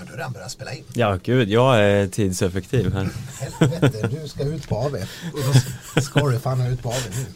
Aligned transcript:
Ja, 0.00 0.04
du 0.06 0.10
har 0.12 0.16
redan 0.18 0.32
börjat 0.32 0.50
spela 0.52 0.72
in. 0.72 0.84
Ja, 0.92 1.18
gud, 1.22 1.48
jag 1.48 1.78
är 1.80 2.06
tidseffektiv 2.08 2.92
här. 2.92 3.08
Helvete, 3.60 4.08
du 4.22 4.28
ska 4.28 4.42
ut 4.42 4.68
på 4.68 4.76
AV. 4.76 4.94
Och 5.32 5.40
då 5.94 6.00
ska 6.02 6.28
du 6.28 6.38
fan 6.38 6.66
ut 6.66 6.82
på 6.82 6.88
AV 6.88 7.02
nu. 7.10 7.26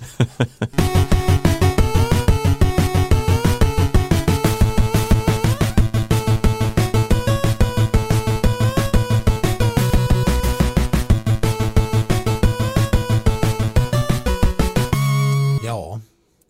Ja, 15.65 16.01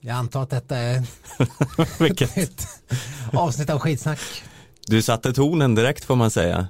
jag 0.00 0.16
antar 0.16 0.42
att 0.42 0.50
detta 0.50 0.76
är 0.76 1.02
Vilket? 2.02 2.36
ett 2.36 2.66
avsnitt 3.32 3.70
av 3.70 3.78
skitsnack. 3.78 4.20
Du 4.86 5.02
satte 5.02 5.32
tonen 5.32 5.74
direkt 5.74 6.04
får 6.04 6.16
man 6.16 6.30
säga. 6.30 6.68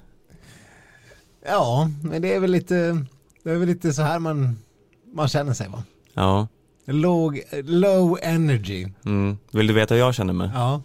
Ja, 1.46 1.90
men 2.02 2.22
det 2.22 2.34
är 2.34 2.40
väl 2.40 2.50
lite, 2.50 3.04
det 3.42 3.50
är 3.50 3.56
väl 3.56 3.68
lite 3.68 3.92
så 3.92 4.02
här 4.02 4.18
man, 4.18 4.58
man 5.14 5.28
känner 5.28 5.54
sig 5.54 5.68
va? 5.68 5.82
Ja. 6.14 6.48
Låg, 6.86 7.42
low 7.64 8.18
energy. 8.22 8.86
Mm. 9.04 9.38
Vill 9.50 9.66
du 9.66 9.72
veta 9.74 9.94
hur 9.94 10.00
jag 10.00 10.14
känner 10.14 10.32
mig? 10.32 10.50
Ja. 10.54 10.82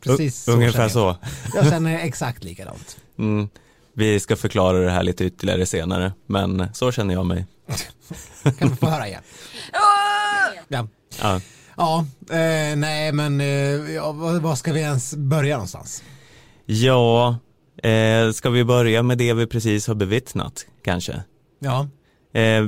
Precis 0.00 0.48
U- 0.48 0.52
Ungefär 0.52 0.72
känner 0.88 1.06
jag. 1.06 1.16
så. 1.52 1.56
Jag 1.56 1.68
känner 1.68 1.98
exakt 1.98 2.44
likadant. 2.44 2.96
Mm. 3.18 3.48
Vi 3.92 4.20
ska 4.20 4.36
förklara 4.36 4.78
det 4.78 4.90
här 4.90 5.02
lite 5.02 5.24
ytterligare 5.24 5.66
senare, 5.66 6.12
men 6.26 6.68
så 6.74 6.92
känner 6.92 7.14
jag 7.14 7.26
mig. 7.26 7.46
Kan 8.58 8.68
vi 8.70 8.76
få 8.76 8.86
höra 8.86 9.08
igen? 9.08 9.22
Ja, 10.68 10.88
Ja. 11.22 11.40
Ja 11.76 12.04
eh, 12.30 12.76
nej 12.76 13.12
men 13.12 13.40
eh, 13.40 13.46
ja, 13.94 14.12
var, 14.12 14.54
ska 14.54 14.72
vi 14.72 14.80
ens 14.80 15.14
börja 15.14 15.54
någonstans? 15.56 16.02
Ja, 16.66 17.38
eh, 17.82 18.30
ska 18.32 18.50
vi 18.50 18.64
börja 18.64 19.02
med 19.02 19.18
det 19.18 19.32
vi 19.34 19.46
precis 19.46 19.86
har 19.88 19.94
bevittnat, 19.94 20.66
kanske? 20.84 21.22
Ja, 21.58 21.88
Eh, 22.34 22.64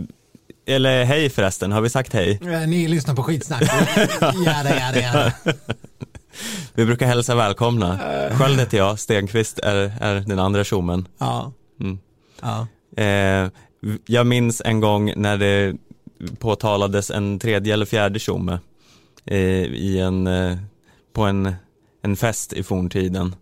eller 0.67 1.05
hej 1.05 1.31
förresten, 1.31 1.73
har 1.73 1.81
vi 1.81 1.91
sagt 1.91 2.13
hej? 2.13 2.39
eh, 2.43 2.69
ni 2.69 2.89
lyssnar 2.89 3.15
på 3.15 3.23
skitsnack. 3.23 3.63
Jada, 4.47 4.79
jada, 4.81 5.01
jada. 5.01 5.33
Vi 6.75 6.85
brukar 6.87 7.07
hälsa 7.07 7.35
välkomna. 7.35 7.99
Sköld 8.33 8.61
heter 8.61 8.79
jag, 8.79 8.99
Stenqvist 8.99 9.59
är, 9.59 9.93
är 10.01 10.21
den 10.21 10.39
andra 10.39 10.65
tjommen. 10.65 11.09
Ja, 11.19 11.53
Mm. 11.81 11.99
ja. 12.43 12.67
Eh, 13.03 13.51
jag 14.07 14.27
minns 14.27 14.63
en 14.65 14.81
gång 14.81 15.13
när 15.17 15.37
det 15.37 15.75
påtalades 16.39 17.11
en 17.11 17.39
tredje 17.39 17.75
eller 17.75 17.87
fjärde 17.87 18.19
tjomme 18.19 18.53
eh, 18.53 18.59
i 19.37 19.99
en, 19.99 20.27
eh, 20.27 20.57
på 21.13 21.23
en, 21.23 21.53
en 22.03 22.17
fest 22.17 22.53
i 22.53 22.63
forntiden. 22.63 23.35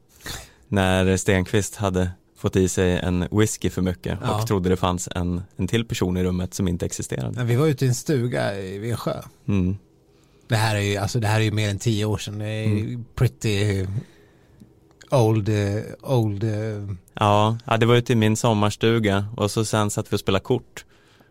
När 0.69 1.17
Stenqvist 1.17 1.77
hade 1.77 2.11
fått 2.39 2.57
i 2.57 2.69
sig 2.69 2.99
en 2.99 3.29
whisky 3.31 3.71
för 3.71 3.83
mycket 3.83 4.19
Ja. 4.23 4.41
och 4.41 4.47
trodde 4.47 4.69
det 4.69 4.77
fanns 4.77 5.09
en, 5.15 5.43
en 5.57 5.69
till 5.69 5.85
person 5.85 6.17
i 6.17 6.25
rummet 6.25 6.55
som 6.55 6.69
inte 6.69 6.87
existerade. 6.87 7.45
Vi 7.45 7.57
var 7.57 7.67
ute 7.67 7.85
i 7.85 7.89
en 7.89 7.95
stuga 7.95 8.59
i- 8.61 8.79
vid 8.79 8.91
en 8.91 8.97
sjö. 8.97 9.23
Mm. 9.49 9.77
Det 10.49 10.57
här 10.57 10.77
är 10.77 10.81
ju, 10.81 10.97
alltså 10.97 11.21
det 11.21 11.27
här 11.27 11.41
är 11.41 11.45
ju 11.45 11.51
mer 11.53 11.71
än 11.71 11.79
tio 11.79 12.05
år 12.05 12.19
sedan. 12.19 12.39
Det 12.39 12.47
är 12.47 12.65
Mm. 12.67 13.05
pretty 13.15 13.87
old, 15.11 15.49
eh, 15.49 15.83
old, 16.03 16.45
eh, 16.45 16.51
Ja, 17.15 17.59
ja, 17.65 17.77
det 17.77 17.87
var 17.87 17.95
ute 17.97 18.13
i 18.13 18.17
min 18.17 18.37
sommarstuga 18.37 19.27
och 19.37 19.51
så 19.51 19.65
sen 19.65 19.91
satt 19.91 20.13
vi 20.13 20.17
och 20.17 20.21
spelade 20.21 20.43
kort. 20.45 20.85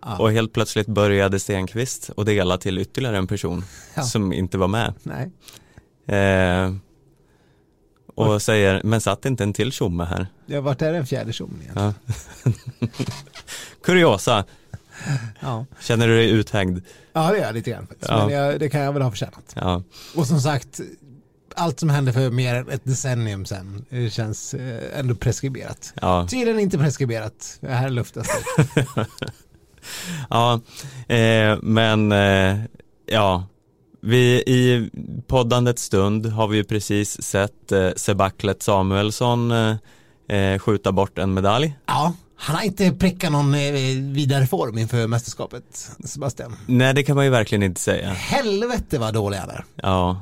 Ja. 0.06 0.18
Och 0.18 0.32
helt 0.32 0.54
plötsligt 0.54 0.88
började 0.88 1.40
Stenqvist 1.40 2.10
och 2.10 2.26
dela 2.26 2.58
till 2.58 2.78
ytterligare 2.78 3.18
en 3.18 3.28
person 3.28 3.64
Ja. 3.96 4.04
som 4.04 4.34
inte 4.34 4.58
var 4.58 4.68
med. 4.68 4.94
nej. 5.04 5.32
Eh, 6.20 6.74
och 8.16 8.42
säger, 8.42 8.82
men 8.84 9.02
satt 9.02 9.26
inte 9.26 9.44
en 9.44 9.54
till 9.54 9.72
tjomme 9.72 10.04
här? 10.04 10.28
Ja, 10.46 10.62
vart 10.62 10.82
är 10.82 10.94
den 10.94 11.06
fjärde 11.06 11.34
tjommen 11.34 11.62
igen? 11.62 11.74
Ja. 11.76 11.94
Kuriosa, 13.84 14.44
Ja. 15.40 15.66
känner 15.80 16.08
du 16.08 16.16
dig 16.16 16.30
uthängd? 16.30 16.82
ja, 17.14 17.32
det 17.32 17.38
gör 17.38 17.46
jag 17.46 17.54
lite 17.56 17.72
grann 17.72 17.88
faktiskt. 17.88 18.12
Men 18.12 18.30
jag, 18.30 18.60
det 18.60 18.70
kan 18.70 18.82
jag 18.82 18.94
väl 18.94 19.02
ha 19.02 19.12
förtjänat. 19.12 19.56
Och 20.16 20.28
som 20.28 20.42
sagt, 20.42 20.80
allt 21.56 21.80
som 21.80 21.90
hände 21.90 22.14
för 22.14 22.30
mer 22.32 22.56
än 22.56 22.70
ett 22.70 22.84
decennium 22.84 23.46
sedan 23.46 23.86
eh, 23.90 24.10
känns 24.10 24.54
eh, 24.54 25.00
ändå 25.00 25.16
preskriberat. 25.16 25.94
ja, 26.02 26.28
Tydligen 26.30 26.60
inte 26.60 26.78
preskriberat. 26.78 27.58
Det 27.62 27.68
här 27.72 27.90
luftas 27.90 28.28
det. 28.76 28.86
ja. 30.30 30.60
Eh, 31.08 31.58
men 31.62 32.12
eh, 32.12 32.58
ja, 33.06 33.44
vi 34.02 34.44
i 34.48 34.90
poddandets 35.28 35.84
stund 35.84 36.26
har 36.26 36.48
vi 36.48 36.58
ju 36.58 36.64
precis 36.64 37.22
sett 37.22 37.72
eh, 37.72 37.90
Sebaklet 37.96 38.64
Samuelsson 38.64 39.52
eh, 39.52 39.76
eh, 40.38 40.60
skjuta 40.60 40.92
bort 40.92 41.18
en 41.18 41.34
medalj. 41.34 41.76
Ja, 41.86 42.14
han 42.38 42.56
har 42.56 42.64
inte 42.64 42.92
prickat 42.92 43.32
någon 43.32 43.56
eh, 43.56 43.72
vidare 44.02 44.48
form 44.48 44.78
inför 44.78 45.08
mästerskapet, 45.08 45.92
Sebastian. 46.04 46.56
Nej, 46.68 46.94
det 46.94 47.04
kan 47.04 47.16
man 47.16 47.26
ju 47.26 47.32
verkligen 47.32 47.64
inte 47.64 47.82
säga. 47.82 48.10
Helvete 48.10 49.00
vad 49.00 49.14
dålig 49.14 49.38
han 49.38 49.50
är. 49.50 49.66
Ja, 49.76 50.22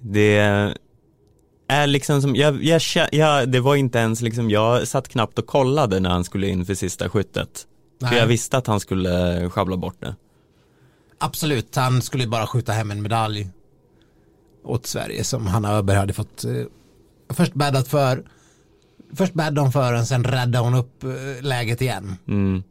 det 0.00 0.38
är 1.68 1.86
liksom 1.86 2.22
som, 2.22 2.36
jag, 2.36 2.64
jag, 2.64 2.80
jag, 3.12 3.48
det 3.48 3.60
var 3.60 3.76
inte 3.76 3.98
ens 3.98 4.20
liksom, 4.20 4.50
jag 4.50 4.88
satt 4.88 5.08
knappt 5.08 5.38
och 5.38 5.46
kollade 5.46 6.00
när 6.00 6.10
han 6.10 6.24
skulle 6.24 6.48
in 6.48 6.66
för 6.66 6.74
sista 6.74 7.08
skyttet. 7.08 7.66
För 8.00 8.06
Nej. 8.06 8.18
jag 8.18 8.26
visste 8.26 8.58
att 8.58 8.66
han 8.66 8.80
skulle 8.80 9.48
sjabbla 9.50 9.76
bort 9.76 10.00
det. 10.00 10.16
Absolut, 11.18 11.76
han 11.76 12.02
skulle 12.02 12.26
bara 12.26 12.46
skjuta 12.46 12.72
hem 12.72 12.90
en 12.90 13.02
medalj 13.02 13.48
åt 14.64 14.86
Sverige 14.86 15.24
som 15.24 15.46
Hanna 15.46 15.72
Öberg 15.72 15.96
hade 15.96 16.12
fått 16.12 16.44
eh, 16.44 16.64
först 17.30 17.54
bäddat 17.54 17.88
för. 17.88 18.24
Först 19.14 19.34
bäddade 19.34 19.60
hon 19.60 19.72
för 19.72 19.92
den, 19.92 20.06
sen 20.06 20.24
räddade 20.24 20.58
hon 20.58 20.74
upp 20.74 21.04
eh, 21.04 21.10
läget 21.42 21.80
igen. 21.82 22.16
Mm. 22.28 22.62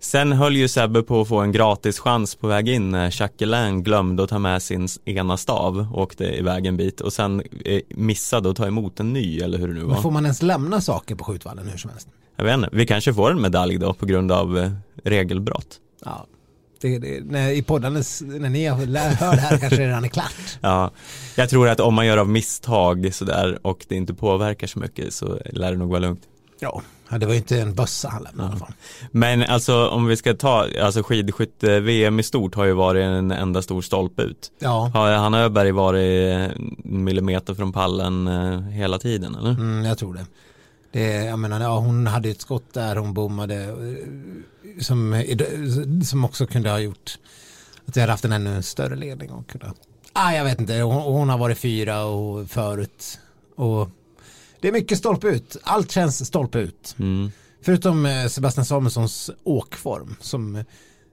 Sen 0.00 0.32
höll 0.32 0.56
ju 0.56 0.68
Sebbe 0.68 1.02
på 1.02 1.20
att 1.20 1.28
få 1.28 1.36
en 1.40 1.52
gratis 1.52 1.98
chans 1.98 2.34
på 2.34 2.46
väg 2.46 2.68
in 2.68 2.90
när 2.90 3.20
Jacqueline 3.20 3.82
glömde 3.82 4.22
att 4.22 4.30
ta 4.30 4.38
med 4.38 4.62
sin 4.62 4.88
ena 5.04 5.36
stav 5.36 5.86
och 5.92 6.02
åkte 6.02 6.24
iväg 6.24 6.66
en 6.66 6.76
bit 6.76 7.00
och 7.00 7.12
sen 7.12 7.42
eh, 7.64 7.80
missade 7.88 8.50
att 8.50 8.56
ta 8.56 8.66
emot 8.66 9.00
en 9.00 9.12
ny 9.12 9.38
eller 9.40 9.58
hur 9.58 9.68
det 9.68 9.74
nu 9.74 9.80
Men 9.80 9.88
var. 9.88 10.02
får 10.02 10.10
man 10.10 10.24
ens 10.24 10.42
lämna 10.42 10.80
saker 10.80 11.14
på 11.14 11.24
skjutvallen 11.24 11.68
hur 11.68 11.78
som 11.78 11.90
helst? 11.90 12.08
Jag 12.36 12.44
vet 12.44 12.54
inte, 12.54 12.68
vi 12.72 12.86
kanske 12.86 13.14
får 13.14 13.30
en 13.30 13.42
medalj 13.42 13.78
då 13.78 13.94
på 13.94 14.06
grund 14.06 14.32
av 14.32 14.58
eh, 14.58 14.70
regelbrott. 15.04 15.76
Ja. 16.04 16.26
Det, 16.80 16.98
det, 16.98 17.24
när, 17.24 17.50
I 17.50 17.62
poddandes, 17.62 18.22
när 18.22 18.48
ni 18.48 18.68
hör 18.68 18.86
det 18.86 18.98
här 18.98 19.58
kanske 19.58 19.76
det 19.76 19.86
redan 19.88 20.04
är 20.04 20.08
klart. 20.08 20.34
Ja, 20.60 20.90
jag 21.36 21.50
tror 21.50 21.68
att 21.68 21.80
om 21.80 21.94
man 21.94 22.06
gör 22.06 22.16
av 22.16 22.28
misstag 22.28 23.14
sådär 23.14 23.58
och 23.62 23.84
det 23.88 23.94
inte 23.96 24.14
påverkar 24.14 24.66
så 24.66 24.78
mycket 24.78 25.14
så 25.14 25.38
lär 25.52 25.70
det 25.72 25.78
nog 25.78 25.88
vara 25.90 26.00
lugnt. 26.00 26.20
Ja, 26.58 26.82
det 27.10 27.26
var 27.26 27.32
ju 27.32 27.38
inte 27.38 27.60
en 27.60 27.74
bössa 27.74 28.08
han 28.08 28.22
lämnade 28.22 28.48
i 28.48 28.50
alla 28.50 28.58
fall. 28.58 28.74
Men 29.10 29.42
alltså 29.42 29.88
om 29.88 30.06
vi 30.06 30.16
ska 30.16 30.34
ta, 30.34 30.66
alltså 30.82 31.02
skidskytte-VM 31.02 32.20
i 32.20 32.22
stort 32.22 32.54
har 32.54 32.64
ju 32.64 32.72
varit 32.72 33.04
en 33.04 33.30
enda 33.30 33.62
stor 33.62 33.82
stolpe 33.82 34.22
ut. 34.22 34.52
Ja, 34.58 34.90
Har 34.94 35.12
Hanna 35.12 35.40
Öberg 35.40 35.70
varit 35.70 36.34
en 36.34 36.76
millimeter 36.84 37.54
från 37.54 37.72
pallen 37.72 38.28
eh, 38.28 38.60
hela 38.60 38.98
tiden 38.98 39.34
eller? 39.34 39.50
mm, 39.50 39.84
jag 39.84 39.98
tror 39.98 40.14
det. 40.14 40.26
det. 40.92 41.24
Jag 41.24 41.38
menar, 41.38 41.60
ja, 41.60 41.78
hon 41.78 42.06
hade 42.06 42.28
ett 42.28 42.40
skott 42.40 42.74
där 42.74 42.96
hon 42.96 43.14
bommade 43.14 43.64
eh, 43.64 44.80
som, 44.80 45.22
som 46.04 46.24
också 46.24 46.46
kunde 46.46 46.70
ha 46.70 46.78
gjort 46.78 47.18
att 47.86 47.96
vi 47.96 48.00
hade 48.00 48.12
haft 48.12 48.24
en 48.24 48.32
ännu 48.32 48.62
större 48.62 48.96
ledning 48.96 49.30
och 49.30 49.46
kunde, 49.46 49.72
ah, 50.12 50.32
jag 50.32 50.44
vet 50.44 50.60
inte, 50.60 50.74
hon, 50.80 51.02
hon 51.02 51.28
har 51.28 51.38
varit 51.38 51.58
fyra 51.58 52.04
och 52.04 52.50
förut 52.50 53.18
och 53.56 53.88
det 54.66 54.70
är 54.70 54.72
mycket 54.72 54.98
stolpe 54.98 55.26
ut, 55.28 55.56
allt 55.62 55.90
känns 55.92 56.26
stolpe 56.26 56.58
ut. 56.58 56.94
Mm. 56.98 57.30
Förutom 57.62 58.06
eh, 58.06 58.26
Sebastian 58.26 58.64
Samuelssons 58.66 59.30
åkform 59.44 60.16
som, 60.20 60.64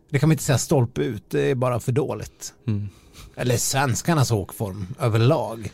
det 0.10 0.20
kan 0.20 0.30
man 0.30 0.34
inte 0.34 0.44
säga 0.44 0.58
stolpe 0.58 1.02
ut, 1.02 1.24
det 1.30 1.42
är 1.52 1.56
bara 1.56 1.80
för 1.80 1.92
dåligt. 1.92 2.54
Mm. 2.68 2.90
Eller 3.36 3.58
svenskarnas 3.58 4.32
åkform 4.32 4.88
överlag. 5.00 5.72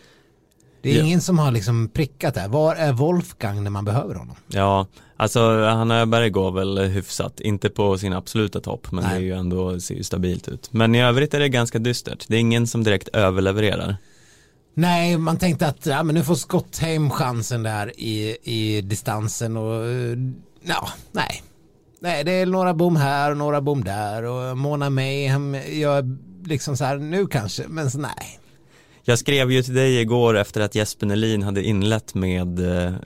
Det 0.82 0.92
är 0.92 0.98
Ja. 0.98 1.06
ingen 1.06 1.22
som 1.22 1.40
har 1.40 1.52
liksom 1.52 1.90
prickat 1.94 2.34
det 2.34 2.40
här. 2.42 2.48
Var 2.48 2.76
är 2.76 2.94
Wolfgang 2.94 3.64
när 3.64 3.72
man 3.72 3.86
behöver 3.86 4.16
honom? 4.16 4.36
Ja, 4.48 4.88
alltså 5.18 5.64
Hanna 5.66 6.00
Öberg 6.00 6.30
går 6.30 6.52
väl 6.52 6.80
hyfsat, 6.80 7.40
inte 7.40 7.70
på 7.70 7.98
sin 7.98 8.14
absoluta 8.14 8.60
topp 8.62 8.92
men 8.92 9.04
Nej. 9.04 9.14
det 9.14 9.20
är 9.20 9.24
ju 9.26 9.34
ändå, 9.34 9.80
ser 9.80 9.96
ju 9.96 10.04
stabilt 10.04 10.48
ut. 10.48 10.74
Men 10.74 10.96
i 10.96 11.02
övrigt 11.04 11.34
är 11.34 11.40
det 11.40 11.50
ganska 11.50 11.80
dystert, 11.80 12.26
det 12.28 12.36
är 12.36 12.40
ingen 12.40 12.68
som 12.68 12.84
direkt 12.84 13.08
överlevererar. 13.08 13.96
Nej, 14.74 15.18
man 15.18 15.38
tänkte 15.38 15.68
att 15.68 15.86
ja, 15.86 16.04
men 16.04 16.16
nu 16.16 16.24
får 16.24 16.36
Skottheim 16.36 17.10
chansen 17.10 17.64
där 17.64 18.00
i, 18.00 18.38
i 18.44 18.82
distansen 18.82 19.58
och 19.58 19.86
eh, 19.86 20.18
ja, 20.62 20.90
nej. 21.12 21.44
Nej, 22.02 22.24
det 22.24 22.32
är 22.32 22.46
några 22.46 22.74
bom 22.74 22.96
här 22.96 23.32
och 23.32 23.38
några 23.38 23.62
bom 23.62 23.84
där 23.84 24.24
och 24.24 24.58
Mona 24.58 24.90
Mayhem 24.90 25.58
gör 25.68 26.18
liksom 26.46 26.78
så 26.78 26.86
här 26.86 26.98
nu 26.98 27.28
kanske, 27.28 27.64
men 27.68 27.92
så 27.92 27.98
nej. 27.98 28.40
Jag 29.10 29.20
skrev 29.20 29.52
ju 29.52 29.64
till 29.64 29.74
dig 29.74 30.02
igår 30.02 30.38
efter 30.38 30.62
att 30.62 30.76
Jesper 30.76 31.06
Nelin 31.06 31.44
hade 31.44 31.64
inlett 31.64 32.14
med 32.14 32.60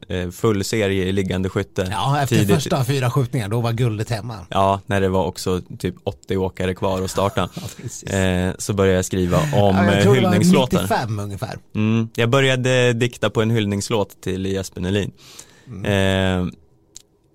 eh, 0.07 0.31
full 0.31 0.63
serie 0.63 1.05
i 1.05 1.11
liggande 1.11 1.50
skytte. 1.50 1.88
Ja, 1.91 2.21
efter 2.21 2.35
tidigt. 2.35 2.55
första 2.55 2.83
fyra 2.83 3.11
skjutningar, 3.11 3.50
då 3.50 3.61
var 3.61 3.71
guldet 3.71 4.09
hemma. 4.09 4.38
Ja, 4.50 4.81
när 4.85 5.01
det 5.01 5.09
var 5.09 5.25
också 5.25 5.61
typ 5.79 5.95
80 6.03 6.38
åkare 6.38 6.73
kvar 6.73 7.01
att 7.01 7.11
starta. 7.11 7.50
Ja. 8.05 8.17
Eh, 8.17 8.53
så 8.57 8.73
började 8.73 8.95
jag 8.95 9.05
skriva 9.05 9.38
om 9.38 9.75
ja, 9.75 9.85
jag 9.85 9.97
eh, 9.97 10.03
tror 10.03 10.15
det 10.15 10.21
var 10.21 10.31
hyllningslåtar. 10.31 10.81
95 10.81 11.19
ungefär. 11.19 11.57
Mm, 11.75 12.09
jag 12.15 12.29
började 12.29 12.94
dikta 12.94 13.29
på 13.29 13.41
en 13.41 13.50
hyllningslåt 13.50 14.21
till 14.21 14.45
Jesper 14.45 14.81
Nelin. 14.81 15.11
Mm. 15.67 15.85
Eh, 15.85 16.53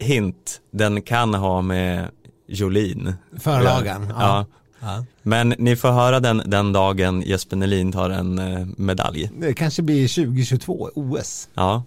hint, 0.07 0.61
den 0.71 1.03
kan 1.03 1.35
ha 1.35 1.63
med 1.63 2.09
Jolin. 2.49 3.15
Förlagan. 3.41 4.07
Ja. 4.09 4.15
Ja. 4.21 4.47
Ja. 4.81 5.05
Men 5.23 5.55
ni 5.59 5.77
får 5.77 5.89
höra 5.89 6.21
den, 6.21 6.43
den 6.47 6.73
dagen 6.73 7.23
Jesper 7.23 7.57
Nelin 7.57 7.93
tar 7.93 8.11
en 8.11 8.39
eh, 8.39 8.67
medalj. 8.77 9.31
Det 9.41 9.55
kanske 9.55 9.83
blir 9.83 10.09
2022 10.09 10.91
OS. 10.95 11.49
Ja. 11.55 11.83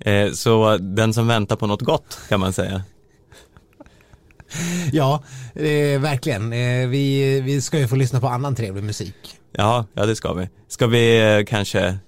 Eh, 0.00 0.32
så 0.32 0.76
den 0.76 1.14
som 1.14 1.26
väntar 1.26 1.56
på 1.56 1.66
något 1.66 1.82
gott 1.82 2.18
kan 2.28 2.40
man 2.40 2.52
säga. 2.52 2.82
Ja, 4.92 5.22
eh, 5.54 6.00
verkligen. 6.00 6.52
Eh, 6.52 6.88
vi, 6.88 7.40
vi 7.40 7.60
ska 7.60 7.78
ju 7.78 7.88
få 7.88 7.96
lyssna 7.96 8.20
på 8.20 8.28
annan 8.28 8.54
trevlig 8.54 8.84
musik. 8.84 9.14
Ja, 9.52 9.86
ja 9.94 10.06
det 10.06 10.16
ska 10.16 10.32
vi. 10.32 10.48
Ska 10.68 10.86
vi 10.86 11.36
eh, 11.36 11.44
kanske 11.44 11.98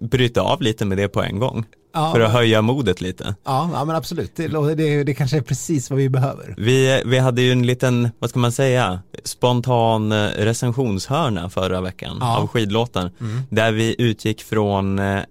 bryta 0.00 0.42
av 0.42 0.62
lite 0.62 0.84
med 0.84 0.98
det 0.98 1.08
på 1.08 1.22
en 1.22 1.38
gång? 1.38 1.64
Ja, 1.92 2.12
För 2.12 2.20
att 2.20 2.32
höja 2.32 2.62
modet 2.62 3.00
lite. 3.00 3.34
ja, 3.44 3.70
ja 3.72 3.84
men 3.84 3.96
absolut. 3.96 4.36
Det, 4.36 4.74
det, 4.74 5.04
det 5.04 5.14
kanske 5.14 5.36
är 5.36 5.40
precis 5.40 5.90
vad 5.90 5.98
vi 5.98 6.08
behöver. 6.08 6.54
Vi, 6.58 7.02
vi 7.06 7.18
hade 7.18 7.42
ju 7.42 7.52
en 7.52 7.66
liten, 7.66 8.08
vad 8.18 8.30
ska 8.30 8.38
man 8.38 8.52
säga, 8.52 9.00
spontan 9.24 10.12
eh, 10.12 10.26
recensionshörna 10.28 11.50
förra 11.50 11.80
veckan 11.80 12.16
Ja. 12.20 12.36
av 12.38 12.46
skidlåtar. 12.46 13.10
Där 13.50 13.72
vi 13.72 13.94
utgick 13.98 14.42
från, 14.42 14.98
eh, 14.98 15.22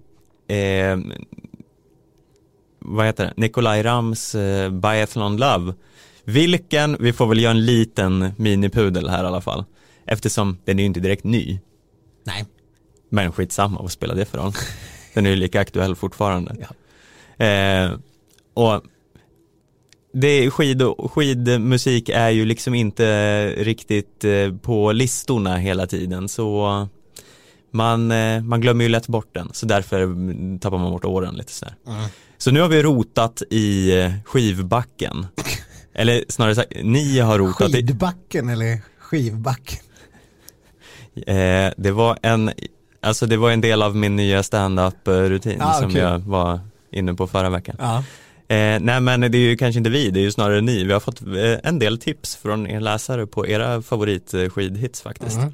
eh, 0.57 0.97
vad 2.79 3.05
heter 3.05 3.25
det, 3.25 3.33
Nikolaj 3.37 3.83
Rams 3.83 4.35
eh, 4.35 4.69
Biathlon 4.69 5.37
Love. 5.37 5.73
Vilken, 6.23 6.97
vi 6.99 7.13
får 7.13 7.27
väl 7.27 7.39
göra 7.39 7.51
en 7.51 7.65
liten 7.65 8.31
minipudel 8.37 9.09
här 9.09 9.23
i 9.23 9.27
alla 9.27 9.41
fall. 9.41 9.65
Eftersom 10.05 10.57
den 10.65 10.79
är 10.79 10.83
ju 10.83 10.87
inte 10.87 10.99
direkt 10.99 11.23
ny. 11.23 11.59
Nej. 12.23 12.45
Men 13.09 13.31
skitsamma, 13.31 13.81
vad 13.81 13.91
spelar 13.91 14.15
det 14.15 14.25
för 14.25 14.37
roll? 14.37 14.51
Den 15.17 15.25
är 15.25 15.29
ju 15.29 15.35
lika 15.35 15.61
aktuell 15.61 15.95
fortfarande. 15.95 16.55
Ja. 16.59 17.45
Eh, 17.45 17.91
och 18.53 18.83
det, 20.13 20.51
skid, 20.51 20.81
skidmusik 21.11 22.09
är 22.09 22.29
ju 22.29 22.45
liksom 22.45 22.73
inte 22.73 23.47
riktigt 23.57 24.23
eh, 24.23 24.53
på 24.61 24.91
listorna 24.91 25.57
hela 25.57 25.87
tiden 25.87 26.29
så 26.29 26.87
man, 27.71 28.11
eh, 28.11 28.41
man 28.41 28.61
glömmer 28.61 28.83
ju 28.83 28.89
lätt 28.89 29.07
bort 29.07 29.33
den 29.33 29.49
så 29.53 29.65
därför 29.65 29.99
tappar 30.59 30.77
man 30.77 30.91
bort 30.91 31.05
åren 31.05 31.35
lite 31.35 31.51
sådär. 31.51 31.75
Mm. 31.87 32.03
Så 32.37 32.51
nu 32.51 32.61
har 32.61 32.67
vi 32.67 32.83
rotat 32.83 33.41
i 33.49 33.99
eh, 33.99 34.11
skivbacken. 34.25 35.27
Eller 35.93 36.25
snarare 36.29 36.55
sagt, 36.55 36.71
ni 36.83 37.19
har 37.19 37.37
rotat 37.37 37.69
i, 37.69 37.73
Skidbacken 37.73 38.49
eller 38.49 38.81
skivbacken. 38.99 39.79
eh, 41.27 41.71
det 41.77 41.91
var 41.91 42.19
en, 42.21 42.51
alltså 43.07 43.25
det 43.25 43.37
var 43.37 43.51
en 43.51 43.61
del 43.61 43.81
av 43.81 43.95
min 43.95 44.15
nya 44.15 44.43
stand-up 44.43 45.07
rutin 45.07 45.61
Ah, 45.61 45.73
som 45.73 45.89
kul. 45.91 46.01
jag 46.01 46.19
var 46.19 46.59
inne 46.91 47.13
på 47.13 47.27
förra 47.27 47.49
veckan. 47.49 47.75
Ja. 47.79 48.03
Eh, 48.55 48.79
nej 48.81 49.01
men 49.01 49.21
det 49.21 49.37
är 49.37 49.49
ju 49.49 49.57
kanske 49.57 49.77
inte 49.77 49.89
vi, 49.89 50.09
det 50.09 50.19
är 50.19 50.21
ju 50.23 50.31
snarare 50.31 50.61
ni. 50.61 50.83
Vi 50.83 50.93
har 50.93 50.99
fått 50.99 51.21
eh, 51.21 51.59
en 51.69 51.79
del 51.79 51.97
tips 51.97 52.35
från 52.35 52.67
er 52.67 52.79
läsare 52.79 53.25
på 53.27 53.47
era 53.47 53.81
favoritskidhits 53.81 55.01
faktiskt. 55.01 55.37
Mm. 55.37 55.53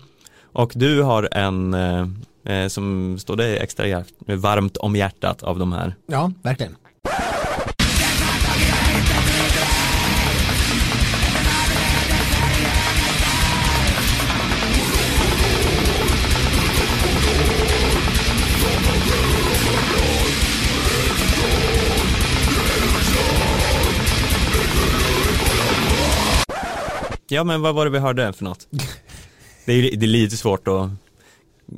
Och 0.53 0.71
du 0.75 1.01
har 1.01 1.29
en 1.31 1.73
eh, 1.73 2.07
eh, 2.45 2.67
som 2.67 3.17
står 3.19 3.35
dig 3.35 3.57
extra 3.57 4.03
varmt 4.27 4.77
om 4.77 4.95
hjärtat 4.95 5.43
av 5.43 5.59
de 5.59 5.73
här. 5.73 5.95
ja, 6.07 6.31
verkligen. 6.43 6.75
Ja 27.33 27.43
men 27.43 27.61
vad 27.61 27.75
var 27.75 27.85
det 27.85 27.91
vi 27.91 27.99
hörde 27.99 28.33
för 28.33 28.43
något? 28.43 28.67
Det 29.65 29.73
är, 29.73 29.97
det 29.97 30.05
är 30.05 30.07
lite 30.07 30.37
svårt 30.37 30.67
att 30.67 30.89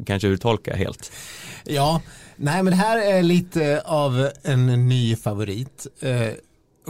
kanske 0.06 0.28
uttolka 0.28 0.76
helt. 0.76 1.12
Ja, 1.64 2.02
nej 2.36 2.64
men 2.64 2.72
det 2.72 2.78
här 2.78 2.98
är 2.98 3.24
lite 3.24 3.82
av 3.86 4.30
en 4.44 4.88
ny 4.88 5.16
favorit. 5.16 5.88
Eh, 6.00 6.28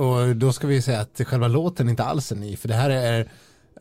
och 0.03 0.35
då 0.35 0.53
ska 0.53 0.67
vi 0.67 0.81
säga 0.81 0.99
att 0.99 1.21
själva 1.25 1.47
låten 1.47 1.89
inte 1.89 2.03
alls 2.03 2.31
är 2.31 2.35
ny, 2.35 2.57
för 2.57 2.67
det 2.67 2.73
här 2.75 2.89
är, 2.89 3.29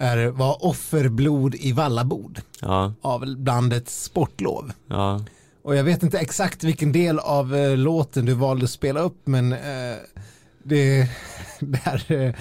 är 0.00 0.26
var 0.26 0.64
offerblod 0.64 1.54
i 1.54 1.72
Vallabod 1.72 2.40
Ja, 2.60 2.92
av 3.02 3.36
bandet 3.36 3.88
Sportlov. 3.88 4.72
ja, 4.88 5.24
Och 5.62 5.76
jag 5.76 5.84
vet 5.84 6.02
inte 6.02 6.18
exakt 6.18 6.64
vilken 6.64 6.92
del 6.92 7.18
av 7.18 7.56
eh, 7.56 7.76
låten 7.76 8.24
du 8.26 8.32
valde 8.34 8.64
att 8.64 8.70
spela 8.70 9.00
upp, 9.00 9.16
men 9.24 9.52
eh, 9.52 9.96
det, 10.64 11.08
det 11.60 11.78
här, 11.84 12.36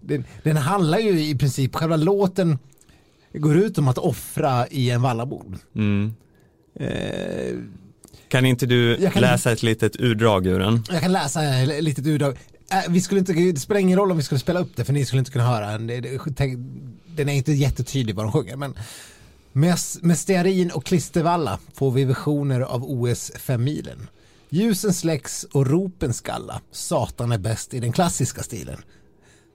den, 0.00 0.24
den 0.42 0.56
handlar 0.56 0.98
ju 0.98 1.20
i 1.24 1.34
princip, 1.34 1.74
själva 1.74 1.96
låten 1.96 2.58
går 3.34 3.56
ut 3.56 3.78
om 3.78 3.88
att 3.88 3.98
offra 3.98 4.68
i 4.68 4.90
en 4.90 5.02
vallabod. 5.02 5.56
mm. 5.74 6.14
Eh, 6.80 7.56
Kan 8.28 8.46
inte 8.46 8.66
du 8.66 9.10
kan- 9.12 9.22
läsa 9.22 9.52
ett 9.52 9.62
litet 9.62 9.96
urdrag 10.00 10.46
ur 10.46 10.58
den? 10.58 10.82
Jag 10.90 11.00
kan 11.00 11.12
läsa 11.12 11.44
ett 11.44 11.84
litet 11.84 12.06
utdrag. 12.06 12.36
Äh, 12.72 12.78
Vi 12.92 13.00
skulle 13.00 13.20
inte, 13.20 13.32
det 13.32 13.60
spelar 13.60 13.80
ingen 13.80 13.98
roll 13.98 14.10
om 14.10 14.16
vi 14.16 14.22
skulle 14.22 14.38
spela 14.38 14.60
upp 14.60 14.76
det 14.76 14.84
för 14.84 14.92
ni 14.92 15.04
skulle 15.04 15.18
inte 15.18 15.30
kunna 15.30 15.44
höra 15.46 15.70
den. 15.78 15.86
Den 17.06 17.28
är 17.28 17.32
inte 17.32 17.52
jättetydlig 17.52 18.14
vad 18.14 18.24
de 18.24 18.32
sjunger. 18.32 18.56
Men 18.56 18.74
med, 19.52 19.76
med 20.02 20.18
stearin 20.18 20.70
och 20.70 20.84
klistervalla 20.84 21.58
får 21.74 21.90
vi 21.90 22.04
visioner 22.04 22.60
av 22.60 22.84
OS 22.84 23.32
5 23.36 23.64
milen. 23.64 24.08
Ljusen 24.48 24.94
släcks 24.94 25.44
och 25.44 25.66
ropen 25.66 26.14
skalla. 26.14 26.60
Satan 26.72 27.32
är 27.32 27.38
bäst 27.38 27.74
i 27.74 27.80
den 27.80 27.92
klassiska 27.92 28.42
stilen. 28.42 28.82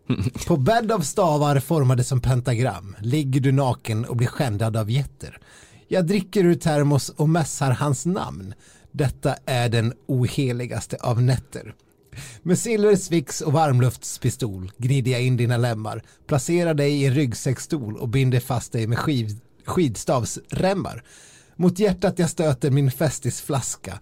På 0.48 0.58
bädd 0.58 0.92
av 0.92 1.00
stavar 1.00 1.60
formade 1.60 2.04
som 2.04 2.22
pentagram 2.22 2.96
ligger 3.00 3.42
du 3.42 3.52
naken 3.52 4.06
och 4.06 4.16
blir 4.16 4.28
skändad 4.28 4.78
av 4.78 4.92
jätter. 4.92 5.38
Jag 5.88 6.08
dricker 6.08 6.46
ur 6.46 6.56
termos 6.56 7.10
och 7.10 7.30
mässar 7.30 7.72
hans 7.72 8.06
namn. 8.06 8.54
Detta 8.92 9.36
är 9.46 9.70
den 9.70 9.94
oheligaste 10.08 10.98
av 11.02 11.22
nätter. 11.22 11.76
Med 12.44 12.60
silversvix 12.60 13.42
och 13.42 13.54
varmluftspistol 13.54 14.72
gnider 14.78 15.12
jag 15.12 15.24
in 15.24 15.38
dina 15.38 15.58
lemmar, 15.58 16.04
placerar 16.28 16.74
dig 16.74 17.02
i 17.02 17.06
en 17.06 17.14
ryggsäcksstol 17.14 17.98
och 17.98 18.10
binder 18.10 18.40
fast 18.40 18.72
dig 18.72 18.88
med 18.88 18.98
skiv, 19.00 19.40
skidstavsremmar. 19.66 21.04
Mot 21.56 21.80
hjärtat 21.80 22.20
jag 22.20 22.30
stöter 22.30 22.72
min 22.72 22.92
festisflaska 22.92 24.00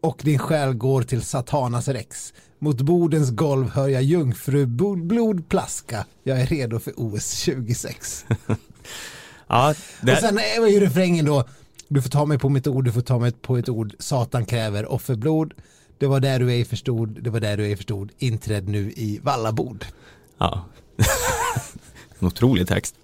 och 0.00 0.20
din 0.24 0.38
själ 0.38 0.74
går 0.74 1.02
till 1.02 1.22
Satanas 1.22 1.88
rex. 1.88 2.32
Mot 2.58 2.80
bordens 2.80 3.30
golv 3.30 3.70
hör 3.70 3.88
jag 3.88 4.02
jungfrublod 4.02 5.48
plaska. 5.48 6.04
Jag 6.22 6.40
är 6.40 6.46
redo 6.46 6.78
för 6.78 6.92
OS 6.96 7.32
26. 7.32 8.24
Ja, 9.50 9.74
det, 10.00 10.12
Och 10.12 10.18
sen 10.18 10.38
är 10.38 10.66
ju 10.66 10.80
refrängen 10.80 11.24
då, 11.24 11.44
du 11.88 12.02
får 12.02 12.10
ta 12.10 12.24
mig 12.24 12.38
på 12.38 12.48
mitt 12.48 12.66
ord, 12.66 12.84
du 12.84 12.92
får 12.92 13.00
ta 13.00 13.18
mig 13.18 13.32
på 13.32 13.56
ett 13.56 13.68
ord, 13.68 13.94
Satan 13.98 14.46
kräver 14.46 14.92
offerblod. 14.92 15.54
Det 15.98 16.06
var 16.06 16.20
där 16.20 16.38
du 16.38 16.50
ej 16.50 16.64
förstod, 16.64 17.22
det 17.22 17.30
var 17.30 17.40
där 17.40 17.56
du 17.56 17.64
ej 17.64 17.76
förstod, 17.76 18.10
inträdd 18.18 18.68
nu 18.68 18.92
i 18.96 19.20
vallabord. 19.22 19.84
Ja. 20.38 20.64
en 22.18 22.26
otrolig 22.26 22.68
text. 22.68 22.94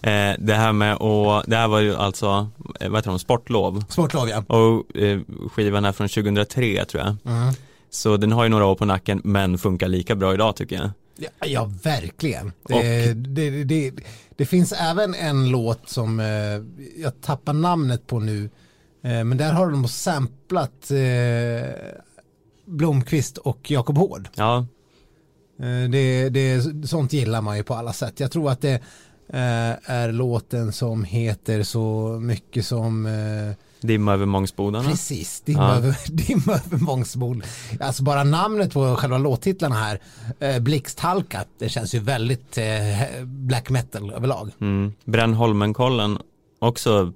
Eh, 0.00 0.34
det 0.38 0.54
här 0.54 0.72
med 0.72 0.96
och 0.96 1.42
det 1.46 1.56
här 1.56 1.68
var 1.68 1.80
ju 1.80 1.96
alltså, 1.96 2.48
eh, 2.80 2.88
vad 2.88 2.98
heter 2.98 3.10
de, 3.10 3.18
sportlov. 3.18 3.84
Sportlov 3.88 4.28
ja. 4.28 4.42
Och 4.46 4.96
eh, 4.96 5.20
skivan 5.52 5.84
är 5.84 5.92
från 5.92 6.08
2003 6.08 6.84
tror 6.84 7.02
jag. 7.02 7.34
Mm. 7.34 7.54
Så 7.96 8.16
den 8.16 8.32
har 8.32 8.44
ju 8.44 8.50
några 8.50 8.66
år 8.66 8.74
på 8.74 8.84
nacken 8.84 9.20
men 9.24 9.58
funkar 9.58 9.88
lika 9.88 10.14
bra 10.14 10.34
idag 10.34 10.56
tycker 10.56 10.76
jag. 10.76 10.90
Ja, 11.16 11.28
ja 11.46 11.72
verkligen. 11.82 12.52
Det, 12.68 13.12
det, 13.14 13.64
det, 13.64 13.92
det 14.36 14.46
finns 14.46 14.72
även 14.72 15.14
en 15.14 15.48
låt 15.48 15.88
som 15.88 16.20
eh, 16.20 16.26
jag 17.02 17.20
tappar 17.20 17.52
namnet 17.52 18.06
på 18.06 18.20
nu. 18.20 18.50
Eh, 19.02 19.24
men 19.24 19.36
där 19.36 19.52
har 19.52 19.70
de 19.70 19.88
samplat 19.88 20.90
eh, 20.90 21.70
Blomqvist 22.64 23.38
och 23.38 23.70
Jakob 23.70 23.98
Hård. 23.98 24.28
Ja, 24.34 24.66
Det, 25.90 26.28
det, 26.28 26.62
sånt 26.88 27.12
gillar 27.12 27.42
man 27.42 27.56
ju 27.56 27.62
på 27.62 27.74
alla 27.74 27.92
sätt. 27.92 28.20
Jag 28.20 28.30
tror 28.30 28.50
att 28.50 28.60
det 28.60 28.80
är 29.28 30.12
låten 30.12 30.72
som 30.72 31.04
heter 31.04 31.62
så 31.62 32.08
mycket 32.20 32.66
som 32.66 33.06
Dimma 33.80 34.12
över 34.12 34.26
Mångsbodarna. 34.26 34.90
Precis, 34.90 35.40
Dimma, 35.40 35.62
Ja. 35.62 35.74
över, 35.76 35.96
dimma 36.12 36.52
över 36.52 36.76
Mångsbol. 36.84 37.44
Alltså 37.80 38.02
bara 38.02 38.24
namnet 38.24 38.72
på 38.72 38.96
själva 38.96 39.18
låttitlarna 39.18 39.74
här, 39.74 40.00
eh, 40.40 40.58
Blixthalka, 40.58 41.44
det 41.58 41.68
känns 41.68 41.94
ju 41.94 41.98
väldigt 41.98 42.58
eh, 42.58 42.64
black 43.24 43.70
metal 43.70 44.10
överlag. 44.10 44.50
Mm. 44.60 44.92
Bränn 45.04 45.34
Holmenkollen 45.34 46.18
också 46.58 47.12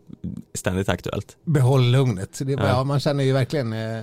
ständigt 0.54 0.88
aktuellt. 0.88 1.36
Behåll 1.44 1.90
lugnet. 1.90 2.38
Det 2.44 2.52
Ja. 2.52 2.66
ja. 2.68 2.84
man 2.84 3.00
känner 3.00 3.24
ju 3.24 3.32
verkligen 3.32 3.72
eh, 3.72 4.02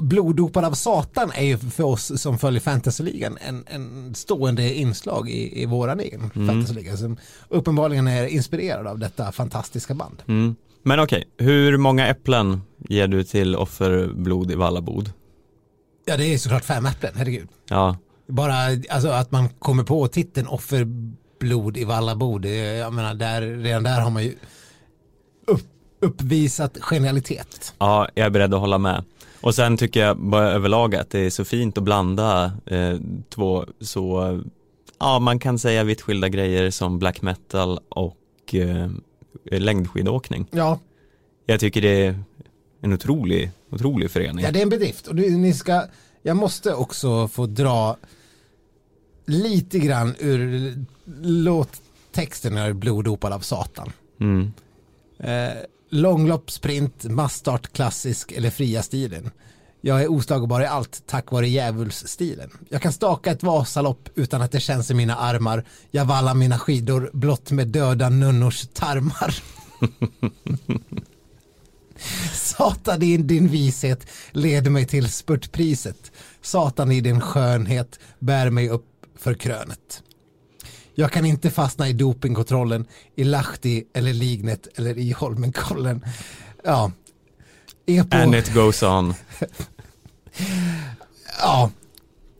Bloddopad 0.00 0.64
av 0.64 0.72
Satan 0.72 1.30
är 1.34 1.44
ju 1.44 1.58
för 1.58 1.84
oss 1.84 2.22
som 2.22 2.38
följer 2.38 2.60
fantasyligan 2.60 3.38
en, 3.40 3.64
en 3.66 4.14
stående 4.14 4.74
inslag 4.74 5.30
i, 5.30 5.62
i 5.62 5.66
våran 5.66 6.00
egen 6.00 6.30
Mm. 6.34 6.48
fantasyliga 6.48 6.96
som 6.96 7.16
uppenbarligen 7.48 8.08
är 8.08 8.26
inspirerad 8.26 8.86
av 8.86 8.98
detta 8.98 9.32
fantastiska 9.32 9.94
band. 9.94 10.22
Mm. 10.28 10.56
Men 10.86 11.00
okej, 11.00 11.24
hur 11.38 11.76
många 11.76 12.06
äpplen 12.08 12.60
ger 12.88 13.06
du 13.08 13.24
till 13.24 13.56
offerblod 13.56 14.50
i 14.50 14.54
Vallabod? 14.54 15.12
Ja 16.04 16.16
det 16.16 16.34
är 16.34 16.38
såklart 16.38 16.64
fem 16.64 16.86
äpplen, 16.86 17.12
herregud. 17.16 17.48
Ja, 17.68 17.96
Bara 18.26 18.54
alltså, 18.90 19.08
att 19.08 19.30
man 19.30 19.48
kommer 19.48 19.82
på 19.84 20.08
titeln 20.08 20.46
offerblod 20.46 21.76
i 21.76 21.84
Vallabo, 21.84 22.38
det, 22.38 22.56
jag 22.76 22.92
menar, 22.92 23.14
där, 23.14 23.42
redan 23.42 23.82
där 23.82 24.00
har 24.00 24.10
man 24.10 24.24
ju 24.24 24.34
upp, 25.46 25.60
uppvisat 26.00 26.78
genialitet. 26.80 27.74
ja, 27.78 28.08
jag 28.14 28.26
är 28.26 28.30
beredd 28.30 28.54
att 28.54 28.60
hålla 28.60 28.78
med. 28.78 29.04
Och 29.40 29.54
sen 29.54 29.76
tycker 29.76 30.00
jag 30.00 30.18
bara 30.18 30.50
överlag 30.50 30.94
att 30.94 31.10
det 31.10 31.18
är 31.20 31.30
så 31.30 31.44
fint 31.44 31.78
att 31.78 31.84
blanda 31.84 32.52
eh, 32.66 32.96
två 33.34 33.64
så, 33.80 34.40
ja 35.00 35.18
man 35.18 35.38
kan 35.38 35.58
säga 35.58 35.84
vitt 35.84 36.00
skilda 36.02 36.28
grejer 36.28 36.70
som 36.70 36.98
black 36.98 37.22
metal 37.22 37.78
och 37.88 38.54
eh, 38.54 38.88
längdskidåkning. 39.44 40.46
Ja, 40.50 40.78
Jag 41.46 41.60
tycker 41.60 41.82
det 41.82 42.06
är 42.06 42.20
en 42.80 42.92
otrolig, 42.92 43.50
otrolig 43.70 44.10
förening. 44.10 44.44
Ja, 44.44 44.50
det 44.50 44.58
är 44.58 44.62
en 44.62 44.68
bedrift. 44.68 45.06
Och 45.06 45.14
ni 45.16 45.54
ska, 45.54 45.82
jag 46.22 46.36
måste 46.36 46.74
också 46.74 47.28
få 47.28 47.46
dra 47.46 47.96
lite 49.26 49.78
grann 49.78 50.14
ur 50.18 50.74
låttexten 51.22 52.54
när 52.54 52.72
Bloddopad 52.72 53.32
av 53.32 53.40
Satan. 53.40 53.92
Mm. 54.20 54.52
Eh, 55.18 55.58
långlopp, 55.90 56.50
sprint, 56.50 57.04
massstart, 57.04 57.72
klassisk 57.72 58.32
eller 58.32 58.50
fria 58.50 58.82
stilen. 58.82 59.30
Jag 59.80 60.02
är 60.02 60.10
oslagbar 60.10 60.60
i 60.60 60.66
allt 60.66 61.02
tack 61.06 61.32
vare 61.32 61.48
djävulsstilen. 61.48 62.50
Jag 62.68 62.82
kan 62.82 62.92
staka 62.92 63.30
ett 63.30 63.42
Vasalopp 63.42 64.08
utan 64.14 64.42
att 64.42 64.52
det 64.52 64.60
känns 64.60 64.90
i 64.90 64.94
mina 64.94 65.16
armar. 65.16 65.64
Jag 65.90 66.04
vallar 66.04 66.34
mina 66.34 66.58
skidor 66.58 67.10
blott 67.12 67.50
med 67.50 67.68
döda 67.68 68.08
nunnors 68.08 68.66
tarmar. 68.72 69.34
Satan 72.32 73.02
i 73.02 73.16
din 73.16 73.48
vishet 73.48 74.06
leder 74.30 74.70
mig 74.70 74.86
till 74.86 75.12
spurtpriset. 75.12 76.12
Satan 76.42 76.92
i 76.92 77.00
din 77.00 77.20
skönhet 77.20 77.98
bär 78.18 78.50
mig 78.50 78.68
upp 78.68 78.86
för 79.18 79.34
krönet. 79.34 80.02
Jag 80.94 81.12
kan 81.12 81.24
inte 81.24 81.50
fastna 81.50 81.88
i 81.88 81.92
dopingkontrollen 81.92 82.86
i 83.14 83.24
Lahti 83.24 83.84
eller 83.94 84.12
Lignet 84.12 84.68
eller 84.74 84.98
i 84.98 85.12
Holmenkollen. 85.12 86.04
Ja. 86.64 86.92
Epo, 87.86 88.16
And 88.16 88.34
it 88.34 88.54
goes 88.54 88.82
on. 88.82 89.14
ja. 91.40 91.70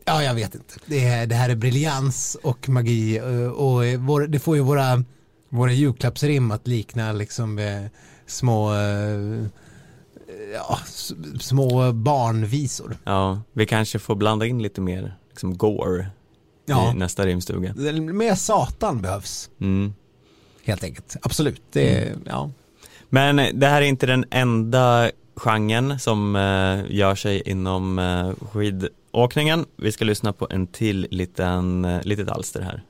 ja, 0.05 0.23
jag 0.23 0.33
vet 0.33 0.55
inte. 0.55 0.73
Det, 0.85 1.05
är, 1.05 1.27
det 1.27 1.35
här 1.35 1.49
är 1.49 1.55
briljans 1.55 2.37
och 2.43 2.69
magi 2.69 3.17
eh, 3.17 3.47
och 3.47 3.83
vår, 3.99 4.27
det 4.27 4.39
får 4.39 4.55
ju 4.55 4.61
våra, 4.61 5.03
våra 5.49 5.71
julklappsrim 5.73 6.51
att 6.51 6.67
likna 6.67 7.11
liksom 7.11 7.59
eh, 7.59 7.83
små 8.25 8.73
eh, 8.73 9.45
ja, 10.53 10.79
små 11.39 11.91
barnvisor. 11.93 12.97
Ja, 13.03 13.41
vi 13.53 13.65
kanske 13.65 13.99
får 13.99 14.15
blanda 14.15 14.45
in 14.45 14.61
lite 14.61 14.81
mer 14.81 15.15
liksom 15.29 15.57
gore 15.57 16.07
Ja. 16.65 16.91
i 16.91 16.97
nästa 16.97 17.25
rimstuga. 17.25 17.73
Mer 18.01 18.35
satan 18.35 19.01
behövs 19.01 19.49
Mm. 19.61 19.93
helt 20.65 20.83
enkelt. 20.83 21.15
Absolut. 21.21 21.61
Det, 21.71 21.95
är- 21.95 22.15
ja. 22.25 22.51
Men 23.09 23.59
det 23.59 23.67
här 23.67 23.81
är 23.81 23.85
inte 23.85 24.05
den 24.05 24.25
enda 24.31 25.11
genren 25.37 25.99
som 25.99 26.35
eh, 26.35 26.95
gör 26.95 27.15
sig 27.15 27.41
inom 27.45 27.99
eh, 27.99 28.47
skidåkningen. 28.51 29.65
Vi 29.77 29.91
ska 29.91 30.05
lyssna 30.05 30.33
på 30.33 30.47
en 30.49 30.67
till 30.67 31.07
liten, 31.11 31.85
eh, 31.85 32.01
litet 32.03 32.29
alster 32.29 32.61
här. 32.61 32.83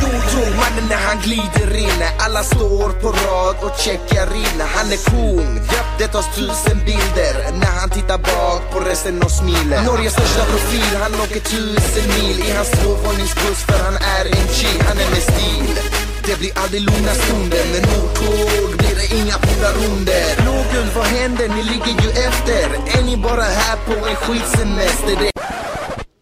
Nordtåg, 0.00 0.50
mannen 0.62 0.86
när 0.88 1.02
han 1.08 1.18
glider 1.22 1.76
in. 1.76 2.00
Alla 2.26 2.42
står 2.42 2.88
på 3.02 3.08
rad 3.08 3.56
och 3.66 3.78
checkar 3.78 4.28
in. 4.36 4.60
Han 4.76 4.86
är 4.92 5.00
kung, 5.10 5.54
japp 5.56 5.90
det 5.98 6.08
tas 6.08 6.36
tusen 6.36 6.78
bilder. 6.78 7.34
När 7.60 7.74
han 7.80 7.90
tittar 7.90 8.18
bak 8.18 8.62
på 8.72 8.80
resten 8.90 9.22
och 9.22 9.30
smiler. 9.30 9.82
Norges 9.84 10.12
största 10.12 10.44
profil, 10.44 10.96
han 11.02 11.14
åker 11.14 11.40
tusen 11.40 12.06
mil 12.16 12.38
I 12.48 12.50
hans 12.56 12.70
tvåvåningsbuss 12.70 13.60
för 13.68 13.78
han 13.84 13.96
är 14.16 14.24
en 14.36 14.46
G 14.56 14.66
Han 14.88 14.96
är 14.98 15.10
med 15.14 15.22
stil 15.30 16.03
det 16.26 16.38
blir 16.38 16.58
aldrig 16.62 16.80
lugna 16.88 17.12
stunder 17.22 17.64
Med 17.72 17.82
Nordtåg 17.90 18.68
blir 18.78 18.94
det 19.00 19.08
inga 19.20 19.36
polaronder 19.46 20.26
Blåguld, 20.42 20.90
vad 20.96 21.04
händer? 21.04 21.48
Ni 21.48 21.62
ligger 21.72 21.94
ju 22.04 22.10
efter 22.28 22.64
Är 22.98 23.04
ni 23.06 23.16
bara 23.16 23.42
här 23.42 23.76
på 23.86 24.06
en 24.08 24.16
skitsemester? 24.16 25.16
Det 25.20 25.30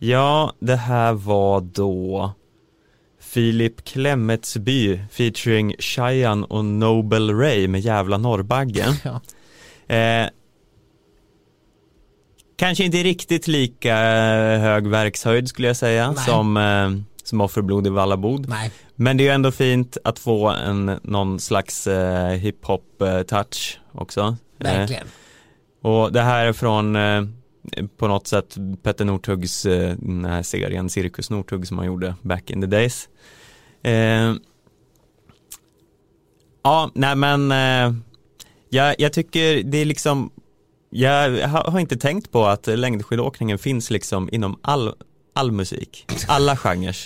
Ja, 0.07 0.53
det 0.61 0.77
här 0.77 1.13
var 1.13 1.61
då 1.61 2.33
Filip 3.21 3.85
Klemetsby 3.85 5.01
featuring 5.11 5.75
Cheyenne 5.79 6.47
och 6.51 6.65
Nobel 6.65 7.31
Ray 7.39 7.69
med 7.69 7.81
Jävla 7.81 8.19
Norrbaggen. 8.19 8.95
Ja. 9.05 9.21
Eh, 9.97 10.29
kanske 12.57 12.85
inte 12.85 12.97
riktigt 12.97 13.47
lika 13.49 13.97
eh, 13.99 14.61
hög 14.61 14.87
verkshöjd 14.87 15.49
skulle 15.49 15.69
jag 15.69 15.77
säga 15.77 16.13
Nej. 16.13 16.25
som, 16.25 16.57
eh, 16.57 16.91
som 17.33 17.41
Offerblod 17.41 17.87
i 17.87 17.91
Vallabod. 17.91 18.49
Nej. 18.49 18.71
Men 18.95 19.17
det 19.17 19.23
är 19.23 19.25
ju 19.25 19.31
ändå 19.31 19.51
fint 19.51 19.97
att 20.05 20.19
få 20.19 20.49
en, 20.49 21.01
någon 21.03 21.41
slags 21.41 21.87
eh, 21.87 22.33
hiphop-touch 22.33 23.79
också. 23.93 24.21
Eh, 24.21 24.65
Verkligen. 24.65 25.07
och 25.83 26.13
det 26.13 26.21
här 26.21 26.47
är 26.47 26.53
från 26.53 26.97
eh, 26.97 27.25
på 27.97 28.09
något 28.09 28.27
sätt 28.27 28.57
Petter 28.83 29.05
Northugs 29.05 29.67
eh, 29.67 29.97
den 29.99 30.25
här 30.25 30.43
serien 30.43 30.91
Cirkus 30.91 31.31
Northug 31.31 31.67
som 31.67 31.79
han 31.79 31.87
gjorde 31.87 32.15
back 32.23 32.51
in 32.51 32.61
the 32.61 32.67
days. 32.67 33.09
Eh, 33.83 34.35
ja, 36.63 36.91
nej 36.95 37.17
men 37.17 37.53
eh, 37.53 37.95
jag, 38.69 38.95
jag 38.99 39.13
tycker 39.13 39.63
det 39.63 39.79
är 39.79 39.85
liksom 39.85 40.31
jag 40.91 41.47
har, 41.49 41.71
har 41.71 41.81
inte 41.81 41.97
tänkt 41.97 42.33
på 42.33 42.45
att 42.45 42.67
längdskidåkningen 42.67 43.59
finns 43.59 43.91
liksom 43.91 44.29
inom 44.33 44.59
all, 44.63 44.95
all 45.33 45.53
musik, 45.53 46.07
alla 46.27 46.57
genrer. 46.57 46.97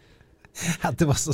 Att 0.80 0.98
det 0.98 1.04
var 1.04 1.14
så... 1.14 1.30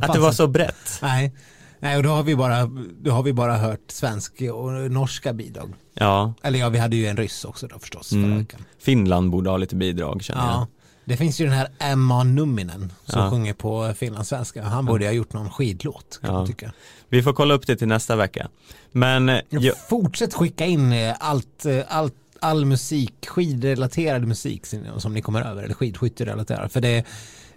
Att 0.00 0.12
det 0.12 0.20
var 0.20 0.32
så 0.32 0.46
brett. 0.46 0.98
Nej. 1.02 1.32
Nej, 1.80 1.96
och 1.96 2.02
då 2.02 2.08
har 2.08 2.22
vi 2.22 2.36
bara, 2.36 2.66
då 3.00 3.10
har 3.10 3.22
vi 3.22 3.32
bara 3.32 3.56
hört 3.56 3.90
svenska 3.90 4.54
och 4.54 4.90
norska 4.90 5.32
bidrag. 5.32 5.74
Ja, 5.94 6.34
Eller 6.42 6.58
ja, 6.58 6.68
vi 6.68 6.78
hade 6.78 6.96
ju 6.96 7.06
en 7.06 7.16
ryss 7.16 7.44
också 7.44 7.66
då 7.66 7.78
förstås 7.78 8.12
mm. 8.12 8.46
Finland 8.78 9.30
borde 9.30 9.50
ha 9.50 9.56
lite 9.56 9.76
bidrag 9.76 10.22
känner 10.22 10.40
jag. 10.40 10.50
Ja. 10.50 10.66
Det 11.04 11.16
finns 11.16 11.40
ju 11.40 11.44
den 11.44 11.54
här 11.54 11.68
Emma 11.78 12.24
Numminen 12.24 12.92
som 13.04 13.22
Ja. 13.22 13.30
sjunger 13.30 13.54
på 13.54 13.94
finlandssvenska. 13.96 14.62
Han 14.62 14.86
borde 14.86 15.06
ha 15.06 15.12
gjort 15.12 15.32
någon 15.32 15.50
skidlåt 15.50 16.18
kan 16.20 16.30
Ja. 16.30 16.36
man 16.36 16.46
tycka. 16.46 16.72
Vi 17.08 17.22
får 17.22 17.32
kolla 17.32 17.54
upp 17.54 17.66
det 17.66 17.76
till 17.76 17.88
nästa 17.88 18.16
vecka. 18.16 18.48
Men 18.92 19.40
jag, 19.48 19.88
Fortsätt 19.88 20.34
skicka 20.34 20.66
in 20.66 20.92
eh, 20.92 21.14
allt, 21.20 21.66
eh, 21.66 21.80
allt, 21.88 22.14
all 22.42 22.64
musik, 22.64 23.26
skidrelaterad 23.28 24.26
musik 24.26 24.66
som- 24.98 25.14
ni 25.14 25.22
kommer 25.22 25.42
över, 25.42 25.62
eller 25.62 25.74
skidskytterelaterad. 25.74 26.72
För 26.72 26.80
det, 26.80 27.04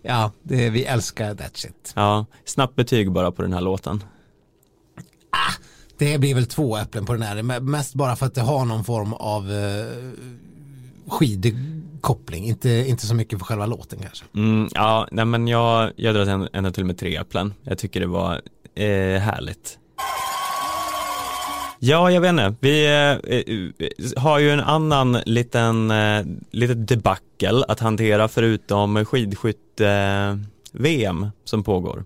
ja, 0.02 0.32
det, 0.44 0.70
vi 0.70 0.86
älskar 0.86 1.36
that 1.36 1.58
shit. 1.58 1.94
ja, 1.96 2.26
snabbt 2.46 2.76
betyg 2.76 3.12
bara 3.12 3.32
på 3.32 3.42
den 3.42 3.54
här 3.54 3.62
låten. 3.62 4.04
Det 5.98 6.18
blir 6.18 6.36
väl 6.36 6.46
två 6.46 6.78
äpplen 6.78 7.06
på 7.06 7.14
den 7.14 7.22
här, 7.22 7.60
mest 7.60 7.94
bara 7.94 8.16
för 8.16 8.26
att 8.26 8.36
det 8.36 8.42
har 8.42 8.66
någon 8.66 8.84
form 8.84 9.14
av 9.14 9.52
eh, 9.52 9.86
skidkoppling, 11.08 12.46
inte, 12.46 12.70
inte 12.70 13.08
så 13.08 13.16
mycket 13.16 13.40
för 13.40 13.46
själva 13.46 13.66
låten 13.66 14.00
kanske. 14.00 14.26
Mm, 14.36 14.68
ja, 14.74 15.08
nej 15.12 15.26
men 15.26 15.48
jag, 15.48 15.92
jag 15.96 16.16
drar 16.16 16.26
en- 16.26 16.50
ända 16.54 16.72
till 16.72 16.86
med 16.86 16.98
tre 16.98 17.16
äpplen. 17.18 17.54
Jag 17.64 17.78
tycker 17.78 18.00
det 18.00 18.08
var 18.08 18.42
eh, 18.76 19.20
härligt. 19.22 19.80
Ja, 21.86 22.12
jag 22.12 22.22
vet 22.22 22.30
inte. 22.30 22.56
Vi 22.60 22.86
eh, 22.86 22.92
eh, 22.92 23.18
har 24.18 24.40
ju 24.40 24.52
en 24.52 24.60
annan 24.60 25.18
liten, 25.26 25.92
eh, 25.92 26.26
litet 26.52 26.88
debacle 26.88 27.64
att 27.68 27.80
hantera 27.80 28.28
förutom 28.28 29.06
skidskytte-VM 29.06 31.28
som 31.44 31.64
pågår. 31.64 32.04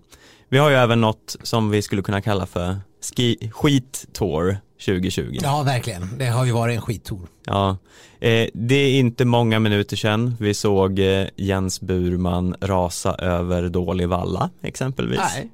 Vi 0.48 0.58
har 0.58 0.70
ju 0.70 0.76
även 0.76 1.00
något 1.00 1.36
som 1.42 1.70
vi 1.70 1.82
skulle 1.82 2.02
kunna 2.02 2.22
kalla 2.22 2.46
för 2.46 2.76
ski, 3.16 3.50
skit-tour 3.52 4.56
2020. 4.86 5.38
Ja, 5.42 5.62
verkligen. 5.62 6.18
Det 6.18 6.26
har 6.26 6.44
ju 6.44 6.52
varit 6.52 6.76
en 6.76 6.82
skittour. 6.82 7.28
Ja, 7.46 7.76
eh, 8.20 8.48
det 8.54 8.74
är 8.74 8.98
inte 8.98 9.24
många 9.24 9.58
minuter 9.58 9.96
sedan 9.96 10.36
vi 10.40 10.54
såg 10.54 10.98
eh, 10.98 11.26
Jens 11.36 11.80
Burman 11.80 12.56
rasa 12.60 13.14
över 13.14 13.68
dålig 13.68 14.08
valla 14.08 14.50
exempelvis. 14.62 15.20
Nej. 15.34 15.50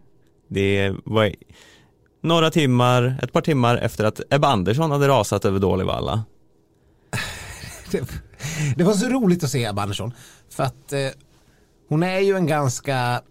Det 0.49 0.95
var 1.05 1.33
några 2.27 2.51
timmar, 2.51 3.19
ett 3.23 3.33
par 3.33 3.41
timmar 3.41 3.77
efter 3.77 4.05
att 4.05 4.21
Ebba 4.31 4.49
Andersson 4.49 4.91
hade 4.91 5.09
rasat 5.09 5.45
över 5.45 5.59
dålig 5.59 5.85
valla. 5.87 6.25
Det, 7.91 8.05
det 8.77 8.85
var 8.85 8.93
så 8.93 9.09
roligt 9.09 9.45
att 9.45 9.51
se 9.51 9.65
Ebba 9.65 9.83
Andersson. 9.83 10.13
För 10.49 10.65
att 10.65 10.93
eh, 10.93 11.09
hon 11.89 12.03
är 12.03 12.19
ju 12.19 12.37
en 12.37 12.47
ganska 12.47 13.23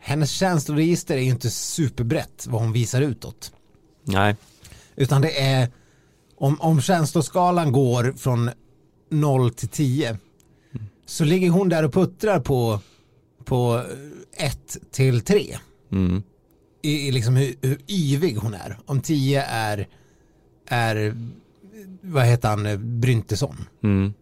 hennes 0.00 0.30
känsloregister 0.30 1.16
är 1.16 1.20
ju 1.20 1.30
inte 1.30 1.50
superbrett 1.50 2.46
vad 2.48 2.62
hon 2.62 2.72
visar 2.72 3.02
utåt. 3.02 3.52
Nej. 4.04 4.36
Utan 4.96 5.22
det 5.22 5.40
är 5.40 5.68
om, 6.36 6.60
om 6.60 6.80
känsloskalan 6.80 7.72
går 7.72 8.14
från 8.16 8.50
0 9.10 9.50
till 9.50 9.68
10 9.68 10.18
så 11.06 11.24
ligger 11.24 11.50
hon 11.50 11.68
där 11.68 11.84
och 11.84 11.92
puttrar 11.92 12.40
på, 12.40 12.80
på 13.44 13.82
1 14.36 14.76
till 14.90 15.20
3. 15.20 15.58
Mm. 15.92 16.22
I, 16.82 17.08
i 17.08 17.12
liksom 17.12 17.36
hur, 17.36 17.54
hur 17.62 17.78
yvig 17.88 18.34
hon 18.36 18.54
är. 18.54 18.78
Om 18.86 19.00
10 19.00 19.42
är, 19.42 19.88
är 20.66 21.14
vad 22.02 22.24
heter 22.24 22.48
han, 22.48 23.00
Bryntesson. 23.00 23.56
Mm. 23.82 24.12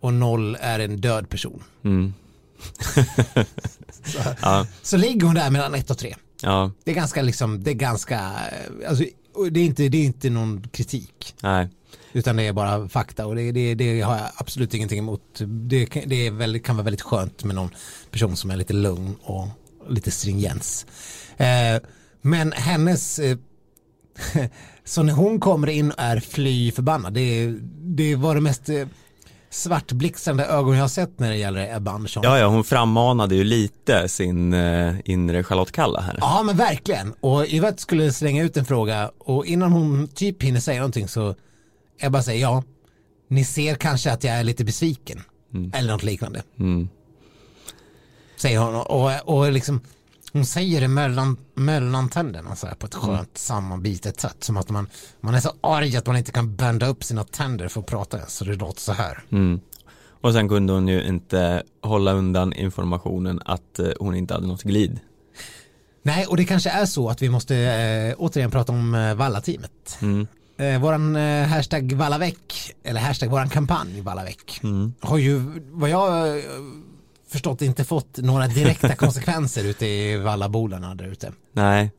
Och 0.00 0.14
0 0.14 0.56
är 0.60 0.78
en 0.78 1.00
död 1.00 1.28
person. 1.28 1.62
Mm. 1.84 2.14
Så, 4.04 4.18
Ja. 4.42 4.66
så 4.82 4.96
ligger 4.96 5.26
hon 5.26 5.34
där 5.34 5.50
mellan 5.50 5.74
1 5.74 5.90
och 5.90 5.98
3. 5.98 6.14
Ja. 6.42 6.70
Det 6.84 6.90
är 6.90 6.94
ganska 6.94 7.22
liksom, 7.22 7.62
det 7.62 7.70
är 7.70 7.74
ganska, 7.74 8.18
alltså, 8.88 9.04
det 9.50 9.60
är 9.60 9.64
inte, 9.64 9.88
det 9.88 9.98
är 9.98 10.04
inte 10.04 10.30
någon 10.30 10.62
kritik. 10.72 11.34
Nej. 11.42 11.68
Utan 12.12 12.36
det 12.36 12.42
är 12.42 12.52
bara 12.52 12.88
fakta 12.88 13.26
och 13.26 13.34
det, 13.36 13.52
det, 13.52 13.74
det 13.74 14.00
har 14.00 14.16
jag 14.16 14.26
absolut 14.36 14.74
ingenting 14.74 14.98
emot. 14.98 15.40
Det, 15.46 15.86
kan- 15.86 16.02
det 16.06 16.30
väldigt, 16.30 16.64
kan 16.64 16.76
vara 16.76 16.84
väldigt 16.84 17.02
skönt 17.02 17.44
med 17.44 17.54
någon 17.54 17.70
person 18.10 18.36
som 18.36 18.50
är 18.50 18.56
lite 18.56 18.72
lugn 18.72 19.14
och 19.22 19.48
lite 19.88 20.10
stringens. 20.10 20.86
Eh, 21.36 21.82
men 22.22 22.52
hennes, 22.52 23.18
eh, 23.18 23.36
så 24.84 25.02
när 25.02 25.12
hon 25.12 25.40
kommer 25.40 25.68
in 25.68 25.90
och 25.90 25.98
är 25.98 26.20
fly 26.20 26.72
förbannad, 26.72 27.14
det, 27.14 27.54
det 27.96 28.16
var 28.16 28.34
det 28.34 28.40
mest 28.40 28.68
eh, 28.68 28.86
svartblixtrande 29.50 30.44
ögon 30.44 30.74
jag 30.74 30.82
har 30.82 30.88
sett 30.88 31.18
när 31.18 31.30
det 31.30 31.36
gäller 31.36 31.76
Ebba 31.76 31.90
Andersson. 31.90 32.22
Ja, 32.22 32.38
ja, 32.38 32.46
hon 32.46 32.64
frammanade 32.64 33.34
ju 33.34 33.44
lite 33.44 34.08
sin 34.08 34.52
eh, 34.52 34.94
inre 35.04 35.44
Charlotte 35.44 35.72
Kalla 35.72 36.00
här. 36.00 36.18
Ja 36.20 36.42
men 36.42 36.56
verkligen. 36.56 37.12
Och 37.20 37.46
Yvette 37.48 37.82
skulle 37.82 38.12
slänga 38.12 38.42
ut 38.42 38.56
en 38.56 38.64
fråga 38.64 39.10
och 39.18 39.46
innan 39.46 39.72
hon 39.72 40.08
typ 40.08 40.42
hinner 40.42 40.60
säga 40.60 40.78
någonting 40.78 41.08
så 41.08 41.34
Ebba 42.00 42.22
säger 42.22 42.42
ja, 42.42 42.62
ni 43.28 43.44
ser 43.44 43.74
kanske 43.74 44.12
att 44.12 44.24
jag 44.24 44.34
är 44.34 44.44
lite 44.44 44.64
besviken. 44.64 45.20
Eller 45.72 45.92
något 45.92 46.02
liknande. 46.02 46.42
Mm. 46.58 46.88
Säger 48.42 48.58
hon 48.58 48.74
och, 48.74 49.28
och 49.28 49.52
liksom 49.52 49.80
hon 50.32 50.46
säger 50.46 50.80
det 50.80 50.88
mellan, 50.88 51.36
mellan 51.54 52.08
tänderna 52.08 52.56
så 52.56 52.66
här 52.66 52.74
på 52.74 52.86
ett 52.86 52.94
skönt 52.94 53.38
sammanbitet 53.38 54.20
sätt. 54.20 54.36
Som 54.44 54.56
att 54.56 54.70
man, 54.70 54.86
man 55.20 55.34
är 55.34 55.40
så 55.40 55.52
arg 55.60 55.96
att 55.96 56.06
man 56.06 56.16
inte 56.16 56.32
kan 56.32 56.56
bända 56.56 56.86
upp 56.86 57.04
sina 57.04 57.24
tänder 57.24 57.68
för 57.68 57.80
att 57.80 57.86
prata 57.86 58.16
ens. 58.16 58.34
Så 58.34 58.44
det 58.44 58.54
låter 58.54 58.80
så 58.80 58.92
här. 58.92 59.24
Mm. 59.32 59.60
Och 60.20 60.32
sen 60.32 60.48
kunde 60.48 60.72
hon 60.72 60.88
ju 60.88 61.02
inte 61.06 61.62
hålla 61.82 62.12
undan 62.12 62.52
informationen 62.52 63.40
att 63.44 63.78
eh, 63.78 63.88
hon 64.00 64.14
inte 64.14 64.34
hade 64.34 64.46
något 64.46 64.62
glid. 64.62 65.00
Nej, 66.02 66.26
och 66.26 66.36
det 66.36 66.44
kanske 66.44 66.70
är 66.70 66.86
så 66.86 67.08
att 67.10 67.22
vi 67.22 67.28
måste 67.30 67.56
eh, 67.56 68.14
återigen 68.18 68.50
prata 68.50 68.72
om 68.72 68.94
eh, 68.94 69.14
Valla-teamet. 69.14 69.98
Mm. 70.02 70.26
Eh, 70.56 70.80
våran 70.80 71.16
eh, 71.16 71.46
hashtag 71.46 71.92
Vallaväck, 71.92 72.74
eller 72.84 73.00
hashtag 73.00 73.30
våran 73.30 73.48
kampanj 73.48 74.00
Vallaväck, 74.00 74.60
Mm. 74.62 74.94
har 75.00 75.18
ju 75.18 75.42
vad 75.70 75.90
jag 75.90 76.42
förstått 77.32 77.62
inte 77.62 77.84
fått 77.84 78.18
några 78.18 78.46
direkta 78.46 78.94
konsekvenser 78.96 79.64
ute 79.64 79.86
i 79.86 80.16
Vallabolarna 80.16 80.94
där 80.94 81.04
ute. 81.06 81.32
Nej. 81.52 81.90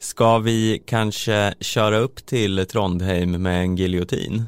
Ska 0.00 0.38
vi 0.38 0.82
kanske 0.86 1.54
köra 1.60 1.98
upp 1.98 2.26
till 2.26 2.66
Trondheim 2.66 3.42
med 3.42 3.60
en 3.60 3.76
giljotin? 3.76 4.44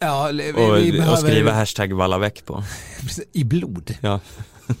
Ja, 0.00 0.30
vi, 0.32 0.52
Och, 0.52 0.76
vi 0.78 0.92
behöver 0.92 1.12
och 1.12 1.18
skriva 1.18 1.52
hashtag 1.52 1.92
vallaväck 1.92 2.44
på? 2.46 2.64
i 3.32 3.44
blod. 3.44 3.94
Ja. 4.00 4.20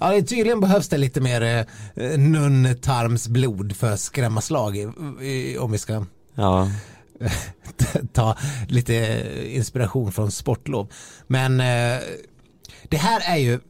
Ja, 0.00 0.10
det 0.10 0.22
tydligen 0.22 0.60
behövs 0.60 0.88
det 0.88 0.96
lite 0.98 1.20
mer 1.20 1.66
eh, 1.96 2.18
nunntarmsblod 2.18 3.76
för 3.76 3.92
att 3.92 4.00
skrämma 4.00 4.40
slag 4.40 4.76
i, 4.76 4.88
i, 5.20 5.58
om 5.58 5.72
vi 5.72 5.78
ska 5.78 6.04
Ja. 6.34 6.70
ta 8.12 8.36
lite 8.68 9.24
inspiration 9.48 10.12
från 10.12 10.30
sportlov. 10.30 10.92
Men 11.26 11.60
eh, 11.60 11.98
det 12.88 12.96
här 12.96 13.22
är 13.24 13.36
ju, 13.36 13.60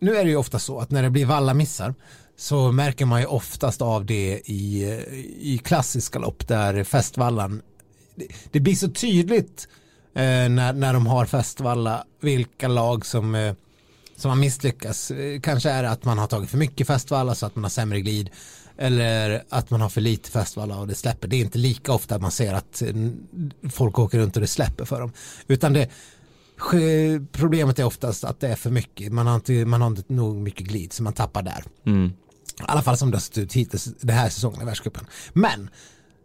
nu 0.00 0.16
är 0.16 0.24
det 0.24 0.30
ju 0.30 0.36
ofta 0.36 0.58
så 0.58 0.78
att 0.78 0.90
när 0.90 1.02
det 1.02 1.10
blir 1.10 1.26
vallamissar 1.26 1.94
så 2.36 2.72
märker 2.72 3.06
man 3.06 3.20
ju 3.20 3.26
oftast 3.26 3.82
av 3.82 4.06
det 4.06 4.40
i, 4.44 4.84
i 5.40 5.60
klassiska 5.64 6.18
lopp 6.18 6.48
där 6.48 6.84
festvallan, 6.84 7.62
det, 8.14 8.26
det 8.50 8.60
blir 8.60 8.74
så 8.74 8.90
tydligt 8.90 9.68
eh, 10.14 10.48
när, 10.48 10.72
när 10.72 10.92
de 10.92 11.06
har 11.06 11.26
festvalla 11.26 12.04
vilka 12.20 12.68
lag 12.68 13.06
som 13.06 13.34
eh, 13.34 13.54
som 14.16 14.28
har 14.28 14.36
misslyckats. 14.36 15.10
Eh, 15.10 15.40
kanske 15.40 15.70
är 15.70 15.82
det 15.82 15.90
att 15.90 16.04
man 16.04 16.18
har 16.18 16.26
tagit 16.26 16.50
för 16.50 16.58
mycket 16.58 16.86
festvalla 16.86 17.34
så 17.34 17.46
att 17.46 17.56
man 17.56 17.64
har 17.64 17.70
sämre 17.70 18.00
glid. 18.00 18.30
Eller 18.78 19.44
att 19.48 19.70
man 19.70 19.80
har 19.80 19.88
för 19.88 20.00
lite 20.00 20.30
festvalla 20.30 20.78
och 20.78 20.86
det 20.86 20.94
släpper. 20.94 21.28
Det 21.28 21.36
är 21.36 21.40
inte 21.40 21.58
lika 21.58 21.92
ofta 21.92 22.18
man 22.18 22.30
ser 22.30 22.54
att 22.54 22.82
eh, 22.82 22.94
folk 23.70 23.98
åker 23.98 24.18
runt 24.18 24.36
och 24.36 24.40
det 24.40 24.46
släpper 24.46 24.84
för 24.84 25.00
dem. 25.00 25.12
Utan 25.46 25.72
det, 25.72 25.88
problemet 27.32 27.78
är 27.78 27.84
oftast 27.84 28.24
att 28.24 28.40
det 28.40 28.48
är 28.48 28.56
för 28.56 28.70
mycket. 28.70 29.12
Man 29.12 29.26
har 29.26 29.34
inte, 29.34 29.52
man 29.52 29.80
har 29.80 29.88
inte 29.88 30.12
nog 30.12 30.36
mycket 30.36 30.66
glid 30.66 30.92
så 30.92 31.02
man 31.02 31.12
tappar 31.12 31.42
där. 31.42 31.64
Mm. 31.86 32.12
I 32.60 32.62
alla 32.62 32.82
fall 32.82 32.96
som 32.96 33.10
det 33.10 33.16
har 33.16 33.20
sett 33.20 33.38
ut 33.38 33.52
hittills 33.52 33.84
den 33.84 34.16
här 34.16 34.28
säsongen 34.28 34.62
i 34.62 34.64
världscupen. 34.64 35.06
Men 35.32 35.70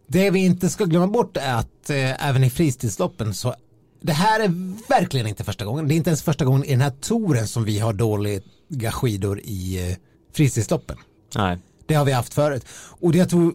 det 0.08 0.32
vi 0.32 0.40
inte 0.40 0.70
ska 0.70 0.86
glömma 0.86 1.08
bort 1.08 1.38
är 1.38 1.54
att 1.54 1.90
eh, 1.90 2.28
även 2.28 2.44
i 2.44 2.50
fristidsloppen 2.50 3.34
så 3.34 3.56
det 4.02 4.14
här 4.14 4.40
är 4.40 4.48
verkligen 4.90 5.28
inte 5.28 5.44
första 5.44 5.66
gången. 5.66 5.88
Det 5.88 5.94
är 5.94 5.96
inte 5.96 6.10
ens 6.10 6.24
första 6.24 6.46
gången 6.46 6.64
i 6.64 6.72
den 6.72 6.82
här 6.82 6.94
touren 7.02 7.48
som 7.48 7.64
vi 7.64 7.80
har 7.80 7.94
dåliga 7.94 8.92
skidor 8.92 9.40
i 9.40 9.90
eh, 9.90 9.98
fristidsloppen. 10.34 10.98
Nej. 11.36 11.58
Det 11.86 11.94
har 11.94 12.06
vi 12.06 12.12
haft 12.12 12.34
förut. 12.34 12.66
Och 12.72 13.12
det 13.12 13.18
jag 13.18 13.30
tror 13.30 13.54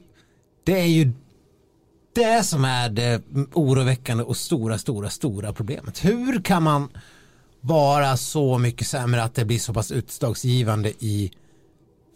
det 0.65 0.81
är 0.81 0.87
ju 0.87 1.13
det 2.15 2.45
som 2.47 2.65
är 2.65 2.89
det 2.89 3.23
oroväckande 3.53 4.25
och 4.25 4.37
stora, 4.37 4.79
stora, 4.79 5.11
stora 5.11 5.53
problemet. 5.53 6.05
Hur 6.05 6.43
kan 6.43 6.63
man 6.63 6.89
vara 7.61 8.17
så 8.17 8.59
mycket 8.59 8.87
sämre 8.87 9.23
att 9.23 9.35
det 9.35 9.45
blir 9.45 9.59
så 9.59 9.75
pass 9.75 9.93
utslagsgivande 9.93 10.89
i 10.99 11.31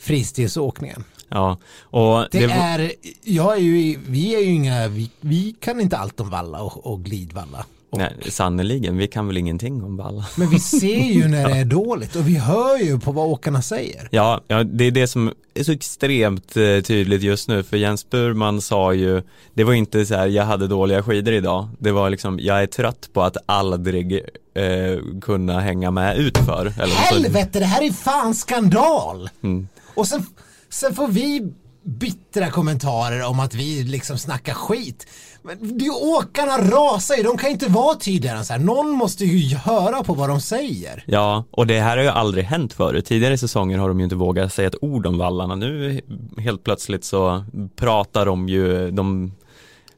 fristilsåkningen? 0.01 1.05
Ja. 1.29 1.59
Och 1.81 2.27
Det, 2.31 2.47
var- 2.47 2.55
är, 2.55 2.93
jag 3.23 3.53
är 3.57 3.61
ju, 3.61 3.99
vi 4.07 4.35
är 4.35 4.41
ju 4.41 4.51
inga, 4.53 4.89
vi, 4.89 5.11
vi 5.21 5.57
kan 5.61 5.81
inte 5.81 5.97
allt 5.99 6.21
om 6.21 6.31
valla 6.31 6.63
och, 6.63 6.87
och 6.87 7.05
glidvalla. 7.05 7.67
Och, 7.91 7.99
Nej, 7.99 8.13
sannerligen, 8.29 8.97
vi 8.97 9.07
kan 9.09 9.27
väl 9.27 9.37
ingenting 9.37 9.83
om 9.85 9.97
valla. 9.97 10.27
Men 10.37 10.51
vi 10.51 10.59
ser 10.61 11.05
ju 11.13 11.29
när 11.29 11.49
det 11.49 11.55
är 11.61 11.65
dåligt 11.65 12.17
och 12.17 12.29
vi 12.29 12.35
hör 12.37 12.79
ju 12.79 13.01
på 13.01 13.13
vad 13.13 13.27
åkarna 13.27 13.63
säger. 13.63 14.09
Ja, 14.11 14.41
ja, 14.49 14.65
det 14.65 14.85
är 14.85 14.91
det 14.91 15.07
som 15.07 15.33
är 15.55 15.65
så 15.65 15.73
extremt 15.73 16.57
eh, 16.57 16.81
tydligt 16.81 17.23
just 17.23 17.49
nu 17.49 17.63
för 17.63 17.77
Jens 17.77 18.11
Burman 18.11 18.61
sa 18.61 18.93
ju 18.95 19.23
Det 19.55 19.65
var 19.65 19.73
inte 19.73 20.07
så 20.07 20.15
här, 20.15 20.27
jag 20.27 20.45
hade 20.45 20.67
dåliga 20.67 21.03
skidor 21.03 21.35
idag 21.35 21.69
Det 21.79 21.93
var 21.93 22.11
liksom, 22.11 22.39
jag 22.43 22.63
är 22.63 22.67
trött 22.67 23.11
på 23.13 23.23
att 23.23 23.37
aldrig 23.47 24.13
eh, 24.55 24.99
kunna 25.23 25.61
hänga 25.61 25.91
med 25.91 26.17
utför 26.19 26.67
eller 26.77 26.95
så- 26.95 27.15
Helvete, 27.15 27.59
det 27.59 27.65
här 27.65 27.83
är 27.83 27.93
fan 27.93 28.35
skandal! 28.35 29.31
Mm. 29.43 29.69
Och 29.95 30.07
sen, 30.07 30.27
sen 30.69 30.95
får 30.95 31.09
vi 31.09 31.53
bittra 31.85 32.51
kommentarer 32.51 33.23
om 33.27 33.41
att 33.41 33.55
vi 33.55 33.83
liksom 33.83 34.19
snackar 34.19 34.55
skit. 34.55 35.07
Men 35.49 35.79
det 35.79 35.87
är 35.87 36.17
åkarna 36.17 36.59
rasar 36.59 37.15
ju, 37.17 37.23
de 37.23 37.39
kan 37.39 37.51
inte 37.51 37.67
vara 37.67 37.95
tydligare 37.95 38.39
än 38.39 38.45
så 38.45 38.53
här. 38.53 38.61
Någon 38.61 38.91
måste 38.91 39.25
ju 39.25 39.57
höra 39.57 40.03
på 40.05 40.15
vad 40.15 40.29
de 40.29 40.41
säger. 40.41 41.05
Ja, 41.07 41.45
och 41.51 41.67
det 41.67 41.81
här 41.81 41.97
har 41.97 42.05
ju 42.05 42.11
aldrig 42.11 42.45
hänt 42.45 42.73
förut. 42.73 43.07
Tidigare 43.07 43.39
säsonger 43.39 43.79
har 43.79 43.89
de 43.89 43.99
ju 44.01 44.05
inte 44.05 44.17
vågat 44.17 44.53
säga 44.53 44.69
ett 44.69 44.75
ord 44.81 45.07
om 45.07 45.19
vallarna. 45.19 45.55
Nu 45.55 46.01
helt 46.39 46.65
plötsligt 46.65 47.05
så 47.05 47.45
pratar 47.77 48.27
de 48.27 48.49
ju, 48.49 48.91
de 48.91 49.33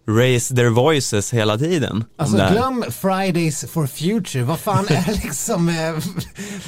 raise 0.08 0.56
their 0.56 0.68
voices 0.68 1.32
hela 1.32 1.58
tiden. 1.58 2.04
Alltså 2.16 2.36
glöm 2.36 2.84
Fridays 2.90 3.64
for 3.70 3.86
Future, 3.86 4.44
vad 4.44 4.58
fan 4.58 4.86
är 4.88 5.12
liksom, 5.24 5.68
eh, 5.68 5.74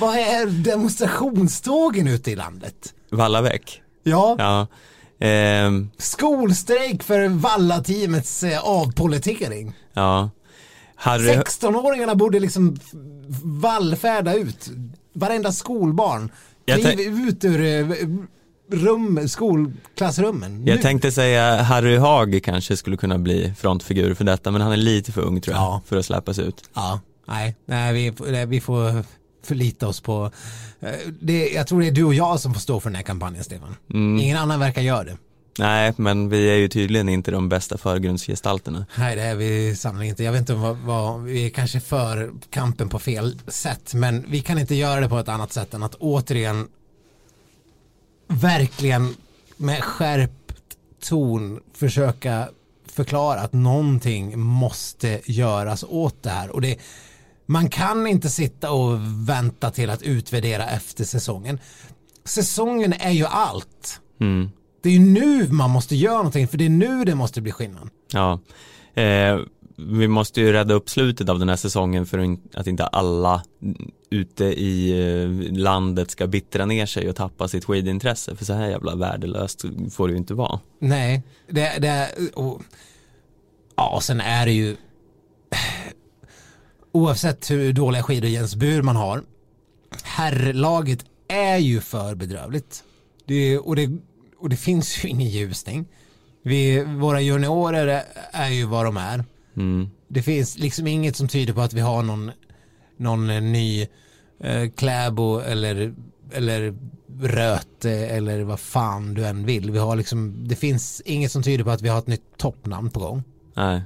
vad 0.01 0.17
är 0.17 0.47
demonstrationstågen 0.47 2.09
ute 2.09 2.31
i 2.31 2.37
landet? 2.37 2.95
Vallaväck. 3.11 3.83
Ja, 4.03 4.37
Ja. 4.39 4.67
Ehm, 5.25 5.91
skolstrejk 5.99 7.03
för 7.03 7.29
Valla-teamets 7.29 8.43
eh, 8.43 8.65
avpolitering. 8.65 9.73
ja. 9.93 10.31
Harry, 10.95 11.29
16-åringarna 11.33 12.15
borde 12.15 12.41
liksom 12.41 12.77
vallfärda 13.43 14.35
ut. 14.35 14.71
Varenda 15.15 15.53
skolbarn. 15.53 16.31
Kliv 16.67 17.29
ut 17.29 17.45
ur 17.45 17.61
eh, 17.65 17.97
rum, 18.73 19.29
skolklassrummen. 19.29 20.67
Jag 20.67 20.77
Nu. 20.77 20.83
tänkte 20.83 21.13
säga 21.13 21.63
Harry 21.63 21.97
Haag 21.97 22.41
kanske 22.45 22.77
skulle 22.77 22.97
kunna 22.97 23.19
bli 23.19 23.53
frontfigur 23.59 24.15
för 24.15 24.25
detta 24.25 24.51
men 24.51 24.61
han 24.61 24.73
är 24.73 24.77
lite 24.77 25.13
för 25.13 25.21
ung 25.23 25.41
tror 25.41 25.57
jag 25.57 25.63
Ja. 25.63 25.83
för 25.87 25.97
att 25.97 26.05
släppas 26.07 26.39
ut. 26.39 26.63
Ja, 26.75 27.01
nej, 27.29 27.57
nej 27.67 27.93
vi, 27.93 28.13
nej, 28.33 28.47
vi 28.47 28.61
får 28.61 29.05
förlita 29.43 29.89
oss 29.89 30.01
på, 30.01 30.31
eh, 30.81 30.91
det, 31.21 31.49
jag 31.49 31.67
tror 31.67 31.81
det 31.81 31.87
är 31.87 31.93
du 31.93 32.05
och 32.05 32.15
jag 32.15 32.41
som 32.41 32.55
får 32.55 32.61
stå 32.61 32.81
för 32.81 32.91
den 32.91 32.97
här 32.97 33.03
kampanjen 33.03 33.45
Stefan. 33.45 33.77
Mm. 33.91 34.19
Ingen 34.19 34.37
annan 34.37 34.61
verkar 34.61 34.83
göra 34.83 35.05
det. 35.05 35.17
Nej 35.59 35.93
men 35.97 36.29
vi 36.29 36.51
är 36.51 36.57
ju 36.57 36.69
tydligen 36.69 37.09
inte 37.09 37.31
de 37.31 37.49
bästa 37.49 37.79
förgrundsgestalterna. 37.79 38.87
Nej 38.99 39.17
det 39.17 39.23
är 39.23 39.35
vi 39.35 39.77
sannolikt 39.77 40.11
inte. 40.11 40.25
Jag 40.25 40.33
vet 40.33 40.41
inte 40.41 40.55
vad, 40.55 40.77
vad, 40.77 41.23
vi 41.23 41.47
är 41.47 41.51
kanske 41.51 41.81
för 41.81 42.31
kampen 42.51 42.89
på 42.89 42.99
fel 42.99 43.39
sätt 43.47 43.95
men 43.95 44.25
vi 44.29 44.41
kan 44.41 44.59
inte 44.59 44.75
göra 44.75 45.01
det 45.01 45.09
på 45.09 45.19
ett 45.19 45.29
annat 45.29 45.53
sätt 45.53 45.75
än 45.75 45.83
att 45.83 45.95
återigen 45.95 46.69
verkligen 48.29 49.15
med 49.57 49.83
skärpt 49.85 50.77
ton 51.01 51.61
försöka 51.75 52.49
förklara 52.87 53.41
att 53.41 53.53
någonting 53.53 54.39
måste 54.39 55.21
göras 55.25 55.85
åt 55.89 56.23
det 56.23 56.31
här. 56.31 56.51
Och 56.51 56.61
det, 56.61 56.79
man 57.47 57.69
kan 57.69 58.07
inte 58.07 58.29
sitta 58.29 58.73
och 58.73 58.99
vänta 59.29 59.71
till 59.71 59.91
att 59.91 60.03
utvärdera 60.03 60.67
efter 60.67 61.05
säsongen. 61.05 61.59
Säsongen 62.25 62.93
är 62.93 63.11
ju 63.11 63.25
allt. 63.27 64.01
Mm. 64.21 64.51
Det 64.83 64.89
är 64.89 64.93
ju 64.93 64.99
nu 64.99 65.49
man 65.49 65.71
måste 65.71 65.97
göra 65.97 66.17
någonting 66.17 66.49
för 66.49 66.59
det 66.59 66.65
är 66.65 66.71
nu 66.71 67.05
det 67.05 67.15
måste 67.15 67.41
bli 67.41 67.53
skillnad. 67.53 67.89
Ja, 68.13 68.41
eh, 68.95 69.39
vi 69.77 70.09
måste 70.09 70.41
ju 70.41 70.53
rädda 70.53 70.75
upp 70.75 70.91
slutet 70.91 71.29
av 71.29 71.39
den 71.39 71.49
här 71.49 71.57
säsongen 71.57 72.07
för 72.07 72.37
att 72.55 72.67
inte 72.67 72.87
alla 72.87 73.43
ute 74.11 74.45
i 74.45 74.91
eh, 75.23 75.53
landet 75.59 76.11
ska 76.11 76.27
bittra 76.27 76.67
ner 76.67 76.87
sig 76.87 77.09
och 77.09 77.17
tappa 77.17 77.49
sitt 77.49 77.65
skidintresse 77.65 78.37
för 78.37 78.45
så 78.45 78.53
här 78.53 78.69
jävla 78.71 78.97
värdelöst 78.97 79.65
får 79.91 80.09
det 80.09 80.13
ju 80.13 80.19
inte 80.19 80.35
vara. 80.35 80.61
Nej, 80.79 81.23
det, 81.49 81.79
det 81.79 82.09
och, 82.35 82.63
ja, 83.77 83.99
sen 84.03 84.21
är 84.21 84.47
det 84.47 84.53
ju 84.53 84.77
oavsett 86.93 87.51
hur 87.51 87.73
dåliga 87.73 88.03
skidor 88.03 88.31
Jens 88.31 88.57
Burman 88.57 88.97
har 88.97 89.23
herrlaget 90.03 91.05
är 91.29 91.57
ju 91.57 91.81
för 91.81 92.15
bedrövligt. 92.15 92.85
Det, 93.27 93.59
och, 93.59 93.77
det, 93.77 93.91
och 94.39 94.49
det 94.49 94.57
finns 94.57 95.05
ju 95.05 95.09
ingen 95.09 95.29
ljusning. 95.29 95.87
Vi, 96.43 96.85
våra 96.85 97.21
juniorer 97.21 97.87
är, 97.87 98.05
är 98.33 98.49
ju 98.49 98.67
vad 98.67 98.85
de 98.85 98.97
är. 98.97 99.25
Mm. 99.57 99.91
Det 100.09 100.23
finns 100.23 100.59
liksom 100.59 100.87
inget 100.87 101.17
som 101.17 101.29
tyder 101.29 101.53
på 101.53 101.61
att 101.61 101.73
vi 101.73 101.81
har 101.81 102.03
någon, 102.03 102.31
någon 102.97 103.53
ny 103.53 103.87
eh, 104.41 104.71
Kläbo 104.77 105.39
eller, 105.39 105.95
eller 106.33 106.75
Röte 107.21 107.91
eller 107.91 108.43
vad 108.43 108.61
fan 108.61 109.15
du 109.15 109.27
än 109.27 109.47
vill. 109.47 109.71
Vi 109.71 109.79
har 109.79 109.97
liksom, 109.97 110.49
det 110.49 110.57
finns 110.57 111.03
inget 111.05 111.33
som 111.33 111.43
tyder 111.43 111.65
på 111.65 111.71
att 111.71 111.83
vi 111.83 111.89
har 111.89 111.99
ett 111.99 112.07
nytt 112.07 112.37
toppnamn 112.37 112.91
på 112.91 113.01
gång. 113.01 113.23
Nej. 113.55 113.83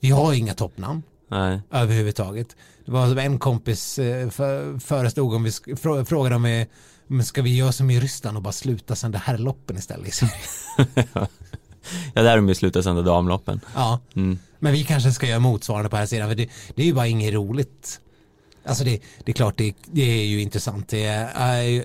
Vi 0.00 0.10
har 0.10 0.32
inga 0.32 0.54
toppnamn 0.54 1.02
Nej. 1.32 1.60
överhuvudtaget. 1.70 2.56
Det 2.84 2.92
var 2.92 3.16
en 3.16 3.38
kompis 3.38 3.98
eh, 3.98 4.30
för, 4.30 4.78
förestod 4.78 5.34
om 5.34 5.42
vi 5.44 5.52
frågade 6.04 6.34
om 6.36 6.42
vi 6.42 6.66
men 7.06 7.24
ska 7.24 7.42
vi 7.42 7.56
göra 7.56 7.72
som 7.72 7.90
i 7.90 8.00
Ryssland 8.00 8.36
och 8.36 8.42
bara 8.42 8.52
sluta 8.52 8.96
sända 8.96 9.18
herrloppen 9.18 9.76
istället? 9.76 10.20
ja, 12.14 12.22
där 12.22 12.28
har 12.30 12.36
de 12.36 12.48
ju 12.48 12.54
slutat 12.54 12.84
sända 12.84 13.02
damloppen. 13.02 13.60
Ja, 13.74 14.00
Mm. 14.16 14.38
men 14.58 14.72
vi 14.72 14.84
kanske 14.84 15.12
ska 15.12 15.26
göra 15.26 15.38
motsvarande 15.38 15.90
på 15.90 15.96
här 15.96 16.06
sidan 16.06 16.28
för 16.28 16.34
det, 16.36 16.48
det 16.74 16.82
är 16.82 16.86
ju 16.86 16.94
bara 16.94 17.06
inget 17.06 17.34
roligt. 17.34 18.00
Alltså 18.64 18.84
det, 18.84 19.00
det 19.24 19.32
är 19.32 19.34
klart 19.34 19.58
det, 19.58 19.74
det 19.86 20.02
är 20.20 20.24
ju 20.26 20.40
intressant. 20.40 20.88
Det 20.88 21.04
är, 21.34 21.62
ju- 21.62 21.84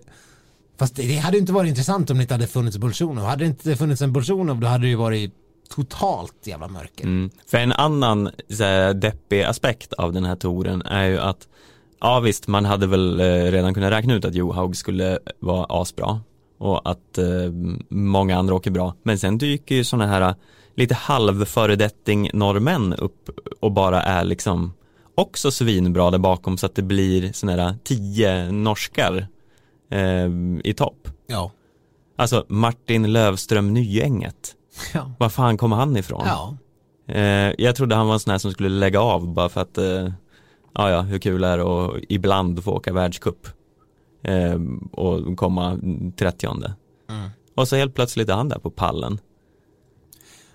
fast 0.80 0.96
det, 0.96 1.04
det 1.08 1.16
hade 1.18 1.38
inte 1.38 1.54
varit 1.54 1.70
intressant 1.70 2.10
om 2.10 2.18
det 2.18 2.22
inte 2.22 2.34
hade 2.34 2.48
funnits 2.48 2.78
Bolsjunov. 2.78 3.26
Hade 3.26 3.44
det 3.44 3.48
inte 3.48 3.76
funnits 3.76 4.02
en 4.02 4.14
Bolsjunov 4.14 4.60
då 4.60 4.68
hade 4.68 4.84
det 4.84 4.90
ju 4.90 4.96
varit 4.96 5.34
totalt 5.68 6.48
jävla 6.48 6.68
mörker. 6.68 7.04
Mm. 7.04 7.30
För 7.48 7.58
en 7.58 7.72
annan 7.72 8.30
så 8.50 8.64
här, 8.64 8.94
deppig 8.94 9.44
aspekt 9.44 9.94
av 9.94 10.14
den 10.14 10.26
här 10.26 10.36
touren 10.36 10.82
är 10.82 11.06
ju 11.06 11.20
att 11.20 11.48
ja 12.00 12.20
visst, 12.20 12.48
man 12.48 12.66
hade 12.66 12.88
väl 12.88 13.20
eh, 13.20 13.24
redan 13.26 13.74
kunnat 13.74 13.92
räkna 13.92 14.14
ut 14.14 14.26
att 14.26 14.36
Johaug 14.36 14.76
skulle 14.76 15.20
vara 15.40 15.66
asbra 15.70 16.22
och 16.58 16.90
att 16.90 17.18
eh, 17.18 17.52
många 17.90 18.38
andra 18.38 18.56
åker 18.56 18.72
bra. 18.72 18.94
Men 19.04 19.20
sen 19.20 19.38
dyker 19.38 19.76
ju 19.76 19.84
sådana 19.84 20.08
här 20.08 20.36
lite 20.76 20.96
halvföredetting 20.96 22.30
norrmän 22.34 22.94
upp 22.94 23.30
och 23.60 23.72
bara 23.72 24.02
är 24.02 24.24
liksom 24.24 24.74
också 25.16 25.52
svinbra 25.52 26.12
där 26.12 26.18
bakom 26.18 26.58
så 26.58 26.66
att 26.66 26.76
det 26.76 26.82
blir 26.82 27.32
sådana 27.34 27.64
här 27.64 27.76
tio 27.84 28.52
norskar 28.52 29.28
eh, 29.92 30.30
i 30.64 30.74
topp. 30.78 31.08
Ja. 31.28 31.52
Alltså 32.16 32.46
Martin 32.50 33.14
Lövström 33.14 33.74
Nyänget. 33.74 34.56
Ja. 34.94 35.12
Var 35.20 35.30
fan 35.30 35.58
kommer 35.58 35.76
han 35.76 35.98
ifrån? 35.98 36.24
ja. 36.26 36.58
Eh, 37.08 37.54
jag 37.58 37.76
trodde 37.76 37.96
han 37.96 38.08
var 38.08 38.14
en 38.14 38.20
sån 38.20 38.32
här 38.32 38.38
som 38.38 38.52
skulle 38.52 38.70
lägga 38.70 39.00
av 39.00 39.34
bara 39.34 39.50
för 39.50 39.62
att 39.62 39.78
eh, 39.78 40.12
ja, 40.74 40.90
ja, 40.90 41.02
hur 41.02 41.20
kul 41.20 41.44
är 41.44 41.58
det 41.58 41.64
att 41.64 42.04
ibland 42.10 42.64
få 42.64 42.72
åka 42.72 42.94
världscup 42.94 43.48
eh, 44.24 44.60
och 44.92 45.38
komma 45.38 45.80
30 46.18 46.48
Mm. 47.10 47.30
Och 47.56 47.68
så 47.68 47.76
helt 47.76 47.96
plötsligt 47.96 48.30
är 48.30 48.34
han 48.34 48.50
där 48.50 48.60
på 48.60 48.70
pallen. 48.70 49.20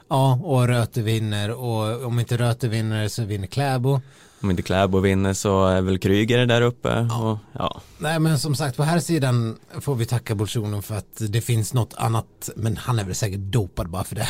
Ja, 0.08 0.40
och 0.42 0.68
Röte 0.68 1.02
vinner 1.02 1.50
och 1.50 2.04
om 2.04 2.20
inte 2.20 2.36
Röte 2.36 2.68
vinner 2.68 3.08
så 3.08 3.24
vinner 3.24 3.46
Kläbo. 3.46 4.00
Om 4.42 4.50
inte 4.50 4.62
Kläbo 4.62 4.98
vinner 5.00 5.32
så 5.32 5.66
är 5.66 5.80
väl 5.82 5.98
Kryger 5.98 6.46
där 6.46 6.62
uppe. 6.62 6.98
Och, 7.00 7.38
ja. 7.52 7.80
Nej 7.98 8.18
men 8.18 8.38
som 8.38 8.54
sagt 8.54 8.76
på 8.76 8.82
här 8.82 8.98
sidan 8.98 9.58
får 9.80 9.94
vi 9.94 10.06
tacka 10.06 10.34
Bolsjunov 10.34 10.82
för 10.82 10.94
att 10.94 11.22
det 11.28 11.40
finns 11.40 11.74
något 11.74 11.94
annat 11.96 12.50
men 12.56 12.76
han 12.76 12.98
är 12.98 13.04
väl 13.04 13.14
säkert 13.14 13.40
dopad 13.40 13.88
bara 13.88 14.04
för 14.04 14.14
det. 14.14 14.26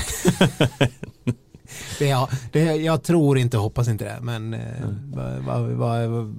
det, 1.98 2.06
ja, 2.06 2.28
det 2.52 2.60
jag 2.60 3.02
tror 3.02 3.38
inte 3.38 3.56
och 3.56 3.62
hoppas 3.62 3.88
inte 3.88 4.04
det 4.04 4.18
men 4.20 4.54
eh, 4.54 4.60
vad, 5.44 5.62
vad, 5.62 6.08
vad, 6.10 6.34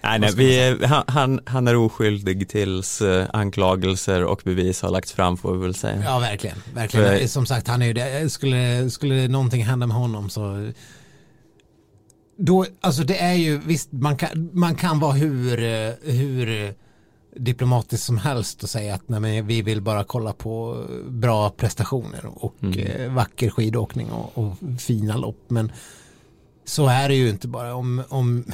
Nej, 0.00 0.18
nej, 0.18 0.30
ska 0.30 0.38
vi, 0.38 0.86
han, 0.86 1.04
han, 1.06 1.40
han 1.44 1.68
är 1.68 1.76
oskyldig 1.76 2.48
tills 2.48 3.00
eh, 3.00 3.26
anklagelser 3.32 4.24
och 4.24 4.40
bevis 4.44 4.82
har 4.82 4.90
lagts 4.90 5.12
fram 5.12 5.36
får 5.36 5.52
vi 5.52 5.58
väl 5.58 5.74
säga. 5.74 6.02
ja 6.04 6.18
verkligen, 6.18 6.56
verkligen. 6.74 7.18
För- 7.18 7.26
som 7.26 7.46
sagt 7.46 7.68
han 7.68 7.82
är 7.82 7.86
ju 7.86 7.92
det, 7.92 8.32
skulle, 8.32 8.90
skulle 8.90 9.28
någonting 9.28 9.64
hända 9.64 9.86
med 9.86 9.96
honom 9.96 10.30
så 10.30 10.72
då, 12.40 12.66
alltså 12.80 13.02
det 13.04 13.18
är 13.18 13.34
ju 13.34 13.58
visst 13.58 13.92
man 13.92 14.16
kan, 14.16 14.50
man 14.52 14.74
kan 14.74 14.98
vara 15.00 15.12
hur, 15.12 15.62
eh, 15.62 15.92
hur 16.14 16.74
diplomatisk 17.36 18.04
som 18.04 18.18
helst 18.18 18.62
och 18.62 18.70
säga 18.70 18.94
att 18.94 19.08
nej, 19.08 19.20
men 19.20 19.46
vi 19.46 19.62
vill 19.62 19.80
bara 19.80 20.04
kolla 20.04 20.32
på 20.32 20.84
bra 21.08 21.50
prestationer 21.50 22.26
och 22.26 22.54
Mm. 22.62 22.78
eh, 22.78 23.12
vacker 23.12 23.50
skidåkning 23.50 24.10
och, 24.10 24.38
och 24.38 24.56
fina 24.80 25.16
lopp. 25.16 25.44
Men 25.48 25.72
så 26.64 26.86
är 26.86 27.08
det 27.08 27.14
ju 27.14 27.28
inte 27.28 27.48
bara. 27.48 27.74
Om, 27.74 28.02
om 28.08 28.44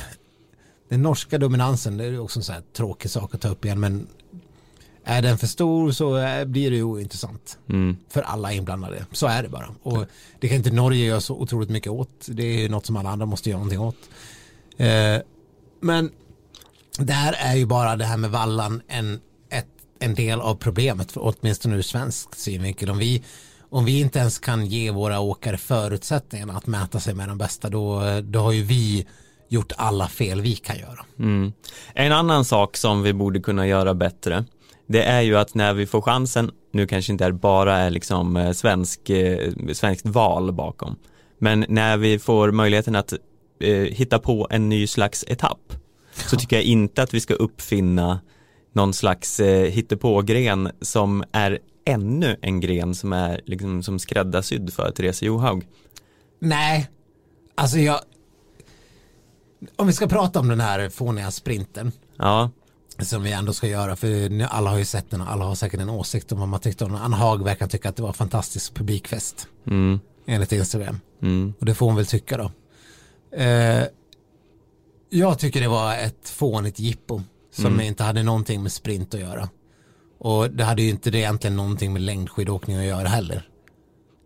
den 0.88 1.02
norska 1.02 1.38
dominansen, 1.38 1.96
det 1.96 2.04
är 2.04 2.08
ju 2.10 2.18
också 2.18 2.38
en 2.40 2.44
sån 2.44 2.54
här 2.54 2.62
tråkig 2.76 3.10
sak 3.10 3.34
att 3.34 3.40
ta 3.40 3.48
upp 3.48 3.64
igen, 3.64 3.80
men 3.80 4.06
är 5.04 5.22
den 5.22 5.38
för 5.38 5.46
stor 5.46 5.92
så 5.92 6.18
eh, 6.18 6.44
blir 6.44 6.70
det 6.70 6.76
ju 6.76 6.82
ointressant 6.82 7.58
Mm. 7.68 7.96
för 8.08 8.22
alla 8.22 8.52
inblandade. 8.52 9.06
Så 9.12 9.26
är 9.26 9.42
det 9.42 9.48
bara. 9.48 9.68
Och 9.82 10.04
det 10.40 10.48
kan 10.48 10.56
inte 10.56 10.70
Norge 10.70 11.04
göra 11.04 11.20
så 11.20 11.34
otroligt 11.34 11.70
mycket 11.70 11.92
åt. 11.92 12.26
Det 12.26 12.42
är 12.42 12.58
ju 12.60 12.68
något 12.68 12.86
som 12.86 12.96
alla 12.96 13.10
andra 13.10 13.26
måste 13.26 13.50
göra 13.50 13.58
någonting 13.58 13.80
åt. 13.80 13.96
Eh, 14.76 15.22
men 15.80 16.10
där 16.98 17.32
är 17.38 17.54
ju 17.54 17.66
bara 17.66 17.96
det 17.96 18.04
här 18.04 18.16
med 18.16 18.30
vallan 18.30 18.82
en, 18.88 19.20
ett, 19.50 19.66
en 19.98 20.14
del 20.14 20.40
av 20.40 20.54
problemet, 20.54 21.12
för 21.12 21.20
åtminstone 21.24 21.76
ur 21.76 21.82
svensk 21.82 22.34
synvinkel. 22.34 22.90
Om 22.90 22.98
vi, 22.98 23.22
om 23.70 23.84
vi 23.84 24.00
inte 24.00 24.18
ens 24.18 24.38
kan 24.38 24.66
ge 24.66 24.90
våra 24.90 25.20
åkare 25.20 25.56
förutsättningarna 25.56 26.52
att 26.52 26.66
mäta 26.66 27.00
sig 27.00 27.14
med 27.14 27.28
de 27.28 27.38
bästa, 27.38 27.68
då, 27.70 28.02
då 28.22 28.40
har 28.40 28.52
ju 28.52 28.62
vi 28.62 29.06
gjort 29.48 29.72
alla 29.76 30.08
fel 30.08 30.40
vi 30.40 30.56
kan 30.56 30.78
göra. 30.78 31.04
Mm. 31.18 31.52
En 31.94 32.12
annan 32.12 32.44
sak 32.44 32.76
som 32.76 33.02
vi 33.02 33.12
borde 33.12 33.40
kunna 33.40 33.66
göra 33.66 33.94
bättre 33.94 34.44
det 34.86 35.02
är 35.02 35.20
ju 35.20 35.36
att 35.36 35.54
när 35.54 35.74
vi 35.74 35.86
får 35.86 36.00
chansen, 36.00 36.50
nu 36.72 36.86
kanske 36.86 37.12
inte 37.12 37.24
är 37.24 37.32
bara 37.32 37.76
är 37.76 37.90
liksom 37.90 38.36
eh, 38.36 38.52
svensk, 38.52 39.10
eh, 39.10 39.52
svenskt 39.72 40.06
val 40.06 40.52
bakom, 40.52 40.96
men 41.38 41.64
när 41.68 41.96
vi 41.96 42.18
får 42.18 42.52
möjligheten 42.52 42.96
att 42.96 43.12
eh, 43.60 43.70
hitta 43.70 44.18
på 44.18 44.46
en 44.50 44.68
ny 44.68 44.86
slags 44.86 45.24
etapp 45.28 45.72
så 46.14 46.36
tycker 46.36 46.56
jag 46.56 46.64
inte 46.64 47.02
att 47.02 47.14
vi 47.14 47.20
ska 47.20 47.34
uppfinna 47.34 48.20
någon 48.72 48.94
slags 48.94 49.40
eh, 49.40 49.70
hittepågren 49.70 50.70
som 50.80 51.24
är 51.32 51.58
ännu 51.84 52.36
en 52.42 52.60
gren 52.60 52.94
som 52.94 53.12
är 53.12 53.40
liksom 53.44 53.82
som 53.82 53.98
skräddarsydd 53.98 54.72
för 54.72 54.90
Therese 54.90 55.22
Johaug. 55.22 55.66
Nej, 56.38 56.90
alltså 57.54 57.78
jag... 57.78 58.00
Om 59.76 59.86
vi 59.86 59.92
ska 59.92 60.06
prata 60.06 60.40
om 60.40 60.48
den 60.48 60.60
här 60.60 60.88
fåniga 60.88 61.30
sprinten. 61.30 61.92
Ja, 62.16 62.50
som 62.98 63.22
vi 63.22 63.32
ändå 63.32 63.52
ska 63.52 63.66
göra 63.66 63.96
för 63.96 64.42
alla 64.44 64.70
har 64.70 64.78
ju 64.78 64.84
sett 64.84 65.10
den 65.10 65.20
och 65.20 65.30
alla 65.32 65.44
har 65.44 65.54
säkert 65.54 65.80
en 65.80 65.90
åsikt 65.90 66.32
om 66.32 66.38
vad 66.38 66.48
man 66.48 66.60
tyckte 66.60 66.84
om 66.84 66.92
den. 66.92 67.00
Anna 67.00 67.16
Haag 67.16 67.44
verkar 67.44 67.66
tycka 67.66 67.88
att 67.88 67.96
det 67.96 68.02
var 68.02 68.08
en 68.08 68.14
fantastisk 68.14 68.74
publikfest 68.74 69.46
mm, 69.66 70.00
enligt 70.26 70.52
Instagram 70.52 71.00
mm, 71.22 71.54
och 71.60 71.66
det 71.66 71.74
får 71.74 71.86
hon 71.86 71.96
väl 71.96 72.06
tycka 72.06 72.36
då. 72.36 72.50
Eh, 73.38 73.84
jag 75.10 75.38
tycker 75.38 75.60
det 75.60 75.68
var 75.68 75.94
ett 75.96 76.28
fånigt 76.28 76.78
jippo 76.78 77.22
som 77.52 77.66
Mm. 77.66 77.80
inte 77.80 78.02
hade 78.02 78.22
någonting 78.22 78.62
med 78.62 78.72
sprint 78.72 79.14
att 79.14 79.20
göra. 79.20 79.48
Och 80.18 80.50
det 80.50 80.64
hade 80.64 80.82
ju 80.82 80.90
inte 80.90 81.10
det 81.10 81.18
egentligen 81.18 81.56
någonting 81.56 81.92
med 81.92 82.02
längdskidåkning 82.02 82.76
att 82.76 82.84
göra 82.84 83.08
heller. 83.08 83.48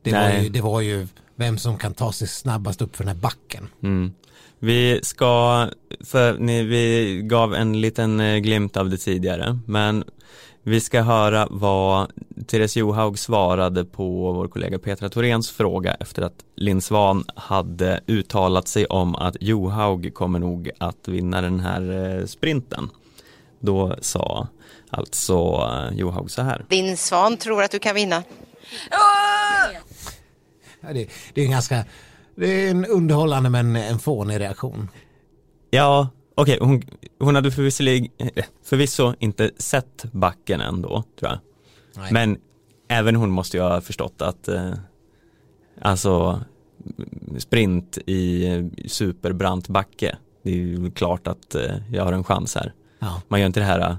Det 0.03 0.13
var, 0.13 0.19
Nej. 0.21 0.43
ju, 0.43 0.49
det 0.49 0.61
var 0.61 0.81
ju 0.81 1.09
vem 1.37 1.59
som 1.59 1.79
kan 1.79 1.95
ta 1.95 2.13
sig 2.13 2.29
snabbast 2.29 2.83
upp 2.83 2.97
för 2.97 3.05
den 3.05 3.15
här 3.17 3.23
backen. 3.23 3.69
Mm. 3.83 4.13
Vi 4.59 5.01
ska, 5.03 5.67
för 6.05 6.39
ni, 6.39 6.63
vi 6.63 7.21
gav 7.25 7.55
en 7.55 7.81
liten 7.81 8.21
eh, 8.21 8.37
glimt 8.37 8.77
av 8.77 8.91
det 8.91 8.97
tidigare, 8.97 9.59
men 9.67 10.05
vi 10.63 10.81
ska 10.81 11.03
höra 11.03 11.49
vad 11.51 12.11
Therese 12.47 12.77
Johaug 12.77 13.19
svarade 13.19 13.85
på 13.85 14.33
vår 14.33 14.49
kollega 14.49 14.79
Petra 14.79 15.09
Thoréns 15.09 15.51
fråga 15.51 15.95
efter 15.95 16.23
att 16.23 16.45
Linn 16.57 16.81
Svan 16.81 17.25
hade 17.37 18.01
uttalat 18.07 18.69
sig 18.69 18.87
om 18.87 19.15
att 19.15 19.37
Johaug 19.41 20.15
kommer 20.15 20.39
nog 20.39 20.71
att 20.79 21.09
vinna 21.09 21.41
den 21.41 21.61
här 21.61 22.17
eh, 22.19 22.27
sprinten. 22.27 22.91
Då 23.61 23.97
sa 24.01 24.49
alltså 24.91 25.69
eh, 25.93 25.99
Johaug 25.99 26.31
så 26.31 26.43
här. 26.43 26.65
Din 26.69 26.97
svan 26.97 27.37
tror 27.37 27.63
att 27.63 27.71
du 27.71 27.79
kan 27.79 27.95
vinna. 27.95 28.23
Ja, 30.81 30.93
det, 30.93 31.09
det 31.35 31.41
är 31.41 31.45
en 31.45 31.51
ganska, 31.51 31.85
det 32.39 32.67
är 32.67 32.71
en 32.71 32.87
underhållande 32.87 33.51
men 33.51 33.77
en 33.77 33.99
fånig 33.99 34.41
reaktion. 34.41 34.89
Ja, 35.71 36.09
okej, 36.35 36.59
hon, 36.61 36.83
hon 37.19 37.35
hade 37.35 37.51
förvisso, 37.51 37.85
eh, 37.85 38.45
förvisso 38.65 39.15
inte 39.19 39.51
sett 39.59 40.05
backen 40.13 40.61
ändå, 40.61 41.05
tror 41.19 41.31
jag. 41.31 41.39
Nej. 41.97 42.13
Men 42.13 42.39
även 42.89 43.17
hon 43.17 43.31
måste 43.31 43.57
ju 43.57 43.63
ha 43.63 43.81
förstått 43.81 44.23
att 44.23 44.49
eh, 44.49 44.73
alltså 45.83 46.41
sprint 47.39 47.99
i 48.07 48.71
superbrant 48.87 49.69
backe, 49.69 50.17
det 50.43 50.51
är 50.51 50.55
ju 50.55 50.91
klart 50.91 51.27
att 51.27 51.55
eh, 51.55 51.75
jag 51.93 52.05
har 52.05 52.13
en 52.13 52.25
chans 52.25 52.55
här. 52.55 52.73
Ja. 52.99 53.23
Man 53.29 53.41
gör 53.41 53.47
inte 53.47 53.61
det 53.61 53.67
här 53.67 53.81
eh, 53.81 53.97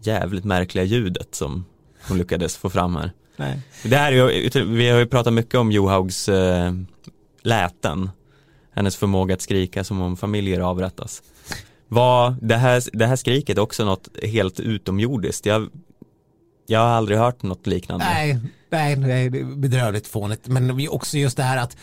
jävligt 0.00 0.44
märkliga 0.44 0.84
ljudet 0.84 1.34
som 1.34 1.64
hon 2.08 2.18
lyckades 2.18 2.56
få 2.56 2.70
fram 2.70 2.96
här. 2.96 3.12
Nej. 3.36 3.60
Det 3.84 3.96
här 3.96 4.12
är 4.12 4.30
ju, 4.30 4.64
vi 4.64 4.90
har 4.90 4.98
ju 4.98 5.06
pratat 5.06 5.32
mycket 5.32 5.54
om 5.54 5.72
Johaugs 5.72 6.28
eh, 6.28 6.72
läten. 7.46 8.10
Hennes 8.74 8.96
förmåga 8.96 9.34
att 9.34 9.40
skrika 9.40 9.84
som 9.84 10.00
om 10.00 10.16
familjer 10.16 10.60
avrättas. 10.60 11.22
Var 11.88 12.36
det 12.42 12.56
här, 12.56 12.82
det 12.92 13.06
här 13.06 13.16
skriket 13.16 13.58
också 13.58 13.84
något 13.84 14.08
helt 14.22 14.60
utomjordiskt? 14.60 15.46
Jag, 15.46 15.68
jag 16.66 16.80
har 16.80 16.86
aldrig 16.86 17.18
hört 17.18 17.42
något 17.42 17.66
liknande. 17.66 18.04
Nej, 18.04 18.40
nej, 18.70 18.96
nej, 18.96 19.30
det 19.30 19.40
är 19.40 19.44
bedrövligt 19.44 20.06
fånigt. 20.06 20.48
Men 20.48 20.88
också 20.88 21.18
just 21.18 21.36
det 21.36 21.42
här 21.42 21.56
att 21.56 21.76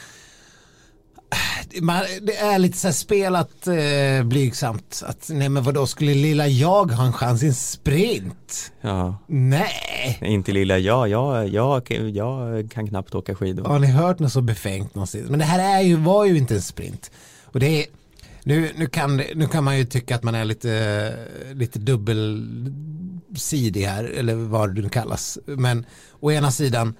man, 1.82 2.04
det 2.22 2.38
är 2.38 2.60
lite 2.60 2.78
så 2.78 2.88
här 2.88 2.94
spelat 2.94 3.68
eh, 3.68 4.24
blygsamt. 4.24 5.04
Att 5.06 5.30
nej 5.30 5.50
men 5.50 5.64
vadå, 5.64 5.88
skulle 5.88 6.14
lilla 6.14 6.48
jag 6.48 6.92
ha 6.92 7.06
en 7.06 7.14
chans 7.14 7.44
i 7.44 7.48
en 7.48 7.54
sprint? 7.54 8.72
Ja, 8.82 9.18
Nej. 9.28 10.20
inte 10.22 10.52
lilla 10.52 10.78
jag, 10.78 11.10
jag, 11.10 11.48
jag, 11.48 11.92
jag 12.10 12.72
kan 12.72 12.88
knappt 12.88 13.16
åka 13.16 13.36
skidor. 13.36 13.66
Har 13.66 13.80
ni 13.80 13.88
hört 13.88 14.20
något 14.20 14.32
så 14.32 14.42
befängt 14.42 14.96
någonsin? 14.96 15.26
Men 15.30 15.40
det 15.40 15.46
här 15.46 15.80
är 15.80 15.82
ju, 15.82 15.96
var 15.96 16.26
ju 16.26 16.38
inte 16.38 16.56
en 16.56 16.62
sprint. 16.62 17.12
Och 17.46 17.60
det 17.60 17.82
är, 17.82 17.86
nu, 18.44 18.72
nu, 18.76 18.86
kan, 18.86 19.22
nu 19.36 19.48
kan 19.48 19.64
man 19.64 19.78
ju 19.78 19.86
tycka 19.86 20.16
att 20.16 20.24
man 20.24 20.36
är 20.36 20.46
lite, 20.46 21.14
lite 21.54 21.80
dubbelsidig 21.80 23.84
här, 23.84 24.04
eller 24.04 24.36
vad 24.36 24.76
det 24.76 24.82
nu 24.82 24.90
kallas. 24.90 25.38
Men 25.46 25.86
å 26.20 26.32
ena 26.32 26.52
sidan 26.52 26.96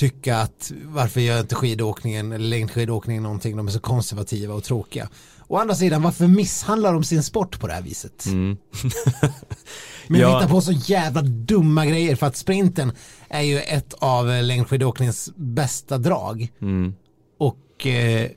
tycka 0.00 0.36
att 0.38 0.72
varför 0.84 1.20
gör 1.20 1.40
inte 1.40 1.54
skidåkningen 1.54 2.32
eller 2.32 2.48
längdskidåkningen 2.48 3.22
någonting, 3.22 3.56
de 3.56 3.66
är 3.66 3.70
så 3.72 3.80
konservativa 3.80 4.54
och 4.54 4.64
tråkiga. 4.64 5.08
Å 5.48 5.56
andra 5.56 5.74
sidan, 5.74 6.02
varför 6.02 6.26
misshandlar 6.26 6.92
de 6.92 7.04
sin 7.04 7.22
sport 7.22 7.60
på 7.60 7.66
det 7.66 7.72
här 7.72 7.82
viset? 7.82 8.26
Mm. 8.26 8.56
Men 10.08 10.20
Ja. 10.20 10.36
hittar 10.38 10.48
på 10.48 10.60
så 10.60 10.72
jävla 10.72 11.22
dumma 11.22 11.86
grejer 11.86 12.16
för 12.16 12.26
att 12.26 12.36
sprinten 12.36 12.92
är 13.28 13.40
ju 13.42 13.60
ett 13.60 13.94
av 13.98 14.26
längdskidåkningens 14.42 15.30
bästa 15.36 15.98
drag 15.98 16.52
Mm. 16.60 16.94
och 17.38 17.86
eh, 17.86 18.30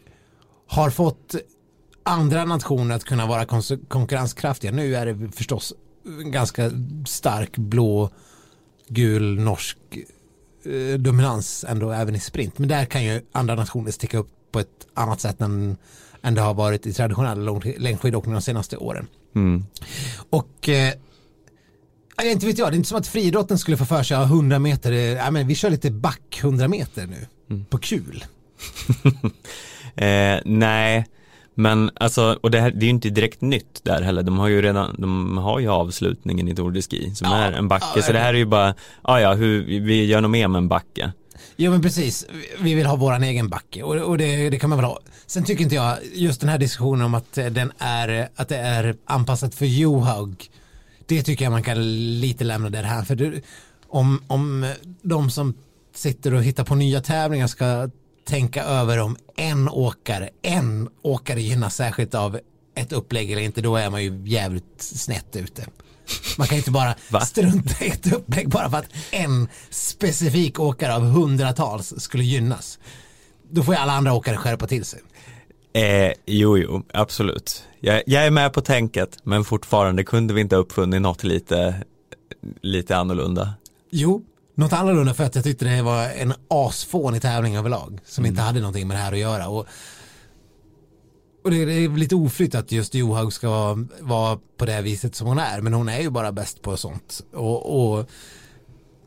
har 0.68 0.90
fått 0.90 1.36
andra 2.04 2.46
nationer 2.46 2.96
att 2.96 3.04
kunna 3.04 3.26
vara 3.26 3.46
konkurrenskraftiga. 3.88 4.72
Nu 4.72 4.96
är 4.96 5.06
det 5.06 5.32
förstås 5.32 5.74
ganska 6.26 6.72
stark 7.08 7.58
blå, 7.58 8.10
gul, 8.88 9.40
norsk 9.40 9.78
eh, 10.66 11.00
dominans 11.00 11.66
ändå 11.68 11.92
även 11.92 12.16
i 12.16 12.20
sprint. 12.20 12.60
Men 12.60 12.70
där 12.70 12.86
kan 12.86 13.04
ju 13.04 13.22
andra 13.32 13.56
nationer 13.56 13.92
sticka 13.92 14.18
upp 14.18 14.30
på 14.52 14.60
ett 14.60 14.88
annat 14.94 15.22
sätt 15.22 15.42
än, 15.42 15.78
än 16.22 16.36
det 16.36 16.42
har 16.42 16.54
varit 16.54 16.86
i 16.86 16.94
traditionell 16.94 17.62
längdskidåkning 17.78 18.34
de 18.34 18.42
senaste 18.42 18.78
åren. 18.78 19.08
Mm. 19.36 19.66
Och 20.30 20.70
eh, 20.70 20.94
inte 22.24 22.46
vet 22.46 22.58
jag, 22.58 22.72
det 22.72 22.76
är 22.76 22.78
inte 22.78 22.90
som 22.90 22.98
att 22.98 23.08
friidrotten 23.08 23.58
skulle 23.58 23.78
få 23.78 23.86
för 23.86 24.04
sig 24.04 24.18
att 24.18 24.28
ha 24.28 24.36
100 24.36 24.60
meter, 24.60 24.92
eh, 24.92 25.00
ja, 25.00 25.32
men 25.32 25.48
vi 25.48 25.56
kör 25.56 25.70
lite 25.70 25.92
back 25.92 26.40
100 26.40 26.68
meter 26.68 27.08
nu, 27.08 27.28
på 27.70 27.78
kul. 27.78 28.26
Eh, 29.96 30.40
nej, 30.46 31.06
men 31.56 31.92
alltså, 31.96 32.40
och 32.42 32.52
det, 32.52 32.62
här, 32.62 32.72
det 32.72 32.80
är 32.80 32.84
ju 32.84 32.90
inte 32.90 33.10
direkt 33.10 33.42
nytt 33.42 33.80
där 33.84 34.02
heller. 34.02 34.24
De 34.24 34.40
har 34.40 34.48
ju 34.48 34.62
redan, 34.62 34.96
de 35.00 35.38
har 35.38 35.60
ju 35.60 35.68
avslutningen 35.70 36.48
i 36.48 36.56
Tour 36.56 36.72
de 36.72 36.82
Ski 36.82 37.16
som 37.16 37.28
Ja, 37.32 37.38
är 37.38 37.52
en 37.52 37.68
backe. 37.68 37.86
ja, 37.96 38.02
så 38.02 38.12
det 38.12 38.20
här 38.20 38.34
är 38.34 38.38
ju 38.38 38.46
bara, 38.46 38.76
ja 39.04 39.20
ja, 39.22 39.34
hur, 39.34 39.64
vi 39.80 40.06
gör 40.06 40.22
nog 40.22 40.32
mer 40.32 40.48
med 40.48 40.58
en 40.60 40.68
backe. 40.68 41.12
Jo 41.56 41.72
men 41.72 41.82
precis, 41.82 42.26
vi 42.60 42.74
vill 42.74 42.86
ha 42.86 42.96
våran 42.96 43.24
egen 43.24 43.50
backe 43.50 43.84
och, 43.84 43.96
och 43.96 44.18
det, 44.18 44.50
det 44.50 44.60
kan 44.60 44.70
man 44.70 44.78
väl 44.80 44.86
ha. 44.86 45.00
Sen 45.26 45.44
tycker 45.44 45.64
inte 45.64 45.76
jag, 45.76 45.98
just 46.14 46.40
den 46.42 46.50
här 46.50 46.58
diskussionen 46.58 47.06
om 47.06 47.14
att 47.14 47.34
den 47.34 47.72
är, 47.78 48.30
att 48.36 48.50
det 48.50 48.58
är 48.58 48.96
anpassat 49.06 49.56
för 49.56 49.66
Johaug, 49.66 50.50
det 51.06 51.22
tycker 51.24 51.46
jag 51.46 51.52
man 51.52 51.64
kan 51.64 51.82
lite 52.20 52.44
lämna 52.44 52.70
det 52.70 52.78
här. 52.78 53.04
För 53.04 53.16
det, 53.16 53.42
om, 53.88 54.24
om 54.28 54.74
de 55.02 55.30
som 55.30 55.54
sitter 55.96 56.34
och 56.34 56.44
hittar 56.44 56.64
på 56.64 56.76
nya 56.76 57.02
tävlingar 57.02 57.48
ska 57.48 57.90
tänka 58.26 58.64
över 58.64 59.00
om 59.00 59.18
en 59.38 59.70
åkare, 59.70 60.30
en 60.42 60.90
åkare 61.02 61.42
gynnas 61.42 61.76
särskilt 61.76 62.16
av 62.16 62.40
ett 62.76 62.94
upplägg 62.94 63.32
eller 63.32 63.42
inte, 63.42 63.62
då 63.62 63.76
är 63.76 63.90
man 63.90 64.04
ju 64.04 64.22
jävligt 64.26 64.82
snett 64.82 65.36
ute. 65.36 65.66
Man 66.38 66.48
kan 66.48 66.58
inte 66.58 66.72
bara 66.72 66.96
Va? 67.10 67.22
strunta 67.22 67.86
i 67.86 67.90
ett 67.90 68.14
upplägg 68.14 68.50
bara 68.50 68.70
för 68.70 68.78
att 68.78 68.90
en 69.12 69.48
specifik 69.70 70.60
åkare 70.60 70.96
av 70.96 71.02
hundratals 71.02 71.94
skulle 71.98 72.24
gynnas. 72.24 72.80
Då 73.52 73.64
får 73.64 73.74
ju 73.74 73.80
alla 73.80 73.94
andra 73.94 74.14
åkare 74.14 74.38
skärpa 74.38 74.68
till 74.68 74.86
sig. 74.86 75.00
Eh, 75.74 76.12
jo, 76.26 76.58
jo, 76.58 76.84
absolut. 76.94 77.64
Jag, 77.80 78.04
jag 78.06 78.26
är 78.26 78.32
med 78.32 78.54
på 78.54 78.62
tänket, 78.62 79.18
men 79.24 79.44
fortfarande 79.44 80.04
kunde 80.04 80.34
vi 80.34 80.42
inte 80.42 80.56
ha 80.56 80.62
uppfunnit 80.62 81.02
något 81.02 81.24
lite, 81.24 81.76
lite 82.62 82.98
annorlunda. 82.98 83.54
Jo, 83.92 84.24
något 84.56 84.74
annorlunda 84.74 85.14
för 85.14 85.24
att 85.24 85.36
jag 85.36 85.44
tyckte 85.44 85.66
det 85.66 85.82
var 85.82 86.10
en 86.10 86.34
asfånig 86.48 87.22
tävling 87.22 87.56
överlag 87.56 88.00
som 88.06 88.26
inte 88.26 88.42
hade 88.42 88.60
någonting 88.60 88.88
med 88.88 88.98
det 88.98 89.02
här 89.02 89.12
att 89.12 89.20
göra. 89.20 89.48
Och, 89.48 89.68
och 91.44 91.52
det, 91.52 91.66
det 91.66 91.74
är 91.74 91.90
lite 91.90 92.16
oflytt 92.16 92.56
att 92.56 92.72
just 92.72 92.96
Johaug 92.96 93.34
ska 93.34 93.50
vara, 93.50 93.88
vara 94.00 94.40
på 94.58 94.66
det 94.66 94.82
viset 94.82 95.16
som 95.16 95.28
hon 95.28 95.40
är, 95.40 95.62
men 95.62 95.74
hon 95.74 95.90
är 95.90 96.00
ju 96.00 96.10
bara 96.10 96.32
bäst 96.32 96.62
på 96.62 96.78
sånt. 96.78 97.22
Och, 97.34 97.96
och 97.96 98.10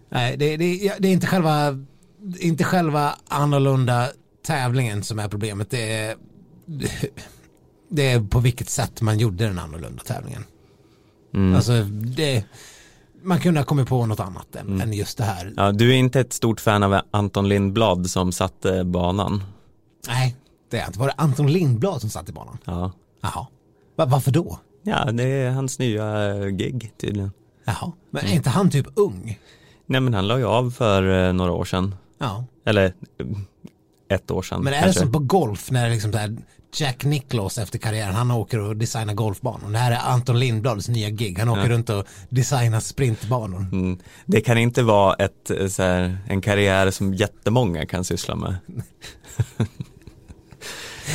nej, 0.08 0.36
det, 0.36 0.56
det, 0.56 0.92
det 0.98 1.08
är 1.08 1.12
inte 1.12 1.26
själva, 1.26 1.84
inte 2.38 2.64
själva 2.64 3.18
annorlunda 3.28 4.08
tävlingen 4.46 5.02
som 5.02 5.18
är 5.18 5.28
problemet. 5.28 5.70
Det 5.70 5.92
är, 5.92 6.16
det 7.88 8.10
är 8.12 8.20
på 8.20 8.40
vilket 8.40 8.68
sätt 8.68 9.00
man 9.00 9.18
gjorde 9.18 9.44
den 9.44 9.58
annorlunda 9.58 10.02
tävlingen. 10.02 10.44
Mm. 11.34 11.54
Alltså 11.54 11.82
det, 11.82 12.44
man 13.26 13.40
kunde 13.40 13.60
ha 13.60 13.64
kommit 13.64 13.88
på 13.88 14.06
något 14.06 14.20
annat 14.20 14.56
än, 14.56 14.80
än 14.80 14.92
just 14.92 15.18
det 15.18 15.24
här. 15.24 15.52
Ja, 15.56 15.72
du 15.72 15.90
är 15.90 15.96
inte 15.96 16.20
ett 16.20 16.32
stort 16.32 16.60
fan 16.60 16.82
av 16.82 17.00
Anton 17.10 17.48
Lindblad 17.48 18.10
som 18.10 18.32
satte 18.32 18.84
banan. 18.84 19.44
Nej, 20.08 20.36
det 20.70 20.78
är 20.78 20.86
inte. 20.86 20.98
Var 20.98 21.06
det 21.06 21.14
Anton 21.16 21.52
Lindblad 21.52 22.00
som 22.00 22.10
satt 22.10 22.28
i 22.28 22.32
banan? 22.32 22.58
Ja, 22.64 22.92
Jaha. 23.22 23.46
Va, 23.96 24.04
varför 24.06 24.30
då? 24.30 24.58
ja 24.82 25.04
det 25.12 25.24
är 25.24 25.50
hans 25.50 25.78
nya 25.78 26.36
gig 26.50 26.92
tydligen. 27.00 27.30
Jaha. 27.64 27.92
Men 28.10 28.24
är 28.26 28.32
inte 28.34 28.50
han 28.50 28.70
typ 28.70 28.86
ung? 28.94 29.38
Nej 29.86 30.00
men 30.00 30.14
han 30.14 30.26
la 30.28 30.38
ju 30.38 30.44
av 30.44 30.70
för 30.70 31.26
eh, 31.28 31.32
några 31.32 31.52
år 31.52 31.64
sedan. 31.64 31.94
Ja. 32.18 32.44
Eller 32.64 32.92
ett 34.08 34.30
år 34.30 34.42
sedan 34.42 34.62
Men 34.64 34.74
är 34.74 34.82
kanske. 34.82 35.00
det 35.00 35.04
som 35.04 35.12
på 35.12 35.18
golf 35.18 35.70
när 35.70 35.84
det 35.88 35.94
liksom 35.94 36.12
så 36.12 36.18
här 36.18 36.36
Jack 36.80 37.04
Nicklaus 37.04 37.58
efter 37.58 37.78
karriären, 37.78 38.14
han 38.14 38.30
åker 38.30 38.60
och 38.60 38.76
designar 38.76 39.14
golfbanor. 39.14 39.70
Det 39.72 39.78
här 39.78 39.92
är 39.92 40.12
Anton 40.12 40.38
Lindblads 40.38 40.88
nya 40.88 41.10
gig. 41.10 41.38
Han 41.38 41.48
åker 41.48 41.68
runt 41.68 41.90
och 41.90 42.06
designar 42.28 42.80
sprintbanor. 42.80 43.66
Mm. 43.72 43.98
Det 44.26 44.40
kan 44.40 44.58
inte 44.58 44.82
vara 44.82 45.14
ett, 45.14 45.50
eh, 45.50 45.56
här, 45.78 46.18
en 46.28 46.40
karriär 46.40 46.90
som 46.90 47.14
jättemånga 47.14 47.86
kan 47.86 48.04
syssla 48.04 48.34
med. 48.34 48.56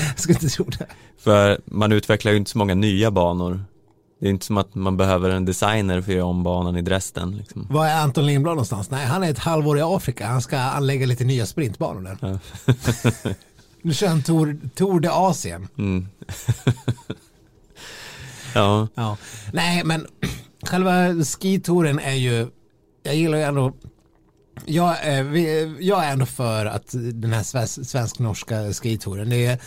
Jag 0.08 0.14
skulle 0.20 0.34
inte 0.34 0.50
tro 0.50 0.66
det. 0.66 0.88
För 1.20 1.62
man 1.66 1.92
utvecklar 1.92 2.32
ju 2.32 2.38
inte 2.38 2.52
så 2.52 2.58
många 2.58 2.76
nya 2.76 3.12
banor. 3.12 3.64
Det 4.20 4.28
är 4.28 4.30
inte 4.30 4.46
som 4.46 4.58
att 4.58 4.76
man 4.76 4.98
behöver 4.98 5.30
en 5.30 5.46
designer 5.46 6.02
för 6.02 6.12
att 6.12 6.16
göra 6.16 6.26
om 6.26 6.44
banan 6.44 6.78
i 6.78 6.82
Dresden. 6.82 7.38
Liksom. 7.38 7.68
Var 7.70 7.88
är 7.88 8.02
Anton 8.02 8.26
Lindblad 8.26 8.56
någonstans? 8.56 8.90
Nej, 8.90 9.06
han 9.06 9.24
är 9.24 9.32
ett 9.32 9.40
halvår 9.40 9.78
i 9.78 9.82
Afrika. 9.82 10.28
Han 10.28 10.42
ska 10.42 10.60
anlägga 10.60 11.06
lite 11.06 11.24
nya 11.24 11.46
sprintbanor 11.46 12.02
där. 12.02 12.18
Ja. 12.22 13.32
Nu 13.82 13.94
kör 13.94 14.08
han 14.08 14.24
Tour, 14.24 14.60
Tour 14.76 15.00
de 15.00 15.08
Asien. 15.10 15.68
Mm. 15.78 16.08
ja, 18.56 18.88
Ja. 18.96 19.18
Nej, 19.54 19.84
men 19.84 20.08
själva 20.64 21.24
skitouren 21.24 22.00
är 22.00 22.14
ju, 22.14 22.48
jag 23.04 23.16
gillar 23.16 23.38
ju 23.38 23.44
ändå, 23.44 23.74
jag 24.66 24.96
är, 25.06 25.24
jag 25.82 26.06
är 26.06 26.12
ändå 26.12 26.26
för 26.26 26.66
att 26.66 26.88
den 27.14 27.34
här 27.34 27.44
svensk- 27.44 27.84
svensk-norska 27.84 28.74
skitouren, 28.74 29.30
det 29.30 29.46
är 29.46 29.60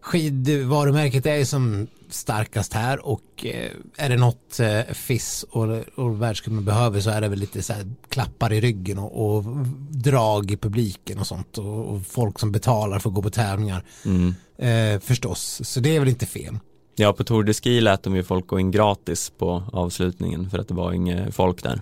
skidvarumärket 0.00 1.26
är 1.26 1.34
ju 1.36 1.44
som 1.44 1.86
starkast 2.08 2.72
här 2.72 3.06
och 3.06 3.46
eh, 3.46 3.70
är 3.96 4.08
det 4.08 4.16
något 4.16 4.60
eh, 4.60 4.94
FIS 4.94 5.44
och, 5.50 5.64
och 5.94 6.22
världscupen 6.22 6.64
behöver 6.64 7.00
så 7.00 7.10
är 7.10 7.20
det 7.20 7.28
väl 7.28 7.38
lite 7.38 7.62
så 7.62 7.72
här 7.72 7.86
klappar 8.08 8.52
i 8.52 8.60
ryggen 8.60 8.98
och, 8.98 9.36
och 9.36 9.44
drag 9.90 10.50
i 10.50 10.56
publiken 10.56 11.18
och 11.18 11.26
sånt 11.26 11.58
och, 11.58 11.84
och 11.84 12.06
folk 12.06 12.38
som 12.38 12.52
betalar 12.52 12.98
för 12.98 13.08
att 13.08 13.14
gå 13.14 13.22
på 13.22 13.30
tävlingar 13.30 13.84
mm. 14.04 14.34
eh, 14.58 15.00
förstås. 15.00 15.60
Så 15.64 15.80
det 15.80 15.96
är 15.96 16.00
väl 16.00 16.08
inte 16.08 16.26
fel. 16.26 16.58
Ja, 16.96 17.12
på 17.12 17.24
Tour 17.24 17.42
de 17.42 17.54
Ski 17.54 17.80
lät 17.80 18.02
de 18.02 18.16
ju 18.16 18.22
folk 18.22 18.46
gå 18.46 18.60
in 18.60 18.70
gratis 18.70 19.32
på 19.38 19.62
avslutningen 19.72 20.50
för 20.50 20.58
att 20.58 20.68
det 20.68 20.74
var 20.74 20.92
inget 20.92 21.34
folk 21.34 21.62
där. 21.62 21.80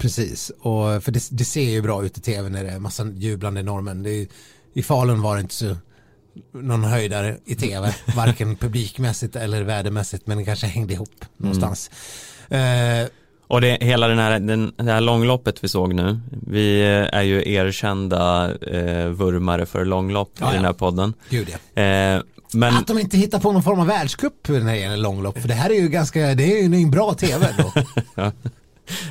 Precis, 0.00 0.50
och 0.60 1.04
för 1.04 1.12
det, 1.12 1.28
det 1.30 1.44
ser 1.44 1.70
ju 1.70 1.82
bra 1.82 2.04
ut 2.04 2.18
i 2.18 2.20
tv 2.20 2.48
när 2.48 2.64
det 2.64 2.70
är 2.70 2.78
massa 2.78 3.06
jublande 3.06 3.62
norrmän. 3.62 4.06
I 4.72 4.82
Falun 4.82 5.22
var 5.22 5.36
det 5.36 5.40
inte 5.40 5.54
så 5.54 5.76
någon 6.52 6.84
höjdare 6.84 7.36
i 7.44 7.54
tv, 7.54 7.94
varken 8.16 8.56
publikmässigt 8.56 9.36
eller 9.36 9.62
värdemässigt, 9.62 10.26
men 10.26 10.38
det 10.38 10.44
kanske 10.44 10.66
hängde 10.66 10.92
ihop 10.92 11.24
någonstans. 11.36 11.90
Eh, 12.48 13.06
Och 13.48 13.60
det, 13.60 13.78
hela 13.80 14.08
den 14.08 14.18
här, 14.18 14.38
den, 14.40 14.72
det 14.76 14.92
här 14.92 15.00
långloppet 15.00 15.64
vi 15.64 15.68
såg 15.68 15.94
nu, 15.94 16.20
vi 16.46 16.82
är 17.12 17.22
ju 17.22 17.52
erkända 17.52 18.50
eh, 18.54 19.06
vurmare 19.08 19.66
för 19.66 19.84
långlopp 19.84 20.30
Ja, 20.40 20.50
i 20.52 20.54
den 20.54 20.64
här 20.64 20.72
podden. 20.72 21.14
gud 21.30 21.48
ja. 21.74 21.82
Eh, 21.82 22.22
men 22.52 22.76
Att 22.76 22.86
de 22.86 22.98
inte 22.98 23.16
hittar 23.16 23.40
på 23.40 23.52
någon 23.52 23.62
form 23.62 23.80
av 23.80 23.86
världscup 23.86 24.48
när 24.48 24.60
det 24.64 24.76
gäller 24.78 24.96
långlopp, 24.96 25.38
för 25.38 25.48
det 25.48 25.54
här 25.54 25.70
är 25.70 25.74
ju 25.74 25.88
ganska, 25.88 26.20
det 26.34 26.42
är 26.60 26.62
ju 26.68 26.82
en 26.82 26.90
bra 26.90 27.14
tv 27.14 27.46
då. 27.58 27.72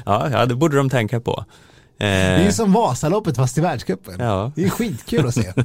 ja, 0.06 0.30
ja, 0.32 0.46
det 0.46 0.56
borde 0.56 0.78
de 0.78 0.90
tänka 0.90 1.20
på. 1.20 1.46
Det 1.98 2.06
är 2.06 2.40
Eh, 2.40 2.46
ju 2.46 2.52
som 2.52 2.74
Vasaloppet 2.74 3.36
fast 3.36 3.58
i 3.58 3.62
världscupen. 3.62 4.16
Ja. 4.20 4.52
Det 4.56 4.64
är 4.66 4.70
skitkul 4.70 5.28
att 5.28 5.34
se. 5.36 5.54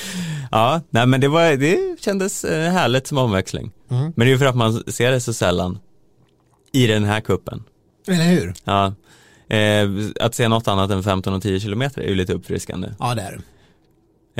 ja, 0.50 0.80
nej 0.90 1.06
men 1.06 1.20
det, 1.20 1.28
var, 1.28 1.56
det 1.56 2.00
kändes 2.00 2.44
eh, 2.44 2.72
härligt 2.72 3.06
som 3.06 3.18
omväxling. 3.18 3.70
Mm. 3.90 4.12
Men 4.16 4.26
det 4.26 4.32
är 4.32 4.38
för 4.38 4.46
att 4.46 4.56
man 4.56 4.92
ser 4.92 5.10
det 5.10 5.20
så 5.20 5.32
sällan 5.32 5.78
i 6.72 6.86
den 6.86 7.04
här 7.04 7.20
kuppen. 7.20 7.64
Eller 8.08 8.24
hur? 8.24 8.54
Ja, 8.64 8.94
eh, 9.56 9.88
att 10.20 10.34
se 10.34 10.48
något 10.48 10.68
annat 10.68 10.90
än 10.90 11.02
15 11.02 11.34
och 11.34 11.42
10 11.42 11.60
kilometer 11.60 12.00
är 12.00 12.08
ju 12.08 12.14
lite 12.14 12.32
uppfriskande. 12.32 12.88
Ja 12.98 13.14
det 13.14 13.22
är 13.22 13.30
det. 13.32 13.42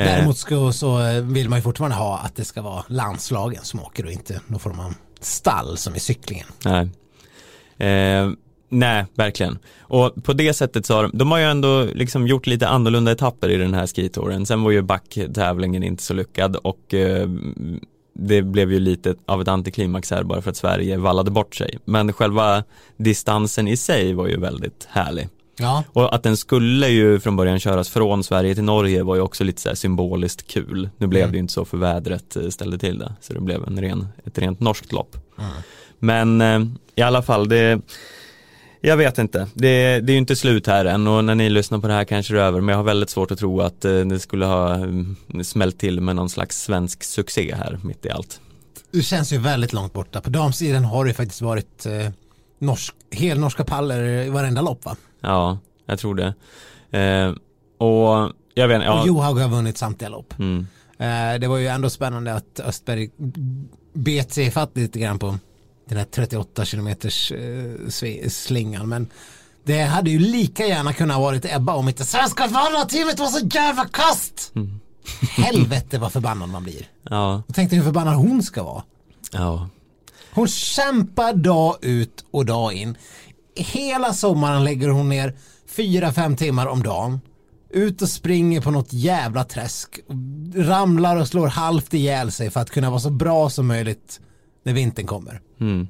Eh, 0.03 0.05
Däremot 0.05 0.37
ska, 0.37 0.71
så 0.71 1.21
vill 1.21 1.49
man 1.49 1.59
ju 1.59 1.63
fortfarande 1.63 1.97
ha 1.97 2.17
att 2.17 2.35
det 2.35 2.45
ska 2.45 2.61
vara 2.61 2.83
landslagen 2.87 3.63
som 3.63 3.79
åker 3.79 4.05
och 4.05 4.11
inte 4.11 4.41
någon 4.47 4.59
form 4.59 4.79
av 4.79 4.93
stall 5.19 5.77
som 5.77 5.95
i 5.95 5.99
cyklingen. 5.99 6.47
Nej. 6.65 6.89
Eh, 7.89 8.31
nej, 8.73 9.05
verkligen. 9.15 9.57
Och 9.79 10.23
på 10.23 10.33
det 10.33 10.53
sättet 10.53 10.85
så 10.85 10.93
har 10.95 11.03
de, 11.03 11.17
de 11.17 11.31
har 11.31 11.37
ju 11.39 11.45
ändå 11.45 11.83
liksom 11.93 12.27
gjort 12.27 12.47
lite 12.47 12.67
annorlunda 12.67 13.11
etapper 13.11 13.49
i 13.49 13.57
den 13.57 13.73
här 13.73 13.87
skitouren. 13.87 14.45
Sen 14.45 14.63
var 14.63 14.71
ju 14.71 14.81
backtävlingen 14.81 15.83
inte 15.83 16.03
så 16.03 16.13
lyckad 16.13 16.55
och 16.55 16.93
eh, 16.93 17.29
det 18.15 18.41
blev 18.41 18.71
ju 18.71 18.79
lite 18.79 19.15
av 19.25 19.41
ett 19.41 19.47
antiklimax 19.47 20.11
här 20.11 20.23
bara 20.23 20.41
för 20.41 20.49
att 20.49 20.57
Sverige 20.57 20.97
vallade 20.97 21.31
bort 21.31 21.55
sig. 21.55 21.77
Men 21.85 22.13
själva 22.13 22.63
distansen 22.97 23.67
i 23.67 23.77
sig 23.77 24.13
var 24.13 24.27
ju 24.27 24.39
väldigt 24.39 24.87
härlig. 24.89 25.29
Ja, 25.57 25.83
Och 25.87 26.15
att 26.15 26.23
den 26.23 26.37
skulle 26.37 26.87
ju 26.89 27.19
från 27.19 27.35
början 27.35 27.59
köras 27.59 27.89
från 27.89 28.23
Sverige 28.23 28.55
till 28.55 28.63
Norge 28.63 29.03
var 29.03 29.15
ju 29.15 29.21
också 29.21 29.43
lite 29.43 29.61
så 29.61 29.69
här 29.69 29.75
symboliskt 29.75 30.47
kul. 30.47 30.89
Nu 30.97 31.07
blev 31.07 31.21
Mm. 31.21 31.31
det 31.31 31.35
ju 31.35 31.39
inte 31.39 31.53
så 31.53 31.65
för 31.65 31.77
vädret 31.77 32.35
eh, 32.35 32.49
ställde 32.49 32.77
till 32.77 32.99
det, 32.99 33.13
så 33.21 33.33
det 33.33 33.39
blev 33.39 33.63
en 33.67 33.81
ren, 33.81 34.07
ett 34.25 34.37
rent 34.37 34.59
norskt 34.59 34.91
lopp. 34.91 35.17
Men 35.99 36.41
eh, 36.41 36.59
i 36.95 37.01
alla 37.01 37.21
fall, 37.21 37.49
det, 37.49 37.81
jag 38.85 38.97
vet 38.97 39.17
inte, 39.17 39.47
det, 39.53 39.99
det 39.99 40.11
är 40.11 40.13
ju 40.13 40.17
inte 40.17 40.35
slut 40.35 40.67
här 40.67 40.85
än 40.85 41.07
och 41.07 41.25
när 41.25 41.35
ni 41.35 41.49
lyssnar 41.49 41.79
på 41.79 41.87
det 41.87 41.93
här 41.93 42.03
kanske 42.03 42.33
det 42.33 42.39
är 42.39 42.43
över, 42.43 42.61
men 42.61 42.73
jag 42.73 42.77
har 42.77 42.83
väldigt 42.83 43.09
svårt 43.09 43.31
att 43.31 43.39
tro 43.39 43.61
att 43.61 43.85
eh, 43.85 43.99
det 43.99 44.19
skulle 44.19 44.45
ha 44.45 44.75
mm, 44.75 45.15
smällt 45.43 45.79
till 45.79 46.01
med 46.01 46.15
någon 46.15 46.29
slags 46.29 46.61
svensk 46.61 47.03
succé 47.03 47.55
här 47.55 47.79
mitt 47.83 48.05
i 48.05 48.09
allt. 48.09 48.39
det 48.91 49.01
känns 49.01 49.33
ju 49.33 49.37
väldigt 49.37 49.73
långt 49.73 49.93
borta. 49.93 50.21
På 50.21 50.29
damsidan 50.29 50.85
har 50.85 51.05
det 51.05 51.13
faktiskt 51.13 51.41
varit 51.41 51.85
eh, 51.85 52.09
norsk, 52.59 52.95
helnorska 53.11 53.63
paller 53.63 54.03
i 54.03 54.29
varenda 54.29 54.61
lopp 54.61 54.85
va? 54.85 54.95
Ja, 55.21 55.57
jag 55.85 55.99
tror 55.99 56.15
det. 56.15 56.33
Eh, 56.99 57.33
och 57.87 58.31
jag 58.53 58.67
vet 58.67 58.79
Och 58.79 58.85
ja, 58.85 59.03
Johaug 59.07 59.37
har 59.37 59.49
vunnit 59.49 59.77
samtliga 59.77 60.09
lopp. 60.09 60.39
mm, 60.39 60.67
Eh, 60.97 61.39
det 61.39 61.47
var 61.47 61.57
ju 61.57 61.67
ändå 61.67 61.89
spännande 61.89 62.33
att 62.33 62.59
Östberg 62.59 63.09
bet 63.93 64.33
sig 64.33 64.51
fatt 64.51 64.77
lite 64.77 64.99
grann 64.99 65.19
på 65.19 65.37
den 65.89 65.97
här 65.97 66.05
38 66.05 66.65
kilometers 66.65 67.31
eh, 67.31 68.29
slingan. 68.29 68.89
Men 68.89 69.07
det 69.65 69.81
hade 69.81 70.09
ju 70.09 70.19
lika 70.19 70.65
gärna 70.67 70.93
kunnat 70.93 71.19
varit 71.19 71.45
Ebba 71.45 71.73
om 71.73 71.87
inte 71.89 72.05
svenska 72.05 72.47
vandrarteamet 72.47 73.19
var 73.19 73.27
så 73.27 73.45
jävla 73.47 73.85
kast. 73.85 74.53
Helvete 75.37 75.97
vad 75.99 76.11
förbannad 76.11 76.49
man 76.49 76.63
blir. 76.63 76.87
ja, 77.09 77.43
Jag 77.47 77.55
tänkte 77.55 77.75
hur 77.75 77.83
förbannad 77.83 78.15
hon 78.15 78.43
ska 78.43 78.63
vara. 78.63 78.83
ja, 79.31 79.69
Hon 80.33 80.47
kämpar 80.47 81.33
dag 81.33 81.75
ut 81.81 82.25
och 82.31 82.45
dag 82.45 82.73
in. 82.73 82.97
Hela 83.55 84.13
sommaren 84.13 84.63
lägger 84.63 84.89
hon 84.89 85.09
ner 85.09 85.35
fyra 85.67 86.13
fem 86.13 86.35
timmar 86.35 86.67
om 86.67 86.83
dagen. 86.83 87.21
Ut 87.69 88.01
och 88.01 88.09
springer 88.09 88.61
på 88.61 88.71
något 88.71 88.93
jävla 88.93 89.43
träsk. 89.43 89.99
Ramlar 90.55 91.15
och 91.17 91.27
slår 91.27 91.47
halvt 91.47 91.93
ihjäl 91.93 92.31
sig 92.31 92.49
för 92.51 92.59
att 92.59 92.69
kunna 92.69 92.89
vara 92.89 92.99
så 92.99 93.09
bra 93.09 93.49
som 93.49 93.67
möjligt 93.67 94.19
när 94.63 94.73
vintern 94.73 95.07
kommer. 95.07 95.41
mm. 95.59 95.87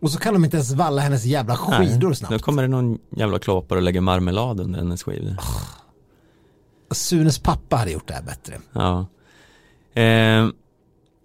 Och 0.00 0.10
så 0.10 0.18
kan 0.18 0.34
de 0.34 0.44
inte 0.44 0.56
ens 0.56 0.72
valla 0.72 1.02
hennes 1.02 1.24
jävla 1.24 1.56
skidor 1.56 2.08
Nej, 2.08 2.16
snabbt. 2.16 2.32
Då 2.32 2.38
kommer 2.38 2.62
det 2.62 2.68
någon 2.68 2.98
jävla 3.10 3.38
klåpare 3.38 3.78
och 3.78 3.82
lägger 3.82 4.00
marmelad 4.00 4.60
under 4.60 4.78
hennes 4.78 5.02
skivor. 5.02 5.36
Sunes 6.90 7.38
pappa 7.38 7.76
hade 7.76 7.90
gjort 7.90 8.08
det 8.08 8.14
här 8.14 8.22
bättre. 8.22 8.60
Ja. 8.72 9.06
Eh, 10.02 10.48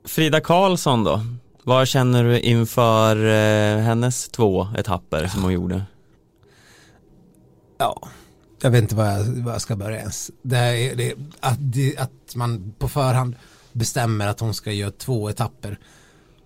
Frida 0.05 0.41
Karlsson 0.41 1.03
då? 1.03 1.21
Vad 1.63 1.88
känner 1.88 2.23
du 2.23 2.39
inför 2.39 3.15
eh, 3.25 3.83
hennes 3.83 4.29
två 4.29 4.67
etapper 4.77 5.27
som 5.27 5.43
hon 5.43 5.53
gjorde? 5.53 5.83
Ja, 7.77 8.07
jag 8.62 8.71
vet 8.71 8.81
inte 8.81 8.95
vad 8.95 9.07
jag, 9.07 9.23
vad 9.25 9.53
jag 9.53 9.62
ska 9.62 9.75
börja 9.75 9.97
ens. 9.99 10.31
Det 10.41 10.57
är, 10.57 10.95
det, 10.95 11.13
att, 11.39 11.57
det, 11.59 11.97
att 11.97 12.35
man 12.35 12.73
på 12.79 12.88
förhand 12.88 13.35
bestämmer 13.71 14.27
att 14.27 14.39
hon 14.39 14.53
ska 14.53 14.71
göra 14.71 14.91
två 14.91 15.29
etapper 15.29 15.79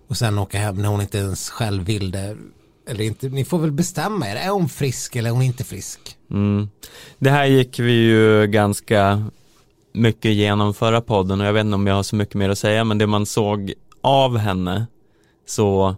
och 0.08 0.16
sen 0.16 0.38
åka 0.38 0.58
hem 0.58 0.82
när 0.82 0.88
hon 0.88 1.00
inte 1.00 1.18
ens 1.18 1.50
själv 1.50 1.84
vill 1.84 2.10
det. 2.10 2.36
Eller 2.88 3.04
inte, 3.04 3.28
ni 3.28 3.44
får 3.44 3.58
väl 3.58 3.72
bestämma 3.72 4.28
er, 4.28 4.36
är 4.36 4.50
hon 4.50 4.68
frisk 4.68 5.16
eller 5.16 5.30
är 5.30 5.34
hon 5.34 5.42
inte 5.42 5.64
frisk? 5.64 6.00
Mm. 6.30 6.68
Det 7.18 7.30
här 7.30 7.44
gick 7.44 7.78
vi 7.78 7.92
ju 7.92 8.46
ganska 8.46 9.24
mycket 9.92 10.24
igenom 10.24 10.74
förra 10.74 11.00
podden 11.00 11.40
och 11.40 11.46
jag 11.46 11.52
vet 11.52 11.64
inte 11.64 11.74
om 11.74 11.86
jag 11.86 11.94
har 11.94 12.02
så 12.02 12.16
mycket 12.16 12.34
mer 12.34 12.48
att 12.48 12.58
säga 12.58 12.84
men 12.84 12.98
det 12.98 13.06
man 13.06 13.26
såg 13.26 13.72
av 14.00 14.38
henne 14.38 14.86
så 15.46 15.96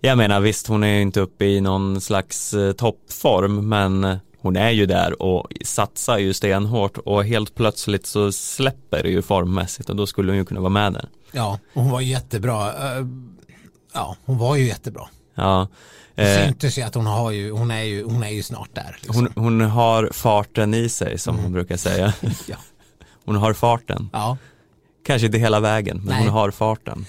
jag 0.00 0.18
menar 0.18 0.40
visst 0.40 0.66
hon 0.66 0.84
är 0.84 0.94
ju 0.94 1.02
inte 1.02 1.20
uppe 1.20 1.44
i 1.44 1.60
någon 1.60 2.00
slags 2.00 2.54
eh, 2.54 2.72
toppform 2.72 3.68
men 3.68 4.18
hon 4.38 4.56
är 4.56 4.70
ju 4.70 4.86
där 4.86 5.22
och 5.22 5.52
satsar 5.64 6.18
ju 6.18 6.32
stenhårt 6.32 6.98
och 6.98 7.24
helt 7.24 7.54
plötsligt 7.54 8.06
så 8.06 8.32
släpper 8.32 9.02
det 9.02 9.08
ju 9.08 9.22
formmässigt 9.22 9.90
och 9.90 9.96
då 9.96 10.06
skulle 10.06 10.32
hon 10.32 10.38
ju 10.38 10.44
kunna 10.44 10.60
vara 10.60 10.70
med 10.70 10.92
där. 10.92 11.08
Ja, 11.32 11.58
hon 11.74 11.90
var 11.90 12.00
jättebra. 12.00 12.68
Eh, 12.98 13.06
Ja, 13.94 14.16
hon 14.24 14.38
var 14.38 14.56
ju 14.56 14.66
jättebra. 14.66 15.08
Ja, 15.34 15.68
Det 16.14 16.34
eh, 16.40 16.44
syntes 16.46 16.78
ju 16.78 16.82
att 16.82 16.94
hon, 16.94 17.06
har 17.06 17.30
ju, 17.30 17.50
hon, 17.50 17.70
är 17.70 17.82
ju, 17.82 18.04
hon 18.04 18.22
är 18.22 18.30
ju 18.30 18.42
snart 18.42 18.68
där. 18.72 18.98
Liksom. 19.02 19.28
hon, 19.34 19.44
hon 19.44 19.60
har 19.60 20.10
farten 20.12 20.74
i 20.74 20.88
sig 20.88 21.18
som 21.18 21.38
hon 21.38 21.52
brukar 21.52 21.76
säga. 21.76 22.12
Ja. 22.48 22.56
Hon 23.24 23.36
har 23.36 23.52
farten. 23.52 24.10
ja. 24.12 24.36
Kanske 25.06 25.26
inte 25.26 25.38
hela 25.38 25.60
vägen, 25.60 25.96
men 25.96 26.06
Nej. 26.06 26.18
hon 26.18 26.28
har 26.28 26.50
farten. 26.50 27.06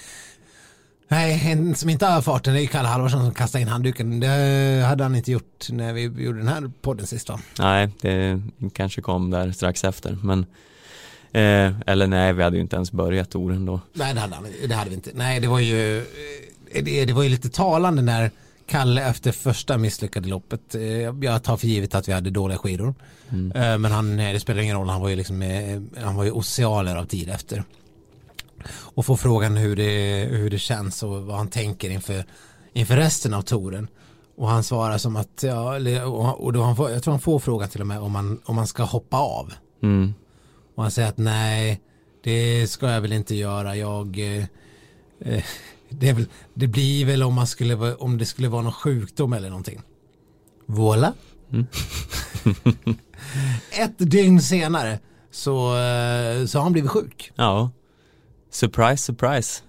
Nej, 1.08 1.42
en 1.52 1.74
som 1.74 1.90
inte 1.90 2.06
har 2.06 2.22
farten 2.22 2.56
är 2.56 2.60
ju 2.60 2.66
Kalle 2.66 2.88
Halvarsson 2.88 3.24
som 3.24 3.34
kastade 3.34 3.62
in 3.62 3.68
handduken. 3.68 4.20
Det 4.20 4.84
hade 4.88 5.02
han 5.04 5.14
inte 5.14 5.32
gjort 5.32 5.66
när 5.70 5.92
vi 5.92 6.02
gjorde 6.02 6.38
den 6.38 6.48
här 6.48 6.70
podden 6.82 7.06
sist 7.06 7.28
va? 7.28 7.40
Nej, 7.58 7.88
det 8.00 8.42
kanske 8.72 9.00
kom 9.02 9.30
där 9.30 9.52
strax 9.52 9.84
efter. 9.84 10.18
Men, 10.22 10.46
eh, 11.32 11.80
eller 11.86 12.06
nej, 12.06 12.32
vi 12.32 12.42
hade 12.42 12.56
ju 12.56 12.62
inte 12.62 12.76
ens 12.76 12.92
börjat 12.92 13.30
touren 13.30 13.66
då. 13.66 13.80
Nej, 13.92 14.14
det 14.14 14.20
hade, 14.20 14.36
det 14.68 14.74
hade 14.74 14.90
vi 14.90 14.96
inte. 14.96 15.10
Nej, 15.14 15.40
det 15.40 15.48
var 15.48 15.58
ju, 15.58 15.98
eh, 16.72 16.84
det, 16.84 17.04
det 17.04 17.12
var 17.12 17.22
ju 17.22 17.28
lite 17.28 17.48
talande 17.48 18.02
när 18.02 18.30
Kalle 18.66 19.08
efter 19.08 19.32
första 19.32 19.78
misslyckade 19.78 20.28
loppet, 20.28 20.74
eh, 20.74 20.82
jag 21.22 21.42
tar 21.42 21.56
för 21.56 21.66
givet 21.66 21.94
att 21.94 22.08
vi 22.08 22.12
hade 22.12 22.30
dåliga 22.30 22.58
skidor. 22.58 22.94
Eh, 23.30 23.78
Men 23.78 23.84
han, 23.84 24.16
det 24.16 24.40
spelar 24.40 24.62
ingen 24.62 24.76
roll, 24.76 24.88
han 24.88 25.00
var 25.00 25.08
ju 25.08 25.16
liksom, 25.16 25.42
han 26.02 26.16
var 26.16 26.24
ju 26.24 26.30
oceaner 26.30 26.96
av 26.96 27.04
tid 27.04 27.28
efter. 27.30 27.64
Och 28.70 29.06
få 29.06 29.16
frågan 29.16 29.56
hur 29.56 29.76
det, 29.76 30.26
hur 30.30 30.50
det 30.50 30.58
känns 30.58 31.02
och 31.02 31.22
vad 31.22 31.36
han 31.36 31.48
tänker 31.48 31.90
inför, 31.90 32.24
inför 32.72 32.96
resten 32.96 33.34
av 33.34 33.42
touren. 33.42 33.88
Och 34.36 34.48
han 34.48 34.64
svarar 34.64 34.98
som 34.98 35.16
att, 35.16 35.42
ja, 35.42 35.76
och 36.32 36.52
då 36.52 36.62
han 36.62 36.76
får, 36.76 36.90
jag 36.90 37.02
tror 37.02 37.12
han 37.12 37.20
får 37.20 37.38
frågan 37.38 37.68
till 37.68 37.80
och 37.80 37.86
med 37.86 37.98
om 38.00 38.12
man, 38.12 38.40
om 38.44 38.56
man 38.56 38.66
ska 38.66 38.82
hoppa 38.82 39.16
av. 39.16 39.52
Mm. 39.82 40.14
Och 40.78 40.84
han 40.84 40.90
säger 40.90 41.08
att 41.08 41.18
nej, 41.18 41.80
det 42.22 42.70
ska 42.70 42.90
jag 42.90 43.00
väl 43.00 43.12
inte 43.12 43.34
göra. 43.34 43.76
Jag, 43.76 44.18
eh, 44.18 44.44
eh, 45.20 45.44
det, 45.88 46.12
väl, 46.12 46.26
det 46.54 46.66
blir 46.66 47.04
väl 47.04 47.22
om, 47.22 47.34
man 47.34 47.46
skulle, 47.46 47.94
om 47.94 48.18
det 48.18 48.26
skulle 48.26 48.48
vara 48.48 48.62
någon 48.62 48.72
sjukdom 48.72 49.32
eller 49.32 49.48
någonting. 49.48 49.80
Voilà. 50.66 51.12
Ett 53.70 53.98
dygn 53.98 54.42
senare 54.42 54.98
så, 55.30 55.76
eh, 55.76 56.46
så 56.46 56.58
har 56.58 56.62
han 56.62 56.72
blivit 56.72 56.90
sjuk. 56.90 57.32
Ja, 57.34 57.70
surprise, 58.50 59.02
surprise. 59.02 59.62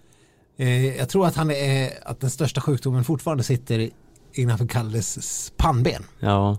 Eh, 0.57 0.97
jag 0.97 1.09
tror 1.09 1.27
att, 1.27 1.36
han 1.36 1.51
är, 1.51 1.91
att 2.05 2.19
den 2.19 2.29
största 2.29 2.61
sjukdomen 2.61 3.03
fortfarande 3.03 3.43
sitter 3.43 3.89
innanför 4.34 4.67
Kalles 4.67 5.53
pannben. 5.57 6.03
Ja, 6.19 6.57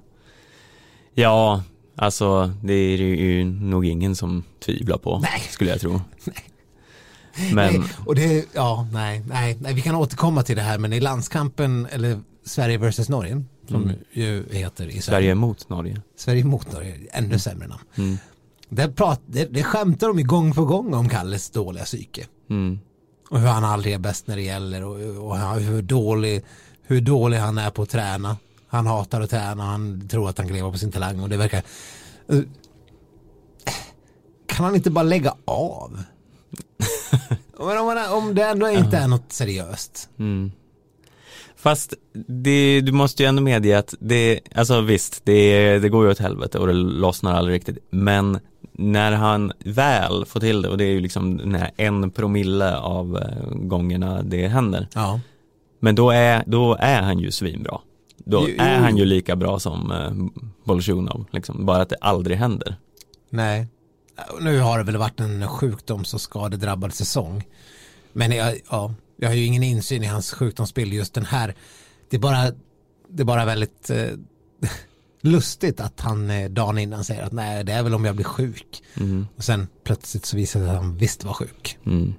ja, 1.15 1.63
alltså 1.97 2.53
det 2.63 2.73
är 2.73 2.97
ju 2.97 3.45
nog 3.45 3.87
ingen 3.87 4.17
som 4.17 4.45
tvivlar 4.65 4.99
på, 4.99 5.19
Nej. 5.19 5.41
skulle 5.51 5.71
jag 5.71 5.81
tro. 5.81 6.01
Men 7.55 7.75
Nej, 7.75 7.83
och 8.07 8.15
det, 8.15 8.47
ja, 8.53 8.89
nej, 8.93 9.23
nej, 9.29 9.57
nej, 9.61 9.75
vi 9.75 9.81
kan 9.81 9.95
återkomma 9.95 10.43
till 10.43 10.57
det 10.57 10.63
här, 10.63 10.79
men 10.79 10.93
i 10.93 11.01
landskampen, 11.01 11.87
eller 11.91 12.21
Sverige 12.45 12.79
versus 12.79 13.09
Norge, 13.09 13.45
som 13.69 13.93
ju 14.13 14.45
heter 14.51 14.85
i 14.85 14.91
Sverige. 14.91 15.03
Sverige 15.03 15.35
mot 15.35 15.69
Norge. 15.69 16.03
Sverige 16.17 16.45
mot 16.45 16.73
Norge, 16.73 16.95
ännu 17.13 17.39
sämre 17.39 17.69
namn. 17.69 17.83
Mm. 17.95 18.19
Det, 18.69 18.89
prat, 18.89 19.21
det, 19.27 19.45
det 19.45 19.63
skämtar 19.63 20.09
de 20.09 20.19
ju 20.19 20.25
gång 20.25 20.53
på 20.53 20.65
gång 20.65 20.95
om 20.95 21.09
Kalles 21.09 21.51
dåliga 21.51 21.85
psyke. 21.85 22.27
Mm. 22.51 22.79
Och 23.31 23.41
hur 23.41 23.47
han 23.47 23.65
aldrig 23.65 23.95
är 23.95 23.99
bäst 23.99 24.27
när 24.27 24.37
det 24.37 24.43
gäller 24.43 24.85
och, 24.85 25.27
och 25.27 25.39
hur, 25.39 25.83
dålig, 25.83 26.43
hur 26.83 27.01
dålig 27.01 27.39
han 27.39 27.59
är 27.59 27.71
på 27.71 27.83
att 27.83 27.91
träna. 27.91 28.37
Han 28.71 28.87
hatar 28.87 29.21
att 29.21 29.31
träna, 29.31 29.65
han 29.65 30.09
tror 30.09 30.29
att 30.29 30.39
han 30.39 30.47
kan 30.47 30.57
leva 30.57 30.73
på 30.73 30.79
sin 30.79 30.93
talang 30.93 31.21
och 31.21 31.29
det 31.29 31.37
verkar... 31.37 31.63
Eh, 32.29 32.39
Kan 34.47 34.65
han 34.65 34.75
inte 34.75 34.91
bara 34.91 35.03
lägga 35.03 35.35
av? 35.45 36.03
Men 37.59 37.79
om, 37.79 37.87
man, 37.87 38.13
om 38.13 38.35
det 38.35 38.43
ändå 38.45 38.69
inte 38.69 38.97
är 38.97 39.09
något 39.09 39.33
seriöst. 39.33 40.09
Mm. 40.19 40.53
Fast 41.57 41.95
det, 42.27 42.81
du 42.81 42.93
måste 42.93 43.23
ju 43.23 43.29
ändå 43.29 43.43
medge 43.43 43.79
att 43.79 43.95
det, 44.01 44.41
alltså 44.55 44.81
visst, 44.81 45.21
det, 45.25 45.79
det 45.79 45.89
går 45.89 46.05
ju 46.05 46.11
åt 46.11 46.19
helvete 46.19 46.59
och 46.59 46.67
det 46.67 46.73
lossnar 46.73 47.35
aldrig 47.35 47.55
riktigt. 47.57 47.79
Men 47.91 48.39
när 48.73 49.13
han 49.13 49.53
väl 49.65 50.25
får 50.27 50.41
till 50.41 50.63
det 50.63 50.69
och 50.69 50.79
det 50.79 50.85
är 50.85 50.93
ju 50.93 51.01
liksom 51.01 51.37
den 51.37 51.55
här 51.55 51.71
en 51.77 52.11
promille 52.11 52.77
av 52.77 53.17
eh, 53.17 53.55
gångerna 53.55 54.23
det 54.23 54.49
händer. 54.49 54.89
Ja. 54.95 55.21
Men 55.81 55.95
då 55.95 56.11
är, 56.11 56.43
då 56.47 56.77
är 56.81 57.03
han 57.03 57.19
ju 57.19 57.31
svinbra. 57.31 57.79
Då 58.25 58.47
Jo, 58.49 58.55
är 58.59 58.79
han 58.79 58.97
ju 58.97 59.05
lika 59.05 59.37
bra 59.37 59.59
som 59.59 59.93
eh, 59.93 60.43
Bolsjunov, 60.65 61.27
liksom. 61.33 61.67
bara 61.67 61.83
att 61.83 61.89
det 61.89 61.97
aldrig 62.01 62.37
händer. 62.37 62.77
Nej. 63.31 63.67
Nu 64.41 64.59
har 64.59 64.79
det 64.79 64.85
väl 64.85 64.97
varit 64.97 65.21
en 65.21 65.49
sjukdoms 65.49 66.15
och 66.15 66.21
skadedrabbad 66.21 66.95
säsong. 66.95 67.45
Men 68.13 68.33
jag, 68.33 68.61
ja, 68.71 68.95
jag 69.17 69.29
har 69.29 69.35
ju 69.35 69.45
ingen 69.45 69.63
insyn 69.63 70.03
i 70.03 70.07
hans 70.07 70.33
sjukdomsbild 70.33 70.93
just 70.93 71.15
den 71.15 71.25
här. 71.25 71.55
Det 72.11 72.17
är 72.17 72.21
bara, 72.21 72.53
det 73.09 73.23
är 73.23 73.25
bara 73.25 73.45
väldigt 73.45 73.91
eh, 73.91 74.09
lustigt 75.21 75.81
att 75.81 76.01
han 76.01 76.31
eh, 76.31 76.51
dagen 76.51 76.79
innan 76.79 77.05
säger 77.05 77.23
att 77.23 77.33
nej 77.33 77.65
det 77.65 77.73
är 77.73 77.83
väl 77.83 77.95
om 77.95 78.05
jag 78.05 78.15
blir 78.15 78.25
sjuk. 78.25 78.83
Mm. 78.97 79.27
Och 79.37 79.45
sen 79.45 79.69
plötsligt 79.85 80.27
så 80.27 80.37
visar 80.37 80.61
det 80.61 80.67
sig 80.67 80.77
att 80.77 80.83
han 80.83 80.97
visst 80.97 81.25
var 81.25 81.33
sjuk. 81.33 81.79
Mm. 81.87 82.15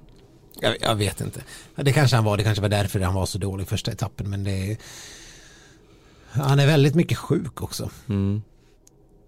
Jag, 0.60 0.76
jag 0.80 0.94
vet 0.94 1.20
inte. 1.20 1.40
Det 1.76 1.92
kanske 1.92 2.16
han 2.16 2.24
var, 2.24 2.36
det 2.36 2.44
kanske 2.44 2.62
var 2.62 2.68
därför 2.68 3.00
han 3.00 3.14
var 3.14 3.26
så 3.26 3.38
dålig 3.38 3.68
första 3.68 3.92
etappen. 3.92 4.30
Men 4.30 4.44
det 4.44 4.70
är, 4.70 4.76
han 6.32 6.60
är 6.60 6.66
väldigt 6.66 6.94
mycket 6.94 7.18
sjuk 7.18 7.62
också. 7.62 7.90
Mm. 8.08 8.42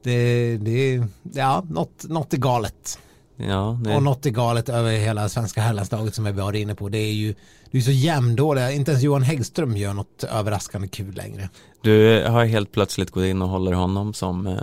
Det, 0.02 0.56
det, 0.56 1.02
ja, 1.32 1.64
något, 1.68 2.04
något 2.08 2.32
är 2.32 2.38
galet. 2.38 2.98
Ja, 3.36 3.80
det, 3.84 3.94
Och 3.94 4.02
något 4.02 4.26
är 4.26 4.30
galet 4.30 4.68
över 4.68 4.92
hela 4.92 5.28
svenska 5.28 5.60
herrlandslaget 5.60 6.14
som 6.14 6.24
vi 6.24 6.32
var 6.32 6.52
inne 6.52 6.74
på. 6.74 6.88
Det 6.88 6.98
är 6.98 7.12
ju 7.12 7.34
det 7.70 7.78
är 7.78 7.82
så 7.82 7.90
jämndåliga. 7.90 8.72
Inte 8.72 8.90
ens 8.90 9.04
Johan 9.04 9.22
Häggström 9.22 9.76
gör 9.76 9.92
något 9.92 10.24
överraskande 10.24 10.88
kul 10.88 11.14
längre. 11.14 11.48
du 11.82 12.24
har 12.28 12.44
helt 12.44 12.72
plötsligt 12.72 13.10
gått 13.10 13.24
in 13.24 13.42
och 13.42 13.48
håller 13.48 13.72
honom 13.72 14.14
som, 14.14 14.46
eh, 14.46 14.60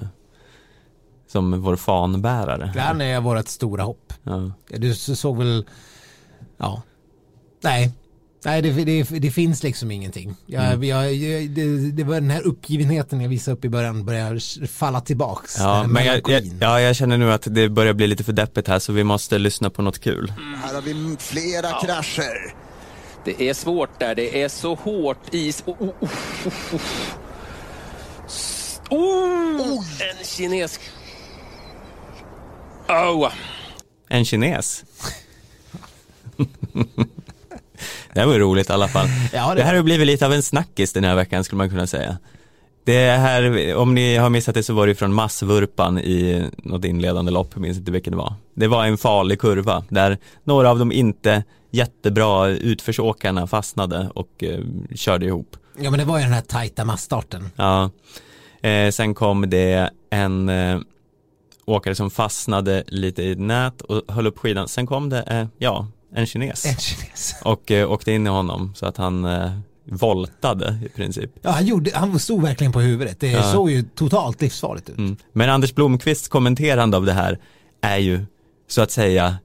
som 1.28 1.62
vår 1.62 1.76
fanbärare. 1.76 2.74
Han 2.78 3.02
är 3.02 3.22
vårt 3.22 3.48
stora 3.48 3.84
hopp. 3.84 4.14
Ja. 4.24 4.52
Du 4.68 4.96
såg 4.96 5.38
väl, 5.38 5.66
ja, 6.58 6.82
nej. 7.62 7.92
Nej, 8.46 8.62
det, 8.62 8.72
det, 8.86 9.04
det 9.04 9.32
finns 9.32 9.64
liksom 9.64 9.92
ingenting. 9.92 10.36
Jag, 10.46 10.64
Mm. 10.66 10.84
jag, 10.84 11.14
jag, 11.14 11.50
det, 11.50 11.92
det 11.92 12.04
var 12.04 12.16
den 12.16 12.30
här 12.30 12.42
uppgivenheten 12.42 13.22
jag 13.22 13.30
visade 13.30 13.58
upp 13.58 13.66
i 13.66 13.70
början 13.70 14.06
börjar 14.06 14.68
falla 14.68 15.02
tillbaks. 15.02 15.56
Ja, 15.60 15.88
men 15.88 16.06
jag, 16.06 16.16
jag, 16.16 16.30
melankolin. 16.30 16.58
ja, 16.62 16.82
jag 16.82 16.96
känner 16.96 17.18
nu 17.18 17.32
att 17.32 17.48
det 17.56 17.70
börjar 17.70 17.94
bli 17.94 18.08
lite 18.08 18.24
för 18.24 18.34
deppigt 18.34 18.68
här 18.68 18.80
så 18.80 18.94
vi 18.94 19.04
måste 19.04 19.38
lyssna 19.38 19.70
på 19.70 19.82
något 19.82 20.00
kul. 20.00 20.34
Här 20.64 20.74
har 20.74 20.82
vi 20.82 21.16
flera 21.20 21.82
krascher. 21.82 22.56
Det 23.26 23.50
är 23.50 23.54
svårt 23.54 24.00
där. 24.00 24.16
Det 24.16 24.42
är 24.44 24.50
så 24.50 24.76
hårt 24.76 25.34
is. 25.34 25.64
Oh, 25.66 25.82
oh, 25.82 25.90
oh, 26.00 26.10
oh, 26.46 26.82
oh. 28.90 29.62
oh 29.62 29.84
en 30.02 30.26
kines. 30.26 30.80
Oh. 32.88 33.32
En 34.10 34.26
kines. 34.26 34.84
Det 38.14 38.26
var 38.26 38.40
roligt 38.40 38.70
i 38.70 38.74
alla 38.74 38.88
fall. 38.88 39.08
Ja, 39.34 39.50
det 39.50 39.56
det 39.56 39.64
här 39.64 39.76
har 39.76 39.84
blivit 39.84 40.08
lite 40.08 40.26
av 40.26 40.34
en 40.34 40.44
snackis 40.44 40.94
den 40.94 41.04
här 41.04 41.16
veckan 41.16 41.44
skulle 41.44 41.58
man 41.58 41.70
kunna 41.70 41.88
säga. 41.88 42.18
Det 42.84 43.10
här, 43.10 43.76
om 43.76 43.94
ni 43.94 44.16
har 44.16 44.30
missat 44.30 44.56
det 44.56 44.64
så 44.64 44.74
var 44.74 44.88
det 44.88 44.96
från 44.96 45.14
massvurpan 45.14 46.00
i 46.00 46.50
något 46.58 46.86
inledande 46.86 47.32
lopp, 47.32 47.56
minns 47.56 47.78
inte 47.78 47.92
vilket 47.92 48.12
det 48.14 48.18
var. 48.18 48.34
Det 48.54 48.68
var 48.68 48.86
en 48.86 48.98
farlig 48.98 49.40
kurva 49.40 49.84
där 49.90 50.18
några 50.44 50.70
av 50.70 50.80
de 50.80 50.92
inte 50.92 51.44
jättebra 51.72 52.48
utförsåkarna 52.48 53.48
fastnade 53.48 54.10
och 54.16 54.44
eh, 54.44 54.60
körde 54.96 55.26
ihop. 55.26 55.58
Ja, 55.80 55.90
men 55.90 56.00
det 56.00 56.06
var 56.06 56.18
ju 56.18 56.24
den 56.24 56.34
här 56.34 56.42
tajta 56.42 56.86
massstarten. 56.86 57.50
Ja. 57.56 57.90
Eh, 58.70 58.92
sen 58.92 59.14
kom 59.14 59.50
det 59.50 59.90
en 60.10 60.50
eh, 60.50 60.80
åkare 61.66 61.96
som 61.96 62.10
fastnade 62.12 62.84
lite 62.88 63.24
i 63.24 63.32
ett 63.32 63.40
nät 63.40 63.82
och 63.82 64.14
höll 64.14 64.28
upp 64.28 64.40
skidan. 64.40 64.68
Sen 64.68 64.88
kom 64.88 65.10
det, 65.10 65.22
eh, 65.22 65.48
ja, 65.58 65.88
en 66.16 66.26
kines 66.28 66.66
En 66.66 66.76
kines. 66.76 67.36
och 67.44 67.72
eh, 67.72 67.92
åkte 67.92 68.12
in 68.12 68.28
i 68.28 68.30
honom 68.30 68.74
så 68.76 68.86
att 68.86 68.98
han 68.98 69.26
eh, 69.26 69.52
voltade 69.86 70.80
i 70.86 70.90
princip. 70.90 71.32
Ja, 71.42 71.50
han, 71.52 71.66
gjorde, 71.66 71.92
han 71.94 72.20
stod 72.20 72.42
verkligen 72.42 72.74
på 72.74 72.80
huvudet. 72.82 73.20
Det 73.20 73.32
Ja. 73.32 73.52
såg 73.52 73.72
ju 73.72 73.84
totalt 73.96 74.42
livsfarligt 74.42 74.90
ut. 74.90 74.98
Mm. 74.98 75.18
Men 75.34 75.50
Anders 75.50 75.76
Blomqvists 75.76 76.28
kommenterande 76.28 76.98
av 76.98 77.06
det 77.06 77.14
här 77.14 77.40
är 77.82 77.98
ju 77.98 78.26
så 78.68 78.82
att 78.82 78.92
säga 78.92 79.38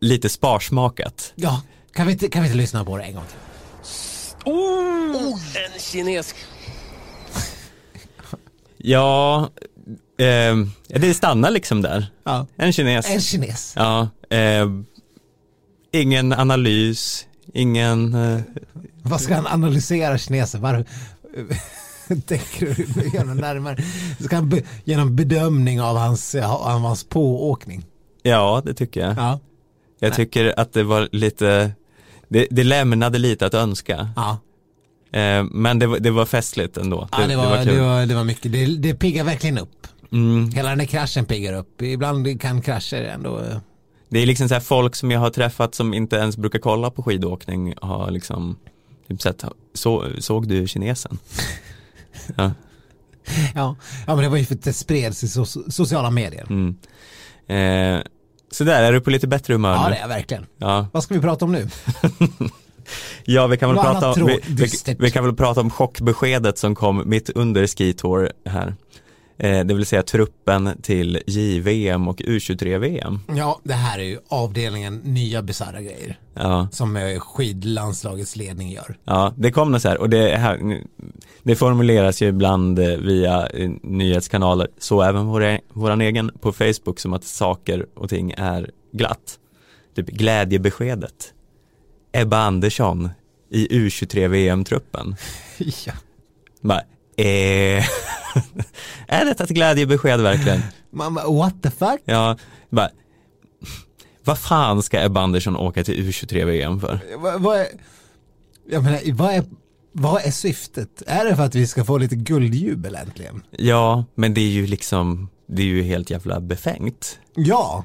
lite 0.00 0.28
sparsmakat. 0.28 1.32
Ja, 1.34 1.62
kan 1.94 2.06
vi, 2.06 2.12
inte, 2.12 2.28
kan 2.28 2.42
vi 2.42 2.48
inte 2.48 2.58
lyssna 2.58 2.84
på 2.84 2.96
det 2.96 3.02
en 3.04 3.14
gång 3.14 3.24
till? 3.24 4.52
Oh. 4.52 5.32
En 5.74 5.80
kines. 5.80 6.34
Ja, 8.78 9.48
eh, 10.18 10.56
det 11.00 11.14
stannar 11.14 11.50
liksom 11.50 11.82
där. 11.82 12.06
Ja. 12.24 12.46
En 12.56 12.72
kines. 12.72 13.10
En 13.10 13.20
kines. 13.20 13.72
Ja, 13.76 14.08
eh, 14.30 14.66
ingen 16.02 16.32
analys, 16.32 17.26
ingen, 17.52 18.14
eh, 18.14 18.40
Vad 19.02 19.20
ska 19.20 19.34
han 19.34 19.46
analysera 19.46 20.18
kinesen? 20.18 20.60
Var, 20.60 20.84
tänker 22.26 22.74
du 22.94 23.08
genom 23.12 23.36
närmare? 23.36 23.76
Ska 24.20 24.36
han 24.36 24.48
be, 24.48 24.62
genom 24.84 25.16
bedömning 25.16 25.80
av 25.80 25.96
hans, 25.96 26.34
av 26.34 26.80
hans 26.80 27.04
pååkning? 27.04 27.84
ja 28.22 28.62
det 28.64 28.74
tycker 28.74 29.00
jag. 29.00 29.16
Ja. 29.16 29.40
Jag 29.98 30.08
Nej. 30.08 30.16
tycker 30.16 30.60
att 30.60 30.72
det 30.72 30.82
var 30.82 31.08
lite, 31.12 31.72
det, 32.28 32.46
det 32.50 32.64
lämnade 32.64 33.18
lite 33.18 33.46
att 33.46 33.54
önska. 33.54 34.08
Ja, 34.16 34.38
Eh, 35.12 35.44
men 35.44 35.78
det, 35.78 35.86
var- 35.86 35.98
det 35.98 36.10
var 36.10 36.26
festligt 36.26 36.76
ändå. 36.76 37.08
ja 37.12 37.26
det, 37.26 37.36
var, 37.36 37.56
det, 37.58 37.64
kul. 37.64 37.80
var, 37.80 38.06
det 38.06 38.14
var 38.14 38.24
mycket. 38.24 38.52
Det, 38.52 38.66
det 38.66 38.94
piggar 38.94 39.24
verkligen 39.24 39.58
upp. 39.58 39.86
Mm, 40.12 40.50
Hela 40.50 40.70
den 40.70 40.80
här 40.80 40.86
kraschen 40.86 41.24
piggar 41.24 41.52
upp. 41.52 41.82
Ibland 41.82 42.40
kan 42.40 42.62
krascher 42.62 43.02
ändå... 43.02 43.42
det 44.08 44.18
är 44.18 44.26
liksom 44.26 44.48
så 44.48 44.60
folk 44.60 44.94
som 44.94 45.10
jag 45.10 45.20
har 45.20 45.30
träffat 45.30 45.74
som 45.74 45.94
inte 45.94 46.16
ens 46.16 46.36
brukar 46.36 46.58
kolla 46.58 46.90
på 46.90 47.02
skidåkning 47.02 47.74
har 47.82 48.10
liksom 48.10 48.58
typ 49.08 49.22
sett, 49.22 49.44
så, 49.74 50.04
såg 50.18 50.48
du 50.48 50.66
kinesen? 50.66 51.18
ja. 52.36 52.52
Ja. 53.54 53.76
ja, 54.06 54.14
men 54.14 54.18
det 54.24 54.28
var 54.28 54.36
ju 54.36 54.44
för 54.44 54.54
att 54.54 54.62
det 54.62 54.72
spreds 54.72 55.24
i 55.24 55.28
so 55.28 55.44
sociala 55.70 56.10
medier. 56.10 56.46
Mm. 56.50 56.76
Eh, 57.46 58.04
så 58.50 58.64
där, 58.64 58.82
är 58.82 58.92
du 58.92 59.00
på 59.00 59.10
lite 59.10 59.26
bättre 59.26 59.54
humör 59.54 59.74
Ja, 59.74 59.84
nu? 59.84 59.90
det 59.90 59.96
är 59.96 60.00
jag 60.00 60.08
verkligen. 60.08 60.46
Ja. 60.58 60.86
Vad 60.92 61.02
ska 61.02 61.14
vi 61.14 61.20
prata 61.20 61.44
om 61.44 61.52
nu? 61.52 61.68
Ja, 63.24 63.46
vi 63.46 63.56
kan, 63.56 63.68
väl 63.68 63.76
Något 63.76 63.84
prata 63.84 64.12
om, 64.12 64.26
vi, 64.26 64.40
vi, 64.48 64.96
vi 64.98 65.10
kan 65.10 65.24
väl 65.24 65.34
prata 65.34 65.60
om 65.60 65.70
chockbeskedet 65.70 66.58
som 66.58 66.74
kom 66.74 67.02
mitt 67.06 67.30
under 67.30 67.66
Ski 67.66 67.92
Tour 67.92 68.32
här. 68.44 68.74
Eh, 69.38 69.64
det 69.64 69.74
vill 69.74 69.86
säga 69.86 70.02
truppen 70.02 70.70
till 70.82 71.22
JVM 71.26 72.08
och 72.08 72.20
U23-VM. 72.20 73.20
Ja, 73.36 73.60
det 73.64 73.74
här 73.74 73.98
är 73.98 74.02
ju 74.02 74.18
avdelningen 74.28 74.96
nya 75.04 75.42
bisarra 75.42 75.80
grejer. 75.82 76.18
Ja, 76.34 76.68
Som 76.72 76.96
eh, 76.96 77.18
skidlandslagets 77.20 78.36
ledning 78.36 78.70
gör. 78.70 78.96
ja, 79.04 79.32
det 79.36 79.50
kom 79.52 79.72
något 79.72 79.82
så 79.82 79.88
här 79.88 79.98
och 80.00 80.10
det, 80.10 80.36
här, 80.36 80.80
det 81.42 81.56
formuleras 81.56 82.22
ju 82.22 82.26
ibland 82.26 82.78
eh, 82.78 82.86
via 82.86 83.48
nyhetskanaler, 83.82 84.68
så 84.78 85.02
även 85.02 85.26
vår, 85.26 85.58
våran 85.72 86.00
egen 86.00 86.30
på 86.40 86.52
Facebook 86.52 87.00
som 87.00 87.12
att 87.12 87.24
saker 87.24 87.86
och 87.94 88.08
ting 88.10 88.34
är 88.36 88.70
glatt. 88.92 89.38
Typ 89.96 90.06
glädjebeskedet. 90.06 91.32
Ebba 92.12 92.38
Andersson 92.38 93.10
i 93.50 93.66
U23-VM-truppen. 93.88 95.16
ja. 95.86 95.92
Bara, 96.60 96.80
eh, 97.16 97.84
är 99.08 99.24
detta 99.24 99.44
ett 99.44 99.50
glädjebesked 99.50 100.20
verkligen? 100.20 100.62
Man 100.90 101.14
bara, 101.14 101.30
what 101.30 101.62
the 101.62 101.70
fuck? 101.70 102.00
Ja, 102.04 102.36
bara, 102.70 102.90
vad 104.24 104.38
fan 104.38 104.82
ska 104.82 105.04
Ebba 105.04 105.20
Andersson 105.20 105.56
åka 105.56 105.84
till 105.84 105.94
U23-VM 105.94 106.80
för? 106.80 107.00
Vad, 107.16 107.40
vad, 107.40 107.58
är, 107.58 107.66
jag 108.70 108.84
menar, 108.84 109.00
vad, 109.12 109.34
är, 109.34 109.44
vad 109.92 110.22
är 110.22 110.30
syftet? 110.30 111.02
Är 111.06 111.24
det 111.24 111.36
för 111.36 111.42
att 111.42 111.54
vi 111.54 111.66
ska 111.66 111.84
få 111.84 111.98
lite 111.98 112.16
guldjubel 112.16 112.94
äntligen? 112.94 113.42
Ja, 113.50 114.04
men 114.14 114.34
det 114.34 114.40
är 114.40 114.50
ju 114.50 114.66
liksom, 114.66 115.28
det 115.48 115.62
är 115.62 115.66
ju 115.66 115.82
helt 115.82 116.10
jävla 116.10 116.40
befängt. 116.40 117.18
Ja, 117.34 117.84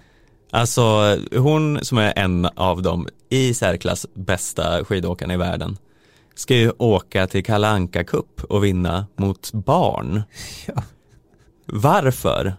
Alltså 0.53 1.17
hon 1.35 1.85
som 1.85 1.97
är 1.97 2.13
en 2.15 2.45
av 2.45 2.81
de 2.81 3.07
i 3.29 3.53
särklass 3.53 4.05
bästa 4.13 4.85
skidåkarna 4.85 5.33
i 5.33 5.37
världen 5.37 5.77
ska 6.41 6.55
ju 6.55 6.71
åka 6.77 7.27
till 7.27 7.43
Kalle 7.45 7.67
Anka 7.67 8.03
Cup 8.03 8.43
och 8.49 8.63
vinna 8.63 9.07
mot 9.17 9.51
barn. 9.53 10.21
Ja. 10.67 10.83
Varför? 11.65 12.53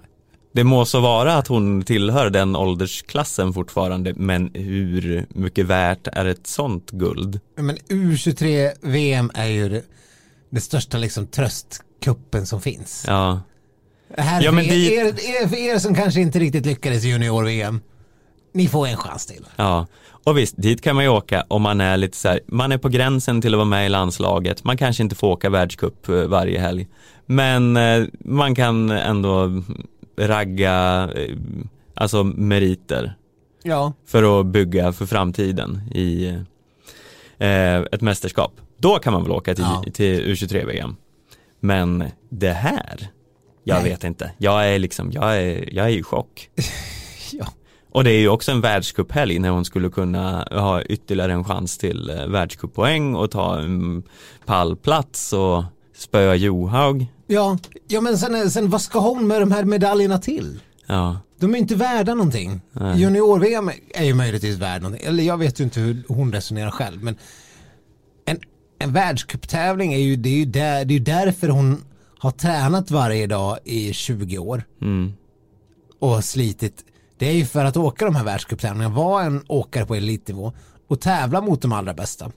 Det 0.55 0.65
må 0.65 0.85
så 0.85 1.01
vara 1.01 1.35
att 1.35 1.47
hon 1.47 1.83
tillhör 1.83 2.31
den 2.31 2.57
åldersklassen 2.57 3.53
fortfarande, 3.53 4.15
men 4.17 4.51
hur 4.55 5.27
mycket 5.29 5.67
värt 5.67 6.07
är 6.07 6.25
ett 6.25 6.47
sånt 6.47 6.91
guld? 6.91 7.41
Men 7.57 7.77
U23-VM 7.77 9.31
är 9.35 9.47
ju 9.47 9.69
det, 9.69 9.83
det 10.51 10.61
största 10.61 10.99
liksom 10.99 11.27
tröstkuppen 11.27 12.47
som 12.47 12.61
finns. 12.61 13.05
Ja, 13.07 13.41
Här 14.19 14.43
Ja, 14.43 14.51
för, 14.51 14.57
men 14.57 14.65
er, 14.65 14.71
dit- 14.71 14.93
er, 14.93 15.55
er, 15.55 15.75
er 15.75 15.79
som 15.79 15.95
kanske 15.95 16.21
inte 16.21 16.39
riktigt 16.39 16.67
lyckades 16.67 17.05
i 17.05 17.09
junior-VM, 17.09 17.81
ni 18.53 18.69
får 18.69 18.87
en 18.87 18.97
chans 18.97 19.27
till. 19.27 19.47
ja. 19.57 19.87
Och 20.25 20.39
visst, 20.39 20.55
dit 20.57 20.83
kan 20.83 20.95
man 20.95 21.05
ju 21.05 21.11
åka 21.11 21.45
om 21.49 21.63
man 21.63 21.81
är 21.81 21.97
lite 21.97 22.17
så 22.17 22.29
här, 22.29 22.41
man 22.47 22.73
är 22.73 22.79
på 22.79 22.89
gränsen 22.89 23.41
till 23.43 23.55
att 23.55 23.59
vara 23.59 23.65
med 23.69 23.87
i 23.87 23.89
landslaget, 23.89 24.65
man 24.65 24.77
kanske 24.77 25.03
inte 25.03 25.15
får 25.15 25.29
åka 25.29 25.51
världscup 25.51 26.09
eh, 26.09 26.15
varje 26.15 26.61
helg. 26.61 26.89
Men 27.27 27.77
eh, 27.77 28.05
man 28.25 28.55
kan 28.55 28.91
ändå 28.91 29.63
ragga, 30.19 31.09
eh, 31.17 31.37
alltså 31.95 32.25
meriter 32.25 33.15
Ja. 33.63 33.93
för 34.07 34.41
att 34.41 34.47
bygga 34.47 34.93
för 34.93 35.07
framtiden 35.07 35.81
i 35.95 36.27
eh, 37.39 37.77
ett 37.77 38.01
mästerskap. 38.01 38.53
Då 38.77 38.99
kan 38.99 39.13
man 39.13 39.23
väl 39.23 39.33
åka 39.33 39.55
till, 39.55 39.65
Ja. 39.65 39.85
till 39.93 40.21
U23-VM. 40.27 40.97
Men 41.61 42.05
det 42.29 42.53
här, 42.53 43.09
jag 43.65 43.83
Nej. 43.83 43.91
vet 43.91 44.05
inte. 44.05 44.31
Jag 44.39 44.69
är 44.69 44.79
liksom, 44.79 45.13
jag 45.13 45.37
är, 45.43 45.75
jag 45.75 45.87
är 45.87 45.91
i 45.91 46.03
chock. 46.03 46.49
ja. 47.33 47.47
Och 47.95 48.05
det 48.05 48.11
är 48.11 48.19
ju 48.21 48.29
också 48.29 48.53
en 48.53 48.61
världscuphelg 48.61 49.39
när 49.39 49.51
hon 49.51 49.65
skulle 49.65 49.89
kunna 49.91 50.47
ha 50.51 50.83
ytterligare 50.83 51.33
en 51.33 51.45
chans 51.45 51.79
till 51.79 52.11
eh, 52.11 52.27
världscuppoäng 52.27 53.15
och 53.15 53.31
ta 53.31 53.59
en 53.61 54.03
pallplats 54.47 55.33
och 55.33 55.65
spöa 55.97 56.35
Johaug. 56.35 57.07
Ja, 57.27 57.59
ja 57.89 58.01
men 58.01 58.19
sen, 58.19 58.51
sen 58.51 58.71
vad 58.71 58.81
ska 58.83 58.99
hon 58.99 59.27
med 59.27 59.43
de 59.43 59.51
här 59.53 59.65
medaljerna 59.65 60.19
till? 60.19 60.61
Ja, 60.87 61.21
De 61.41 61.55
är 61.55 61.59
inte 61.59 61.75
värda 61.75 62.15
någonting. 62.15 62.61
Junior-VM 62.97 63.71
är 63.95 64.05
ju 64.05 64.15
möjligtvis 64.15 64.59
värd 64.59 64.83
någonting. 64.83 65.07
Eller 65.07 65.25
jag 65.25 65.39
vet 65.39 65.61
ju 65.61 65.65
inte 65.65 65.81
hur 65.81 66.03
hon 66.09 66.33
resonerar 66.33 66.71
själv. 66.71 67.03
Men 67.05 67.17
en, 68.25 68.39
en 68.79 68.93
världscuptävling 68.93 69.93
är 69.93 69.99
ju, 69.99 70.17
det 70.17 70.29
är 70.29 70.37
ju, 70.37 70.45
där, 70.45 70.85
det 70.85 70.95
är 70.95 71.01
därför 71.01 71.49
hon 71.49 71.85
har 72.19 72.31
tränat 72.31 72.91
varje 72.91 73.27
dag 73.27 73.59
i 73.65 73.93
20 73.93 74.39
år. 74.39 74.63
mm. 74.81 75.13
Och 75.99 76.25
slitit. 76.25 76.85
Det 77.23 77.29
är 77.29 77.33
ju 77.33 77.45
för 77.45 77.65
att 77.65 77.77
åka 77.77 78.05
de 78.05 78.17
här 78.17 78.25
världscuptävlingarna, 78.25 78.95
vara 78.95 79.25
en 79.25 79.45
åkare 79.49 79.87
på 79.87 79.95
elitnivå 79.95 80.53
och 80.89 81.01
tävla 81.01 81.41
mot 81.41 81.63
de 81.63 81.73
allra 81.73 81.95
bästa. 81.95 82.33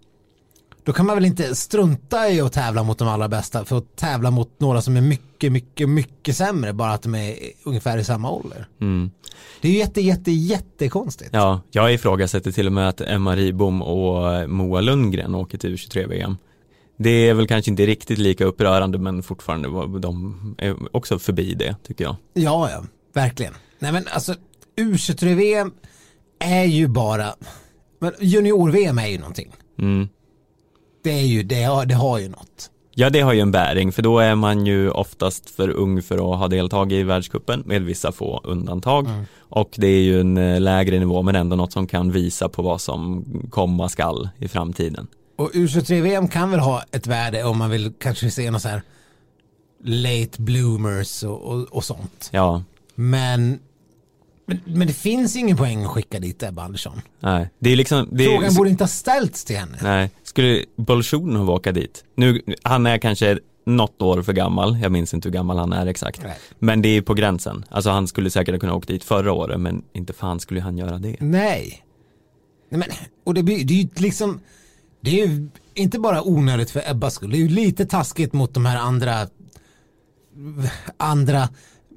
Då 0.83 0.93
kan 0.93 1.05
man 1.05 1.15
väl 1.15 1.25
inte 1.25 1.55
strunta 1.55 2.29
i 2.29 2.41
att 2.41 2.53
tävla 2.53 2.83
mot 2.83 2.97
de 2.97 3.07
allra 3.07 3.27
bästa 3.27 3.65
för 3.65 3.77
att 3.77 3.95
tävla 3.95 4.31
mot 4.31 4.59
några 4.59 4.81
som 4.81 4.97
är 4.97 5.01
mycket, 5.01 5.51
mycket, 5.51 5.89
mycket 5.89 6.37
sämre 6.37 6.73
bara 6.73 6.91
att 6.91 7.01
de 7.01 7.15
är 7.15 7.35
ungefär 7.63 7.97
i 7.97 8.03
samma 8.03 8.31
ålder. 8.31 8.67
Mm. 8.81 9.11
Det 9.61 9.67
är 9.67 9.71
ju 9.71 9.77
jätte, 9.77 10.01
jätte, 10.01 10.31
jättekonstigt. 10.31 11.29
Ja, 11.33 11.61
jag 11.71 11.93
ifrågasätter 11.93 12.51
till 12.51 12.67
och 12.67 12.73
med 12.73 12.89
att 12.89 13.01
Emma 13.01 13.35
Ribom 13.35 13.81
och 13.81 14.49
Moa 14.49 14.81
Lundgren 14.81 15.35
åker 15.35 15.57
till 15.57 15.75
U23-VM. 15.75 16.37
Det 16.97 17.29
är 17.29 17.33
väl 17.33 17.47
kanske 17.47 17.71
inte 17.71 17.85
riktigt 17.85 18.17
lika 18.17 18.45
upprörande 18.45 18.97
men 18.97 19.23
fortfarande 19.23 19.99
de 19.99 20.55
är 20.57 20.95
också 20.95 21.19
förbi 21.19 21.53
det 21.53 21.75
tycker 21.83 22.03
jag. 22.03 22.15
Ja, 22.33 22.69
ja, 22.71 22.83
verkligen. 23.13 23.53
Nej 23.79 23.91
men 23.91 24.07
alltså 24.07 24.35
U23-VM 24.77 25.71
är 26.39 26.63
ju 26.63 26.87
bara, 26.87 27.35
men 27.99 28.13
junior-VM 28.19 28.99
är 28.99 29.07
ju 29.07 29.17
någonting. 29.17 29.51
Mm. 29.79 30.07
Det 31.03 31.11
är 31.11 31.25
ju, 31.25 31.43
det 31.43 31.63
har, 31.63 31.85
det 31.85 31.95
har 31.95 32.19
ju 32.19 32.29
något. 32.29 32.71
Ja, 32.97 33.09
det 33.09 33.21
har 33.21 33.33
ju 33.33 33.39
en 33.39 33.51
bäring 33.51 33.91
för 33.91 34.01
då 34.01 34.19
är 34.19 34.35
man 34.35 34.65
ju 34.65 34.89
oftast 34.89 35.49
för 35.49 35.69
ung 35.69 36.01
för 36.01 36.15
att 36.15 36.39
ha 36.39 36.47
deltagit 36.47 36.95
i 36.95 37.03
världscupen 37.03 37.63
med 37.65 37.81
vissa 37.81 38.11
få 38.11 38.41
undantag. 38.43 39.07
Och 39.37 39.69
det 39.75 39.87
är 39.87 40.01
ju 40.01 40.19
en 40.19 40.37
eh, 40.37 40.61
lägre 40.61 40.99
nivå 40.99 41.21
men 41.21 41.35
ändå 41.35 41.55
något 41.55 41.71
som 41.71 41.87
kan 41.87 42.11
visa 42.11 42.49
på 42.49 42.61
vad 42.61 42.81
som 42.81 43.25
komma 43.49 43.89
skall 43.89 44.29
i 44.37 44.47
framtiden. 44.47 45.07
Och 45.37 45.51
U23-VM 45.51 46.27
kan 46.27 46.51
väl 46.51 46.59
ha 46.59 46.83
ett 46.91 47.07
värde 47.07 47.43
om 47.43 47.57
man 47.57 47.69
vill 47.69 47.93
kanske 47.99 48.31
se 48.31 48.51
något 48.51 48.61
så 48.61 48.67
här 48.67 48.81
late 49.83 50.41
bloomers 50.41 51.23
och, 51.23 51.41
och, 51.41 51.61
och 51.61 51.83
sånt. 51.83 52.29
Ja, 52.31 52.63
Men, 52.95 53.59
men, 54.45 54.59
men 54.65 54.87
det 54.87 54.93
finns 54.93 55.35
ingen 55.35 55.57
poäng 55.57 55.83
att 55.83 55.91
skicka 55.91 56.19
dit 56.19 56.43
Ebba 56.43 56.63
Andersson. 56.63 57.01
nej. 57.19 57.49
Det 57.59 57.69
är 57.69 57.75
liksom, 57.75 58.09
det 58.11 58.25
är, 58.25 58.29
Frågan 58.29 58.53
borde 58.55 58.69
inte 58.69 58.83
ha 58.83 58.89
ställts 58.89 59.45
till 59.45 59.57
henne. 59.57 59.77
Nej, 59.81 60.09
skulle 60.23 60.65
Bolsjunov 60.75 61.49
åka 61.49 61.71
dit? 61.71 62.03
Nu, 62.15 62.41
han 62.63 62.85
är 62.85 62.97
kanske 62.97 63.39
något 63.65 64.01
år 64.01 64.21
för 64.21 64.33
gammal, 64.33 64.79
jag 64.81 64.91
minns 64.91 65.13
inte 65.13 65.27
hur 65.27 65.33
gammal 65.33 65.57
han 65.57 65.73
är 65.73 65.85
exakt. 65.85 66.23
Nej. 66.23 66.37
Men 66.59 66.81
det 66.81 66.89
är 66.89 67.01
på 67.01 67.13
gränsen. 67.13 67.65
Alltså 67.69 67.89
han 67.89 68.07
skulle 68.07 68.29
säkert 68.29 68.59
kunna 68.59 68.73
åka 68.73 68.93
dit 68.93 69.03
förra 69.03 69.33
året, 69.33 69.59
men 69.59 69.83
inte 69.93 70.13
fan 70.13 70.39
skulle 70.39 70.61
han 70.61 70.77
göra 70.77 70.97
det. 70.97 71.15
Nej. 71.19 71.83
Nej 72.69 72.79
men, 72.79 72.89
och 73.23 73.33
det, 73.33 73.43
blir, 73.43 73.65
det 73.65 73.73
är 73.73 73.77
ju 73.77 73.89
liksom, 73.95 74.39
det 75.01 75.21
är 75.21 75.27
ju 75.27 75.49
inte 75.73 75.99
bara 75.99 76.23
onödigt 76.23 76.71
för 76.71 76.91
Ebbas 76.91 77.13
skull, 77.13 77.31
det 77.31 77.37
är 77.37 77.39
ju 77.39 77.47
lite 77.47 77.85
taskigt 77.85 78.33
mot 78.33 78.53
de 78.53 78.65
här 78.65 78.77
andra, 78.77 79.27
andra 80.97 81.49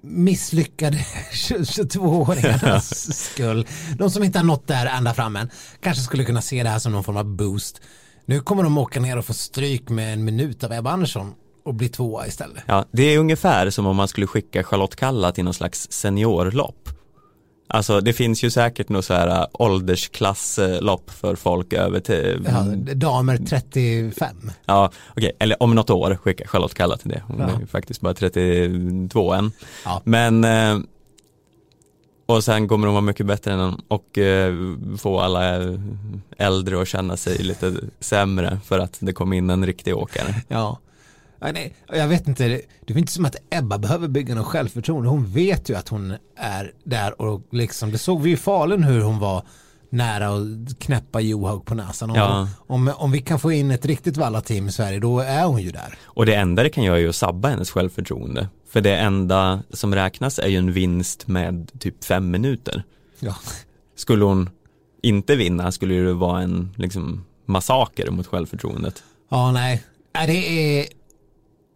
misslyckade 0.09 0.97
22-åringarnas 1.33 3.13
skull. 3.13 3.67
De 3.99 4.11
som 4.11 4.25
inte 4.25 4.39
har 4.39 4.45
nått 4.45 4.67
där 4.67 4.87
ända 4.87 5.15
fram 5.15 5.37
än, 5.37 5.51
kanske 5.81 6.03
skulle 6.03 6.25
kunna 6.25 6.43
se 6.43 6.63
det 6.63 6.69
här 6.69 6.79
som 6.79 6.93
någon 6.93 7.05
form 7.05 7.17
av 7.17 7.25
boost. 7.25 7.81
Nu 8.27 8.41
kommer 8.41 8.63
de 8.63 8.79
åka 8.79 9.01
ner 9.01 9.17
och 9.19 9.25
få 9.25 9.35
stryk 9.35 9.89
med 9.89 10.13
en 10.13 10.25
minut 10.25 10.65
av 10.65 10.73
Ebba 10.73 10.91
Andersson 10.91 11.35
och 11.65 11.75
bli 11.75 11.89
tvåa 11.89 12.27
istället. 12.27 12.63
Ja, 12.67 12.85
det 12.93 13.03
är 13.03 13.19
ungefär 13.19 13.71
som 13.71 13.87
om 13.87 13.97
man 13.97 14.09
skulle 14.09 14.27
skicka 14.27 14.65
Charlotte 14.65 14.97
Kalla 14.97 15.33
till 15.33 15.45
någon 15.45 15.55
slags 15.55 15.93
seniorlopp. 15.93 16.89
Alltså 17.71 18.01
det 18.01 18.13
finns 18.13 18.43
ju 18.45 18.51
säkert 18.51 18.89
något 18.89 19.05
så 19.05 19.15
här 19.15 19.41
äh, 19.41 19.47
åldersklasslopp 19.53 21.11
för 21.11 21.35
folk 21.37 21.73
över 21.73 22.01
till, 22.01 22.47
Ja, 22.49 22.95
damer 22.95 23.37
35. 23.37 24.37
ja 24.67 24.91
okej, 25.17 25.33
eller 25.39 25.63
om 25.63 25.75
något 25.75 25.91
år 25.91 26.17
skicka 26.23 26.47
Charlotte 26.49 26.75
Kalla 26.75 26.97
till 26.97 27.09
det. 27.09 27.23
Hon 27.27 27.39
Ja. 27.41 27.45
är 27.63 27.67
faktiskt 27.67 28.01
bara 28.01 28.15
32 28.15 29.33
än. 29.33 29.53
Ja. 29.85 30.03
Men 30.05 30.45
eh, 30.45 30.79
och 32.27 32.45
sen 32.45 32.69
kommer 32.69 32.87
de 32.87 32.93
vara 32.95 33.03
mycket 33.05 33.27
bättre 33.27 33.53
än 33.53 33.61
en 33.61 33.81
och 33.89 34.19
eh, 34.19 34.55
få 34.99 35.21
alla 35.21 35.57
eh, 35.63 35.75
äldre 36.39 36.83
att 36.83 36.89
känna 36.89 37.17
sig 37.17 37.39
lite 37.39 37.75
sämre 38.01 38.59
för 38.65 38.79
att 38.79 38.97
det 39.01 39.13
kom 39.13 39.33
in 39.33 39.51
en 39.51 39.67
riktig 39.67 39.97
åkare. 39.97 40.35
Ja. 40.49 40.79
Ja, 41.41 41.53
nej, 41.53 41.75
jag 41.89 42.09
vet 42.09 42.29
inte, 42.29 42.49
det, 42.49 42.61
det 42.87 42.93
är 42.95 42.99
inte 42.99 43.13
som 43.13 43.25
att 43.25 43.37
Ebba 43.51 43.79
behöver 43.79 44.09
bygga 44.09 44.35
någon 44.35 44.45
självförtroende. 44.45 45.09
Hon 45.09 45.27
vet 45.27 45.69
ju 45.71 45.75
att 45.77 45.89
hon 45.89 46.15
är 46.37 46.73
där 46.85 47.21
och 47.23 47.43
liksom, 47.53 47.91
det 47.93 47.99
såg 47.99 48.23
vi 48.23 48.31
i 48.33 48.37
Falun 48.37 48.83
hur 48.83 49.01
hon 49.01 49.19
var 49.19 49.43
nära 49.91 50.29
att 50.29 50.79
knäppa 50.79 51.21
Johaug 51.21 51.65
på 51.67 51.75
näsan. 51.75 52.11
Om, 52.11 52.17
Ja. 52.17 52.49
om, 52.67 52.93
om 52.97 53.11
vi 53.13 53.21
kan 53.21 53.39
få 53.41 53.53
in 53.53 53.71
ett 53.71 53.87
riktigt 53.87 54.17
valla-team 54.17 54.69
i 54.69 54.73
Sverige, 54.73 54.99
då 54.99 55.21
är 55.21 55.45
hon 55.45 55.63
ju 55.63 55.71
där. 55.71 55.99
Och 56.05 56.27
det 56.27 56.35
enda 56.35 56.63
det 56.63 56.71
kan 56.71 56.85
göra 56.85 56.97
är 56.97 57.01
ju 57.01 57.09
att 57.09 57.17
sabba 57.17 57.49
hennes 57.49 57.71
självförtroende. 57.71 58.49
För 58.71 58.81
det 58.81 58.97
enda 58.97 59.63
som 59.71 59.95
räknas 59.95 60.39
är 60.39 60.49
ju 60.49 60.57
en 60.57 60.73
vinst 60.73 61.29
med 61.29 61.71
typ 61.81 62.05
fem 62.05 62.31
minuter. 62.31 62.83
Ja. 63.21 63.37
Skulle 63.97 64.25
hon 64.25 64.51
inte 65.03 65.37
vinna 65.37 65.73
skulle 65.73 65.95
det 65.95 66.13
vara 66.15 66.43
en 66.43 66.71
liksom 66.77 67.25
massaker 67.47 68.11
mot 68.11 68.27
självförtroendet. 68.27 69.03
Ja. 69.31 69.53
Nej, 69.53 69.83
det 70.13 70.79
är 70.81 70.87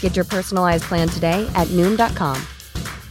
Get 0.00 0.16
your 0.16 0.24
personalized 0.24 0.84
plan 0.84 1.08
today 1.08 1.46
at 1.54 1.68
Noom.com. 1.68 2.36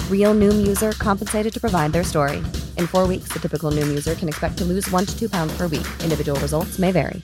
Real 0.09 0.33
Noom 0.33 0.67
user 0.67 0.91
compensated 0.93 1.53
to 1.53 1.59
provide 1.59 1.93
their 1.93 2.03
story. 2.03 2.37
In 2.77 2.87
four 2.87 3.07
weeks, 3.07 3.29
the 3.33 3.39
typical 3.39 3.71
Noom 3.71 3.87
user 3.87 4.15
can 4.15 4.27
expect 4.27 4.57
to 4.57 4.65
lose 4.65 4.89
one 4.91 5.05
to 5.05 5.13
two 5.19 5.29
pounds 5.29 5.55
per 5.57 5.67
week. 5.67 5.87
Individual 6.03 6.39
results 6.39 6.79
may 6.79 6.91
vary. 6.91 7.21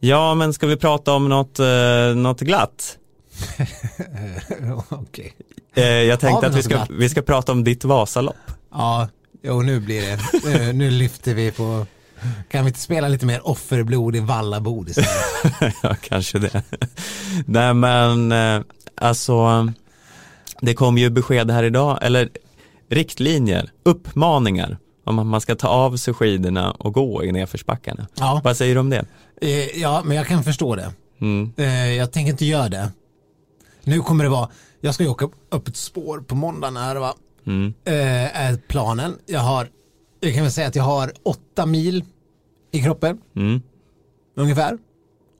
Ja, 0.00 0.34
men 0.34 0.52
ska 0.52 0.66
vi 0.66 0.76
prata 0.76 1.12
om 1.12 1.28
något, 1.28 1.58
eh, 1.58 2.14
något 2.16 2.40
glatt? 2.40 2.98
Okej. 4.88 5.34
Eh, 5.74 5.84
jag 5.84 6.20
tänkte 6.20 6.46
att 6.46 6.54
vi 6.54 6.62
ska, 6.62 6.74
glatt? 6.74 6.90
vi 6.90 7.08
ska 7.08 7.22
prata 7.22 7.52
om 7.52 7.64
ditt 7.64 7.84
Vasalopp. 7.84 8.36
Ja, 8.70 9.08
jo 9.42 9.62
nu 9.62 9.80
blir 9.80 10.02
det. 10.02 10.18
Nu, 10.44 10.72
nu 10.72 10.90
lyfter 10.90 11.34
vi 11.34 11.50
på. 11.50 11.86
Kan 12.50 12.64
vi 12.64 12.68
inte 12.68 12.80
spela 12.80 13.08
lite 13.08 13.26
mer 13.26 13.46
offerblod 13.48 14.16
i 14.16 14.20
Vallabod 14.20 14.88
istället? 14.88 15.74
ja, 15.82 15.96
kanske 16.02 16.38
det. 16.38 16.62
Nej 17.46 17.74
men, 17.74 18.32
eh, 18.32 18.60
alltså, 18.96 19.68
det 20.60 20.74
kom 20.74 20.98
ju 20.98 21.10
besked 21.10 21.50
här 21.50 21.62
idag, 21.64 21.98
eller 22.02 22.28
riktlinjer, 22.90 23.70
uppmaningar 23.82 24.78
om 25.04 25.18
att 25.18 25.26
man 25.26 25.40
ska 25.40 25.54
ta 25.54 25.68
av 25.68 25.96
sig 25.96 26.14
skidorna 26.14 26.70
och 26.70 26.92
gå 26.94 27.24
i 27.24 27.32
nedförsbackarna. 27.32 28.06
Ja. 28.18 28.40
Vad 28.44 28.56
säger 28.56 28.74
du 28.74 28.80
om 28.80 28.90
det? 28.90 29.04
Eh, 29.40 29.80
Ja, 29.80 30.02
men 30.04 30.16
jag 30.16 30.26
kan 30.26 30.44
förstå 30.44 30.76
det. 30.76 30.92
Mm. 31.20 31.52
Eh, 31.56 31.92
Jag 31.92 32.12
tänker 32.12 32.30
inte 32.32 32.44
göra 32.44 32.68
det. 32.68 32.90
Nu 33.82 34.00
kommer 34.00 34.24
det 34.24 34.30
vara, 34.30 34.48
jag 34.80 34.94
ska 34.94 35.02
ju 35.04 35.08
åka 35.10 35.28
upp 35.50 35.68
ett 35.68 35.76
spår 35.76 36.18
på 36.20 36.34
måndagen 36.34 36.76
här 36.76 36.96
va. 36.96 37.14
Mm. 37.46 37.74
Är 37.84 38.56
planen. 38.68 39.18
Jag 39.26 39.40
har, 39.40 39.68
jag 40.20 40.34
kan 40.34 40.42
väl 40.42 40.52
säga 40.52 40.68
att 40.68 40.76
jag 40.76 40.84
har 40.84 41.12
åtta 41.22 41.66
mil 41.66 42.04
i 42.74 42.82
kroppen. 42.82 43.18
Mm. 43.36 43.62
ungefär. 44.36 44.78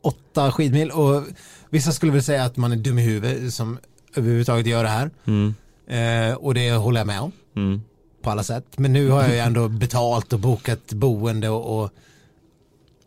Åtta 0.03 0.53
skidmil 0.53 0.91
och 0.91 1.23
vissa 1.71 1.93
skulle 1.93 2.13
väl 2.13 2.23
säga 2.23 2.45
att 2.45 2.57
man 2.57 2.73
är 2.73 2.77
dum 2.77 2.99
i 2.99 3.03
huvudet 3.03 3.55
som 3.55 3.79
överhuvudtaget 4.17 4.67
gör 4.67 4.83
det 4.83 4.89
här. 4.89 5.11
Mm. 5.25 5.55
Eh, 5.87 6.35
och 6.37 6.55
det 6.55 6.71
håller 6.73 7.01
jag 7.01 7.07
med 7.07 7.21
om 7.21 7.33
Mm. 7.57 7.81
på 8.23 8.31
alla 8.31 8.43
sätt. 8.43 8.65
Men 8.77 8.93
nu 8.93 9.09
har 9.09 9.23
jag 9.23 9.31
ju 9.33 9.39
ändå 9.39 9.69
betalt 9.69 10.33
och 10.33 10.39
bokat 10.41 10.93
boende 10.93 11.49
och, 11.49 11.79
och, 11.83 11.91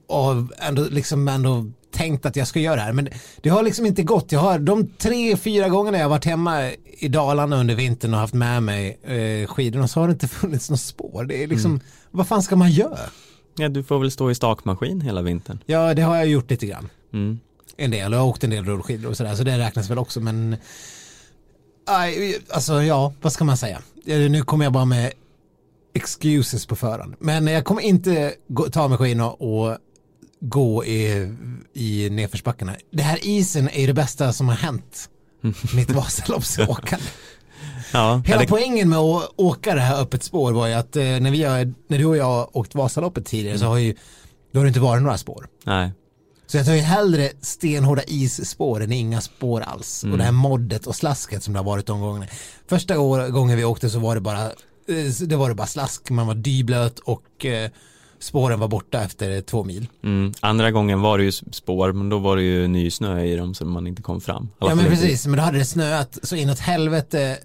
och 0.07 0.35
ändå 0.57 0.85
liksom 0.89 1.27
ändå 1.27 1.65
tänkt 1.91 2.25
att 2.25 2.35
jag 2.35 2.47
ska 2.47 2.59
göra 2.59 2.75
det 2.75 2.81
här. 2.81 2.93
Men 2.93 3.09
det 3.41 3.49
har 3.49 3.63
liksom 3.63 3.85
inte 3.85 4.03
gått. 4.03 4.31
Jag 4.31 4.39
har 4.39 4.59
de 4.59 4.87
tre, 4.87 5.37
fyra 5.37 5.69
gångerna 5.69 5.97
jag 5.97 6.05
har 6.05 6.09
varit 6.09 6.25
hemma 6.25 6.71
i 6.99 7.07
Dalarna 7.07 7.55
under 7.59 7.75
vintern 7.75 8.13
och 8.13 8.19
haft 8.19 8.33
med 8.33 8.63
mig 8.63 8.99
eh, 9.03 9.47
skidorna 9.47 9.87
så 9.87 9.99
har 9.99 10.07
det 10.07 10.11
inte 10.13 10.27
funnits 10.41 10.69
något 10.69 10.79
spår. 10.79 11.23
Det 11.23 11.43
är 11.43 11.47
liksom, 11.47 11.79
vad 12.11 12.27
fan 12.27 12.43
ska 12.43 12.55
man 12.55 12.71
göra? 12.71 12.99
Ja, 13.57 13.69
du 13.69 13.83
får 13.83 13.99
väl 13.99 14.11
stå 14.11 14.31
i 14.31 14.35
stakmaskin 14.35 15.01
hela 15.01 15.21
vintern. 15.21 15.59
Ja, 15.65 15.93
det 15.93 16.01
har 16.01 16.15
jag 16.15 16.27
gjort 16.27 16.49
lite 16.49 16.65
grann. 16.65 16.89
Mm. 17.13 17.39
en 17.77 17.91
del 17.91 18.13
och 18.13 18.17
jag 18.17 18.23
har 18.23 18.29
åkt 18.29 18.43
en 18.43 18.49
del 18.49 18.65
rullskidor 18.65 19.09
och 19.09 19.17
sådär 19.17 19.35
så 19.35 19.43
det 19.43 19.57
räknas 19.57 19.89
väl 19.89 19.97
också 19.97 20.19
men 20.19 20.55
aj, 21.85 22.37
alltså 22.49 22.83
ja, 22.83 23.13
vad 23.21 23.33
ska 23.33 23.43
man 23.43 23.57
säga? 23.57 23.81
Nu 24.05 24.41
kommer 24.41 24.65
jag 24.65 24.73
bara 24.73 24.85
med 24.85 25.11
excuses 25.93 26.65
på 26.65 26.75
förhand. 26.75 27.15
Men 27.19 27.47
jag 27.47 27.65
kommer 27.65 27.81
inte 27.81 28.33
ta 28.71 28.87
mig 28.87 28.97
skidorna 28.97 29.31
och 29.31 29.77
gå 30.39 30.85
i, 30.85 31.33
i 31.73 32.09
nedförsbackarna. 32.09 32.75
Det 32.91 33.03
här 33.03 33.19
isen 33.21 33.69
är 33.69 33.87
det 33.87 33.93
bästa 33.93 34.33
som 34.33 34.47
har 34.47 34.55
hänt 34.55 35.09
mitt 35.75 35.91
Vasaloppsåkande. 35.91 37.05
Ja, 37.93 38.21
Hela 38.25 38.41
det, 38.41 38.47
poängen 38.47 38.89
med 38.89 38.99
att 38.99 39.33
åka 39.35 39.75
det 39.75 39.81
här 39.81 40.01
öppet 40.01 40.23
spår 40.23 40.51
var 40.51 40.67
ju 40.67 40.73
att 40.73 40.95
eh, 40.95 41.03
när, 41.03 41.31
vi 41.31 41.43
har, 41.43 41.73
när 41.87 41.97
du 41.97 42.05
och 42.05 42.17
jag 42.17 42.55
åkt 42.55 42.75
Vasaloppet 42.75 43.25
tidigare 43.25 43.59
så 43.59 43.65
har 43.65 43.77
ju 43.77 43.95
då 44.51 44.59
har 44.59 44.65
det 44.65 44.67
inte 44.67 44.79
varit 44.79 45.03
några 45.03 45.17
spår. 45.17 45.47
nej. 45.63 45.91
Så 46.49 46.57
jag 46.57 46.65
tar 46.65 46.73
ju 46.73 46.79
hellre 46.79 47.29
stenhårda 47.41 48.03
isspår 48.07 48.83
än 48.83 48.91
inga 48.91 49.21
spår 49.21 49.61
alls. 49.61 50.03
Och 50.03 50.17
det 50.17 50.23
här 50.23 50.31
moddet 50.31 50.87
och 50.87 50.95
slasket 50.95 51.43
som 51.43 51.53
det 51.53 51.59
har 51.59 51.65
varit 51.65 51.85
de 51.85 52.01
gångerna. 52.01 52.25
Första 52.67 52.99
år, 52.99 53.27
gången 53.27 53.57
vi 53.57 53.63
åkte 53.63 53.89
så 53.89 53.99
var 53.99 54.15
det 54.15 54.21
bara, 54.21 54.45
eh, 54.45 55.27
det 55.27 55.35
var 55.35 55.49
det 55.49 55.55
bara 55.55 55.67
slask, 55.67 56.09
man 56.09 56.27
var 56.27 56.35
dyblöt 56.35 56.99
och 56.99 57.45
eh, 57.45 57.69
spåren 58.19 58.59
var 58.59 58.67
borta 58.67 59.03
efter 59.03 59.41
två 59.41 59.63
mil. 59.63 59.87
Mm. 60.03 60.33
Andra 60.39 60.71
gången 60.71 61.01
var 61.01 61.17
det 61.17 61.23
ju 61.23 61.31
spår, 61.31 61.91
men 61.91 62.09
då 62.09 62.19
var 62.19 62.35
det 62.35 62.43
ju 62.43 62.67
ny 62.67 62.91
snö 62.91 63.23
i 63.23 63.35
dem 63.35 63.53
så 63.53 63.65
man 63.65 63.87
inte 63.87 64.01
kom 64.01 64.21
fram. 64.21 64.49
Alla 64.59 64.71
Ja 64.71 64.75
men 64.75 64.85
precis, 64.85 65.27
men 65.27 65.37
då 65.37 65.43
hade 65.43 65.57
det 65.57 65.65
snöat 65.65 66.17
så 66.23 66.35
inåt 66.35 66.59
helvete 66.59 67.37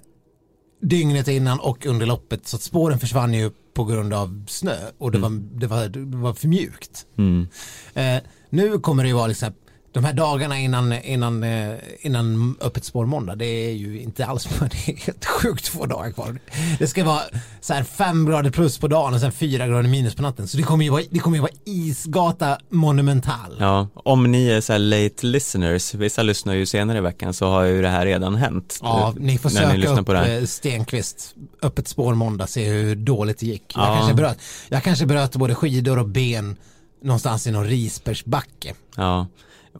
dygnet 0.82 1.28
innan 1.28 1.60
och 1.60 1.86
under 1.86 2.06
loppet 2.06 2.46
så 2.46 2.56
att 2.56 2.62
spåren 2.62 2.98
försvann 2.98 3.34
ju 3.34 3.50
på 3.74 3.84
grund 3.84 4.14
av 4.14 4.44
snö 4.48 4.76
och 4.98 5.12
det, 5.12 5.18
var, 5.18 5.30
det, 5.60 5.66
var, 5.66 5.88
det 5.88 6.16
var 6.16 6.34
för 6.34 6.48
mjukt. 6.48 7.06
Mm. 7.18 7.48
Eh, 7.94 8.22
nu 8.50 8.78
kommer 8.78 9.02
det 9.02 9.08
ju 9.08 9.14
vara 9.14 9.26
liksom, 9.26 9.52
de 9.92 10.04
här 10.04 10.12
dagarna 10.12 10.58
innan, 10.58 10.92
innan, 10.92 11.42
eh, 11.42 11.74
innan 12.00 12.54
öppet 12.60 12.84
spår 12.84 13.06
måndag, 13.06 13.34
det 13.34 13.44
är 13.46 13.72
ju 13.72 14.00
inte 14.00 14.26
alls, 14.26 14.44
det 14.60 14.64
är 14.92 14.96
helt 15.06 15.24
sjukt 15.24 15.68
få 15.68 15.86
dagar 15.86 16.10
kvar. 16.12 16.38
Det 16.78 16.86
ska 16.86 17.04
vara 17.04 17.20
så 17.60 17.74
här 17.74 17.82
fem 17.84 18.26
grader 18.26 18.50
plus 18.50 18.78
på 18.78 18.88
dagen 18.88 19.14
och 19.14 19.20
sen 19.20 19.32
fyra 19.32 19.66
grader 19.66 19.88
minus 19.88 20.14
på 20.14 20.22
natten. 20.22 20.48
Så 20.48 20.56
det 20.56 20.62
kommer 20.62 20.84
ju 20.84 20.90
vara, 20.90 21.02
det 21.10 21.18
kommer 21.18 21.36
ju 21.36 21.40
vara 21.40 21.52
isgata 21.64 22.58
monumental. 22.68 23.56
Ja, 23.60 23.88
om 23.94 24.32
ni 24.32 24.48
är 24.48 24.60
så 24.60 24.72
här 24.72 24.78
late 24.80 25.26
listeners, 25.26 25.94
vissa 25.94 26.22
lyssnar 26.22 26.54
ju 26.54 26.66
senare 26.66 26.98
i 26.98 27.00
veckan 27.00 27.34
så 27.34 27.46
har 27.50 27.62
ju 27.62 27.82
det 27.82 27.88
här 27.88 28.06
redan 28.06 28.34
hänt. 28.34 28.78
Ja, 28.82 29.14
ni 29.18 29.38
får 29.38 29.50
ni 29.50 29.56
söka 29.56 29.72
lyssnar 29.76 30.00
upp 30.00 30.06
på 30.06 30.12
det 30.12 30.38
eh, 30.38 30.44
Stenqvist, 30.44 31.34
öppet 31.62 31.88
spår 31.88 32.14
måndag, 32.14 32.46
se 32.46 32.68
hur 32.68 32.96
dåligt 32.96 33.38
det 33.38 33.46
gick. 33.46 33.72
Jag, 33.76 33.82
Ja. 33.88 33.94
kanske 33.94 34.14
bröt, 34.14 34.38
jag 34.68 34.82
kanske 34.82 35.06
bröt 35.06 35.36
både 35.36 35.54
skidor 35.54 35.98
och 35.98 36.08
ben 36.08 36.56
någonstans 37.02 37.46
i 37.46 37.50
någon 37.50 37.66
Risbergsbacke. 37.66 38.74
Ja. 38.96 39.26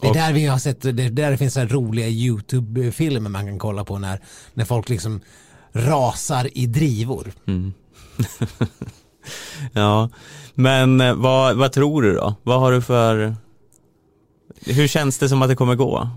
Det 0.00 0.08
är 0.08 0.14
där 0.14 0.32
vi 0.32 0.46
har 0.46 0.58
sett, 0.58 0.80
det 0.80 0.88
är 0.88 1.10
där 1.10 1.30
det 1.30 1.36
finns 1.36 1.54
så 1.54 1.60
här 1.60 1.68
roliga 1.68 2.08
YouTube-filmer 2.08 3.30
man 3.30 3.46
kan 3.46 3.58
kolla 3.58 3.84
på 3.84 3.98
när, 3.98 4.20
när 4.54 4.64
folk 4.64 4.88
liksom 4.88 5.20
rasar 5.72 6.48
i 6.58 6.66
drivor. 6.66 7.32
Ja, 9.72 10.10
men 10.54 11.00
eh, 11.00 11.14
vad, 11.14 11.56
vad 11.56 11.72
tror 11.72 12.02
du 12.02 12.14
då? 12.14 12.34
Vad 12.42 12.60
har 12.60 12.72
du 12.72 12.82
för, 12.82 13.36
hur 14.66 14.88
känns 14.88 15.18
det 15.18 15.28
som 15.28 15.42
att 15.42 15.48
det 15.48 15.56
kommer 15.56 15.74
gå? 15.74 16.08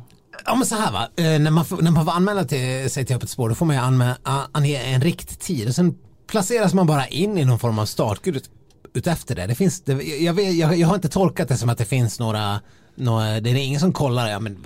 Ja 0.45 0.55
men 0.55 0.65
så 0.65 0.75
här 0.75 0.91
va, 0.91 1.07
eh, 1.15 1.39
när 1.39 1.51
man, 1.51 1.65
när 1.81 1.91
man 1.91 2.05
får 2.05 2.11
anmäla 2.11 2.45
till, 2.45 2.89
sig 2.89 3.05
till 3.05 3.15
öppet 3.15 3.29
spår 3.29 3.49
då 3.49 3.55
får 3.55 3.65
man 3.65 3.75
ju 3.75 4.13
ange 4.51 4.77
en 4.77 5.01
rikttid 5.01 5.67
och 5.67 5.75
sen 5.75 5.95
placeras 6.27 6.73
man 6.73 6.87
bara 6.87 7.07
in 7.07 7.37
i 7.37 7.45
någon 7.45 7.59
form 7.59 7.79
av 7.79 7.85
startgud 7.85 8.35
ut, 8.35 8.49
utefter 8.93 9.35
det. 9.35 9.47
det, 9.47 9.55
finns, 9.55 9.81
det 9.81 9.93
jag, 10.03 10.41
jag, 10.41 10.77
jag 10.77 10.87
har 10.87 10.95
inte 10.95 11.09
tolkat 11.09 11.47
det 11.47 11.57
som 11.57 11.69
att 11.69 11.77
det 11.77 11.85
finns 11.85 12.19
några, 12.19 12.61
några 12.95 13.39
det 13.39 13.49
är 13.49 13.55
ingen 13.55 13.79
som 13.79 13.93
kollar, 13.93 14.29
ja 14.29 14.39
men 14.39 14.57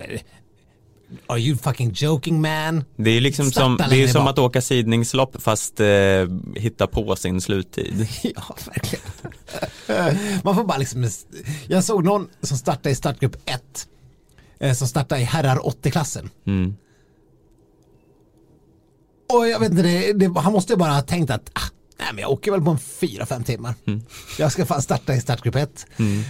are 1.27 1.39
you 1.39 1.57
fucking 1.57 1.91
joking 1.93 2.41
man? 2.41 2.83
Det 2.95 3.09
är 3.09 3.21
liksom 3.21 3.51
Starta 3.51 3.83
som, 3.83 3.89
det 3.89 4.03
är 4.03 4.07
som 4.07 4.25
bak. 4.25 4.31
att 4.31 4.39
åka 4.39 4.61
sidningslopp 4.61 5.41
fast 5.41 5.79
eh, 5.79 5.87
hitta 6.55 6.87
på 6.87 7.15
sin 7.15 7.41
sluttid. 7.41 8.07
Ja, 8.23 8.55
verkligen. 8.65 9.05
Man 10.43 10.55
får 10.55 10.63
bara 10.63 10.77
liksom, 10.77 11.09
jag 11.67 11.83
såg 11.83 12.03
någon 12.03 12.29
som 12.41 12.57
startade 12.57 12.89
i 12.89 12.95
startgrupp 12.95 13.35
1, 13.45 13.87
eh, 14.59 14.73
som 14.73 14.87
startade 14.87 15.21
i 15.21 15.23
herrar 15.23 15.57
80-klassen. 15.57 16.29
Mm. 16.47 16.75
Och 19.33 19.47
jag 19.47 19.59
vet 19.59 19.71
inte, 19.71 19.83
det, 19.83 20.13
det, 20.13 20.39
han 20.39 20.53
måste 20.53 20.73
ju 20.73 20.77
bara 20.77 20.93
ha 20.93 21.01
tänkt 21.01 21.31
att 21.31 21.49
ah, 21.53 21.69
nej, 21.99 22.07
men 22.13 22.21
jag 22.21 22.31
åker 22.31 22.51
väl 22.51 22.61
på 22.61 22.71
en 22.71 22.79
fyra, 22.79 23.25
fem 23.25 23.43
timmar. 23.43 23.73
Jag 24.37 24.51
ska 24.51 24.65
fan 24.65 24.81
starta 24.81 25.15
i 25.15 25.21
startgrupp 25.21 25.55
1. 25.55 25.85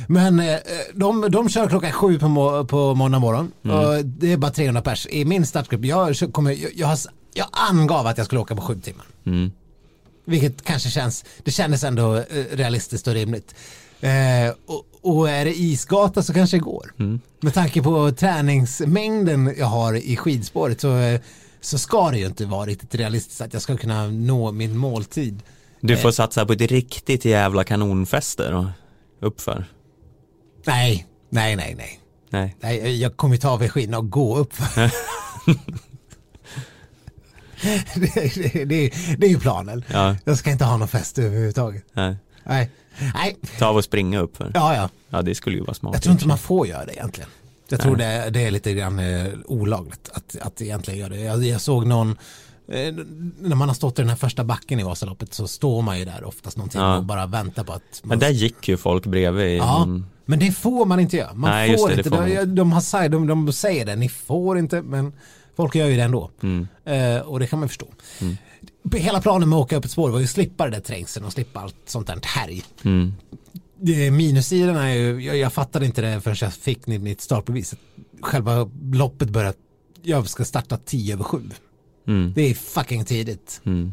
Men 0.07 0.39
eh, 0.39 0.57
de, 0.93 1.26
de 1.32 1.49
kör 1.49 1.67
klockan 1.70 1.91
sju 1.91 2.20
på, 2.20 2.28
må, 2.28 2.65
på 2.65 2.95
måndag 2.95 3.20
morgon 3.20 3.51
och 3.61 4.05
det 4.05 4.34
är 4.34 4.38
bara 4.38 4.51
300 4.51 4.82
pers. 4.82 5.07
I 5.09 5.26
min 5.26 5.45
startgrupp, 5.45 5.86
jag, 5.86 6.15
kommer, 6.32 6.51
jag, 6.51 6.72
jag, 6.76 6.97
jag 7.34 7.47
angav 7.51 8.07
att 8.07 8.17
jag 8.17 8.26
skulle 8.26 8.41
åka 8.41 8.55
på 8.55 8.61
sju 8.61 8.80
timmar. 8.82 9.05
Mm. 9.26 9.51
Vilket 10.26 10.63
kanske 10.63 10.89
känns, 10.89 11.26
det 11.43 11.51
kändes 11.51 11.84
ändå 11.84 12.15
eh, 12.15 12.24
realistiskt 12.51 13.07
och 13.07 13.13
rimligt. 13.13 13.55
Eh, 14.01 14.53
och, 14.65 14.86
och 15.01 15.30
är 15.30 15.45
det 15.45 15.59
isgata 15.59 16.24
så 16.24 16.34
kanske 16.34 16.57
det 16.57 16.61
går. 16.61 16.93
Med 17.39 17.53
tanke 17.53 17.82
på 17.82 18.11
träningsmängden 18.11 19.55
jag 19.57 19.65
har 19.65 19.93
i 19.93 20.17
skidspåret 20.17 20.82
så, 20.82 20.97
eh, 20.97 21.22
så 21.61 21.78
ska 21.78 22.11
det 22.11 22.20
ju 22.20 22.26
inte 22.26 22.45
vara 22.45 22.65
riktigt 22.65 22.95
realistiskt 22.95 23.41
att 23.41 23.53
jag 23.53 23.61
ska 23.61 23.78
kunna 23.78 24.07
nå 24.07 24.51
min 24.51 24.78
måltid. 24.78 25.41
Du 25.82 25.94
Eh. 25.94 26.00
får 26.00 26.12
satsa 26.12 26.46
på 26.46 26.54
ett 26.54 26.62
riktigt 26.62 27.26
jävla 27.26 27.64
kanonfäste 27.64 28.50
då, 28.52 28.70
uppför. 29.20 29.66
Nej, 30.66 31.08
nej, 31.30 31.56
nej, 31.56 31.76
nej. 31.78 32.00
Nej. 32.30 32.56
nej 32.60 33.02
jag 33.02 33.18
kommer 33.18 33.38
ta 33.38 33.50
av 33.50 33.60
mig 33.60 33.70
skidorna 33.70 33.98
och 33.98 34.10
gå 34.10 34.38
upp. 34.38 34.54
det, 37.96 38.36
det, 38.36 38.66
det, 38.66 38.94
det 39.18 39.26
är 39.28 39.30
ju 39.30 39.40
planen. 39.40 39.84
Ja. 39.88 40.16
Jag 40.26 40.38
ska 40.38 40.52
inte 40.52 40.66
ha 40.66 40.78
någon 40.78 40.88
fest 40.88 41.20
överhuvudtaget. 41.20 41.84
Nej. 41.94 42.16
Nej, 42.44 42.70
nej. 43.14 43.38
Ta 43.60 43.66
av 43.68 43.76
och 43.78 43.84
springa 43.84 44.20
uppför. 44.20 44.52
ja, 44.54 44.76
ja. 44.76 44.90
Ja, 45.10 45.22
det 45.22 45.36
skulle 45.36 45.56
ju 45.58 45.62
vara 45.64 45.74
smart. 45.74 45.94
Jag 45.94 46.04
tror 46.04 46.14
inte 46.14 46.28
man 46.28 46.38
får 46.38 46.68
göra 46.68 46.86
det 46.86 46.94
egentligen. 46.94 47.30
Jag 47.70 47.82
tror 47.82 47.96
det, 47.96 48.30
det 48.30 48.46
är 48.46 48.52
lite 48.52 48.74
grann 48.74 49.00
eh, 49.00 49.28
olagligt 49.46 50.10
att, 50.14 50.36
att 50.42 50.62
egentligen 50.62 51.00
göra 51.00 51.10
det. 51.10 51.20
Jag, 51.20 51.44
jag 51.44 51.62
såg 51.62 51.88
någon, 51.88 52.18
när 53.39 53.55
man 53.55 53.67
har 53.67 53.76
stått 53.76 53.99
i 53.99 54.01
den 54.01 54.09
här 54.09 54.15
första 54.15 54.43
backen 54.43 54.80
i 54.80 54.84
Vasaloppet 54.84 55.34
så 55.34 55.47
står 55.47 55.82
man 55.82 55.99
ju 55.99 56.05
där 56.05 56.24
oftast 56.24 56.57
någonting 56.57 56.82
Ja. 56.82 56.97
och 56.97 57.03
bara 57.05 57.26
väntar 57.26 57.63
på 57.63 57.74
att 57.74 57.82
man... 58.03 58.09
Men 58.09 58.20
där 58.20 58.30
gick 58.30 58.67
ju 58.67 58.78
folk 58.78 59.05
bredvid. 59.05 59.57
ja, 59.57 59.80
någon- 59.80 60.05
men 60.26 60.39
det 60.39 60.51
får 60.51 60.86
man 60.86 60.99
inte 60.99 61.17
göra. 61.17 61.34
Man 61.34 61.49
Nej, 61.51 61.78
får 61.78 61.89
det, 61.89 61.95
det 61.95 61.99
inte. 61.99 62.09
får 62.09 62.17
man 62.17 62.26
de, 62.26 62.32
inte. 62.34 62.45
de, 62.45 62.72
har 62.72 63.09
de, 63.09 63.28
de 63.28 63.53
säger 63.53 63.86
det, 63.86 63.95
ni 63.95 64.09
får 64.09 64.57
inte, 64.59 64.82
men 64.82 65.13
folk 65.55 65.76
gör 65.76 65.88
ju 65.88 65.95
det 65.97 66.03
ändå. 66.03 66.32
Mm. 66.43 66.67
Eh, 66.86 67.17
och 67.22 67.39
det 67.39 67.47
kan 67.47 67.59
man 67.59 67.67
förstå. 67.67 67.88
Hela 68.93 69.22
planen 69.22 69.49
med 69.49 69.57
att 69.57 69.63
åka 69.65 69.76
upp 69.78 69.86
ett 69.86 69.91
spår 69.91 70.09
var 70.09 70.20
ju 70.20 70.24
att 70.24 70.30
slippa 70.30 70.65
det 70.65 70.72
där 70.72 70.80
trängseln 70.80 71.26
och 71.26 71.34
slippa 71.34 71.59
allt 71.59 71.76
sånt 71.86 72.07
där 72.07 72.20
härj. 72.24 72.63
Mm. 72.84 73.13
Det- 73.82 74.11
Minussidan 74.11 74.76
är 74.76 74.93
ju, 74.93 75.22
jag, 75.26 75.38
jag 75.38 75.53
fattade 75.53 75.86
inte 75.86 76.01
det 76.01 76.22
förrän 76.22 76.38
jag 76.41 76.53
fick 76.53 76.88
mitt- 76.88 77.22
startbevis. 77.22 77.76
Själva 78.22 78.70
loppet 78.93 79.30
börjar, 79.30 79.53
jag 80.01 80.30
ska 80.30 80.45
starta 80.45 80.78
10 80.78 81.13
över 81.13 81.24
7. 81.24 81.38
Mm. 82.10 82.34
Det 82.36 82.41
är 82.41 82.53
fucking 82.53 83.05
tidigt. 83.05 83.62
Mm. 83.66 83.91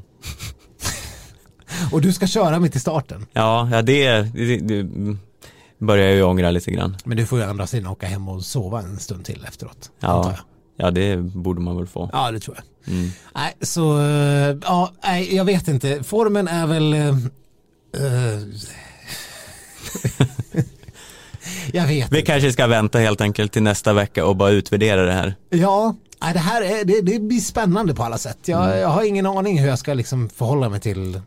Och 1.92 2.00
du 2.00 2.12
ska 2.12 2.26
köra 2.26 2.60
mitt 2.60 2.76
i 2.76 2.80
starten. 2.80 3.26
Ja, 3.32 3.68
ja 3.72 3.82
det, 3.82 4.22
det, 4.34 4.56
det 4.56 4.86
börjar 5.78 6.06
jag 6.06 6.14
ju 6.14 6.22
ångra 6.22 6.50
lite 6.50 6.70
grann. 6.70 6.96
Men 7.04 7.16
du 7.16 7.26
får 7.26 7.38
ju 7.38 7.44
andra 7.44 7.66
sidan 7.66 7.86
åka 7.86 8.06
hem 8.06 8.28
och 8.28 8.44
sova 8.44 8.80
en 8.80 8.98
stund 8.98 9.24
till 9.24 9.44
efteråt. 9.48 9.90
Ja, 10.00 10.36
ja 10.76 10.90
det 10.90 11.16
borde 11.16 11.60
man 11.60 11.76
väl 11.76 11.86
få. 11.86 12.10
Ja, 12.12 12.30
det 12.30 12.40
tror 12.40 12.56
jag. 12.56 12.64
Mm. 12.94 13.10
Nej, 13.34 13.54
så 13.60 14.00
eh, 14.00 14.56
ja, 14.62 14.92
nej, 15.04 15.36
jag 15.36 15.44
vet 15.44 15.68
inte. 15.68 16.02
Formen 16.02 16.48
är 16.48 16.66
väl... 16.66 16.92
eh, 16.92 17.16
jag 21.72 21.86
vet 21.86 22.12
Vi 22.12 22.18
inte. 22.18 22.22
kanske 22.22 22.52
ska 22.52 22.66
vänta 22.66 22.98
helt 22.98 23.20
enkelt 23.20 23.52
till 23.52 23.62
nästa 23.62 23.92
vecka 23.92 24.26
och 24.26 24.36
bara 24.36 24.50
utvärdera 24.50 25.02
det 25.02 25.12
här. 25.12 25.34
Ja, 25.50 25.94
nej, 26.22 26.32
det 26.32 26.38
här 26.38 26.62
är, 26.62 26.84
det, 26.84 27.00
det 27.00 27.18
blir 27.18 27.40
spännande 27.40 27.94
på 27.94 28.02
alla 28.02 28.18
sätt. 28.18 28.38
Jag, 28.44 28.64
Mm. 28.64 28.78
jag 28.78 28.88
har 28.88 29.02
ingen 29.02 29.26
aning 29.26 29.58
hur 29.58 29.68
jag 29.68 29.78
ska 29.78 29.94
liksom 29.94 30.28
förhålla 30.28 30.68
mig 30.68 30.80
till, 30.80 31.20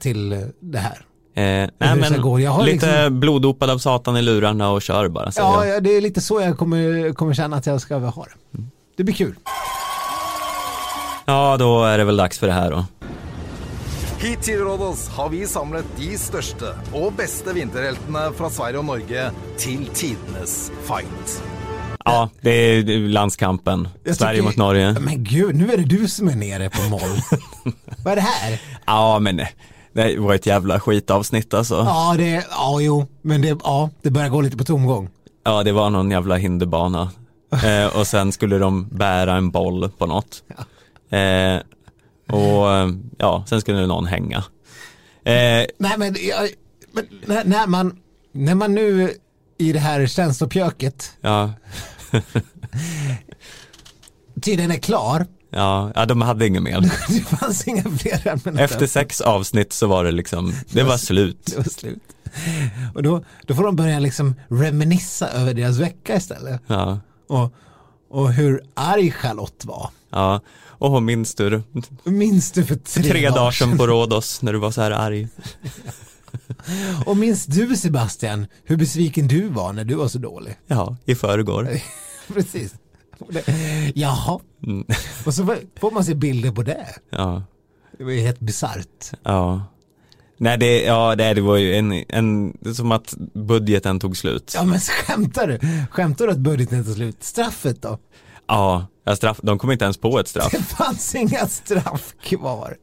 till 0.00 0.50
det 0.60 0.78
här. 0.78 1.04
Eh, 1.36 1.42
nej 1.78 1.96
men 2.00 2.22
går. 2.22 2.40
Jag 2.40 2.50
har 2.50 2.62
lite 2.64 2.86
liksom- 3.00 3.20
bloddopad 3.20 3.70
av 3.70 3.78
satan 3.78 4.16
i 4.16 4.22
lurarna 4.22 4.70
och 4.70 4.82
kör 4.82 5.08
bara 5.08 5.30
Ja, 5.36 5.64
jag. 5.66 5.76
ja, 5.76 5.80
det 5.80 5.90
är 5.96 6.00
lite 6.00 6.20
så 6.20 6.40
jag 6.40 6.58
kommer, 6.58 7.12
kommer 7.12 7.34
känna 7.34 7.56
att 7.56 7.66
jag 7.66 7.80
ska 7.80 7.96
ha 7.98 8.24
det. 8.24 8.58
Mm. 8.58 8.70
Det 8.96 9.04
blir 9.04 9.14
kul. 9.14 9.34
Ja, 11.24 11.56
då 11.58 11.84
är 11.84 11.98
det 11.98 12.04
väl 12.04 12.16
dags 12.16 12.38
för 12.38 12.46
det 12.46 12.52
här 12.52 12.70
då. 12.70 12.84
Hit 14.18 14.42
til 14.42 14.58
Rådås 14.58 15.08
har 15.08 15.28
vi 15.28 15.46
samlet 15.46 15.84
de 15.98 16.14
største 16.18 16.70
og 16.96 17.12
beste 17.18 17.52
vinterheltene 17.52 18.30
fra 18.38 18.48
Sverige 18.50 18.78
og 18.80 18.84
Norge 18.88 19.26
til 19.60 19.82
tidenes 19.94 20.70
fight. 20.88 21.34
Ja, 22.04 22.28
det 22.40 22.50
är 22.50 23.08
landskampen. 23.08 23.88
Jag 24.04 24.16
Sverige 24.16 24.32
tycker- 24.34 24.44
mot 24.48 24.56
Norge. 24.56 24.92
Men 25.00 25.24
gud, 25.24 25.54
nu 25.56 25.72
är 25.72 25.76
det 25.76 25.84
du 25.84 26.08
som 26.08 26.28
är 26.28 26.36
nere 26.36 26.70
på 26.70 26.82
moll. 26.82 27.00
Vad 28.04 28.12
är 28.12 28.16
det 28.16 28.22
här? 28.22 28.60
Ja, 28.86 29.18
men 29.18 29.36
det 29.92 30.18
var 30.18 30.34
ett 30.34 30.46
jävla 30.46 30.80
skitavsnitt 30.80 31.54
alltså. 31.54 31.74
Ja, 31.74 32.14
det, 32.18 32.46
ja, 32.50 32.80
jo, 32.80 33.06
men 33.22 33.42
det, 33.42 33.48
ja, 33.64 33.90
det 34.02 34.10
börjar 34.10 34.28
gå 34.28 34.40
lite 34.40 34.56
på 34.56 34.64
tomgång. 34.64 35.08
Ja, 35.44 35.62
det 35.62 35.72
var 35.72 35.90
någon 35.90 36.10
jävla 36.10 36.36
hinderbana. 36.36 37.10
Eh, 37.64 37.96
och 37.98 38.06
sen 38.06 38.32
skulle 38.32 38.58
de 38.58 38.88
bära 38.88 39.36
en 39.36 39.50
boll 39.50 39.90
på 39.98 40.06
något. 40.06 40.42
Eh, 41.10 41.56
och 42.36 42.66
ja, 43.18 43.44
sen 43.46 43.60
skulle 43.60 43.86
någon 43.86 44.06
hänga. 44.06 44.38
Eh, 45.24 45.66
Nej, 45.78 45.94
men, 45.98 46.16
jag, 46.28 46.48
men 46.92 47.04
när, 47.26 47.44
när, 47.44 47.66
man, 47.66 47.96
när 48.32 48.54
man 48.54 48.74
nu 48.74 49.12
i 49.58 49.72
det 49.72 49.78
här 49.78 50.06
känslopjöket 50.06 51.12
ja, 51.20 51.52
tydligen 54.42 54.70
är 54.70 54.76
klar, 54.78 55.26
ja, 55.50 55.92
ja, 55.94 56.06
de 56.06 56.22
hade 56.22 56.46
inget 56.46 56.62
mer. 56.62 56.80
det 57.08 57.20
fanns 57.20 57.68
inga 57.68 57.82
fler 57.82 58.26
ämnen. 58.28 58.58
Efter 58.58 58.86
sex 58.86 59.20
avsnitt 59.20 59.72
så 59.72 59.86
var 59.86 60.04
det 60.04 60.12
liksom, 60.12 60.54
det 60.70 60.82
var 60.82 60.96
slut. 60.96 61.38
Det 61.46 61.56
var 61.56 61.64
slut. 61.64 62.02
Och 62.94 63.02
då, 63.02 63.24
då 63.46 63.54
får 63.54 63.64
de 63.64 63.76
börja 63.76 63.98
liksom 63.98 64.34
reminissa 64.48 65.28
över 65.28 65.54
deras 65.54 65.78
vecka 65.78 66.16
istället. 66.16 66.60
Ja, 66.66 67.00
Och, 67.28 67.54
och 68.10 68.32
hur 68.32 68.62
arg 68.74 69.10
Charlotte 69.10 69.64
var. 69.64 69.90
ja. 70.10 70.40
Och 70.78 71.02
minns 71.02 71.34
du 71.34 71.62
Minns 72.04 72.52
du 72.52 72.64
för 72.64 72.74
tre, 72.76 73.02
tre 73.02 73.30
dagar 73.30 73.50
sedan 73.50 73.78
på 73.78 73.86
Rhodos 73.86 74.42
när 74.42 74.52
du 74.52 74.58
var 74.58 74.70
så 74.70 74.80
här 74.80 74.90
arg? 74.90 75.28
Och 77.06 77.16
minns 77.16 77.46
du 77.46 77.76
Sebastian 77.76 78.46
hur 78.64 78.76
besviken 78.76 79.28
du 79.28 79.48
var 79.48 79.72
när 79.72 79.84
du 79.84 79.94
var 79.94 80.08
så 80.08 80.18
dålig? 80.18 80.54
Ja, 80.66 80.96
i 81.04 81.14
förrgår. 81.14 81.68
Precis. 82.34 82.74
Jaha, 83.94 84.40
Mm. 84.66 84.84
och 85.26 85.34
så 85.34 85.56
får 85.80 85.90
man 85.90 86.04
se 86.04 86.14
bilder 86.14 86.50
på 86.50 86.62
det. 86.62 86.86
Ja, 87.10 87.42
Det 87.98 88.04
var 88.04 88.10
ju 88.10 88.20
helt 88.20 88.40
bisarrt. 88.40 89.10
ja. 89.22 89.62
Nej, 90.36 90.58
det, 90.58 90.82
ja, 90.82 91.16
det, 91.16 91.34
det 91.34 91.40
var 91.40 91.56
ju 91.56 91.74
en, 91.74 91.92
en, 92.08 92.56
som 92.74 92.92
att 92.92 93.14
budgeten 93.34 94.00
tog 94.00 94.16
slut. 94.16 94.52
Ja 94.54 94.64
men 94.64 94.80
skämtar 94.80 95.46
du? 95.46 95.58
Skämtar 95.90 96.26
du 96.26 96.32
att 96.32 96.38
budgeten 96.38 96.84
tar 96.84 96.92
slut? 96.92 97.22
Straffet 97.24 97.82
då? 97.82 97.98
Ja, 98.46 98.86
ja, 99.04 99.16
straff, 99.16 99.40
de 99.42 99.58
kom 99.58 99.70
inte 99.72 99.84
ens 99.84 99.96
på 99.96 100.18
ett 100.18 100.28
straff. 100.28 100.52
Det 100.52 100.62
fanns 100.62 101.14
inga 101.14 101.46
straff 101.46 102.14
kvar. 102.22 102.76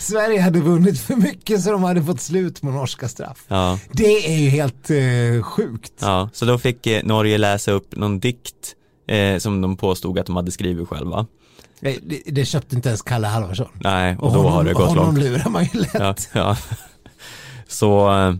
Sverige 0.00 0.40
hade 0.40 0.60
vunnit 0.60 1.00
för 1.00 1.16
mycket 1.16 1.62
så 1.62 1.72
de 1.72 1.82
hade 1.82 2.02
fått 2.02 2.20
slut 2.20 2.60
på 2.60 2.66
norska 2.66 3.08
straff. 3.08 3.44
Ja, 3.48 3.78
Det 3.92 4.34
är 4.34 4.38
ju 4.38 4.48
helt 4.48 4.90
eh, 4.90 5.42
sjukt. 5.42 5.92
ja. 6.00 6.28
Så 6.32 6.44
då 6.44 6.58
fick 6.58 6.86
eh, 6.86 7.04
Norge 7.04 7.38
läsa 7.38 7.70
upp 7.72 7.96
någon 7.96 8.20
dikt 8.20 8.74
eh, 9.08 9.38
som 9.38 9.60
de 9.60 9.76
påstod 9.76 10.18
att 10.18 10.26
de 10.26 10.36
hade 10.36 10.50
skrivit 10.50 10.88
själva. 10.88 11.26
Det, 11.80 11.98
det, 12.02 12.22
det 12.26 12.44
köpte 12.44 12.76
inte 12.76 12.88
ens 12.88 13.02
Kalle 13.02 13.26
Halvarsson. 13.26 13.68
Nej, 13.74 14.16
och, 14.20 14.32
då 14.32 14.48
har 14.48 14.64
det 14.64 14.72
gått 14.72 14.88
honom 14.88 15.04
långt. 15.04 15.18
lurar 15.18 15.48
man 15.50 15.64
ju 15.64 15.80
lätt. 15.80 15.90
Ja, 15.94 16.00
Ja, 16.00 16.14
ja. 16.32 16.56
Så, 17.68 18.10
eh, 18.12 18.34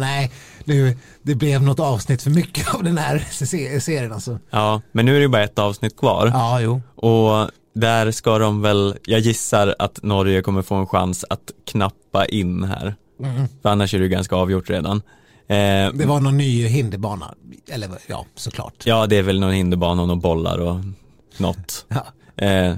nej, 0.00 0.32
nu, 0.66 0.96
det 1.22 1.34
blev 1.34 1.62
något 1.62 1.80
avsnitt 1.80 2.22
för 2.22 2.30
mycket 2.30 2.74
av 2.74 2.82
den 2.84 2.98
här 2.98 3.18
se- 3.30 3.80
serien 3.80 4.12
alltså. 4.12 4.38
ja, 4.50 4.82
men 4.92 5.06
nu 5.06 5.10
är 5.12 5.14
det 5.18 5.22
ju 5.22 5.28
bara 5.28 5.44
ett 5.44 5.58
avsnitt 5.58 5.96
kvar. 5.96 6.26
Ja, 6.34 6.60
jo. 6.60 6.82
Och 6.94 7.50
där 7.74 8.10
ska 8.10 8.38
de 8.38 8.62
väl, 8.62 8.96
jag 9.06 9.20
gissar 9.20 9.74
att 9.78 10.02
Norge 10.02 10.42
kommer 10.42 10.62
få 10.62 10.74
en 10.74 10.86
chans 10.86 11.24
att 11.30 11.50
knappa 11.66 12.26
in 12.26 12.64
här. 12.64 12.94
För 13.62 13.68
annars 13.68 13.94
är 13.94 13.98
det 13.98 14.02
ju 14.04 14.08
ganska 14.10 14.36
avgjort 14.36 14.70
redan. 14.70 14.96
Eh, 15.48 15.56
Det 15.94 16.06
var 16.06 16.20
någon 16.20 16.36
ny 16.36 16.66
hinderbana. 16.66 17.34
Eller 17.68 17.90
ja, 18.06 18.26
såklart. 18.34 18.74
Ja, 18.86 19.06
det 19.06 19.16
är 19.16 19.22
väl 19.22 19.40
någon 19.40 19.52
hinderbana 19.52 20.02
och 20.02 20.08
någon 20.08 20.20
bollar 20.20 20.58
och 20.58 20.76
något. 21.38 21.86
Ja. 22.36 22.44
Eh, 22.46 22.76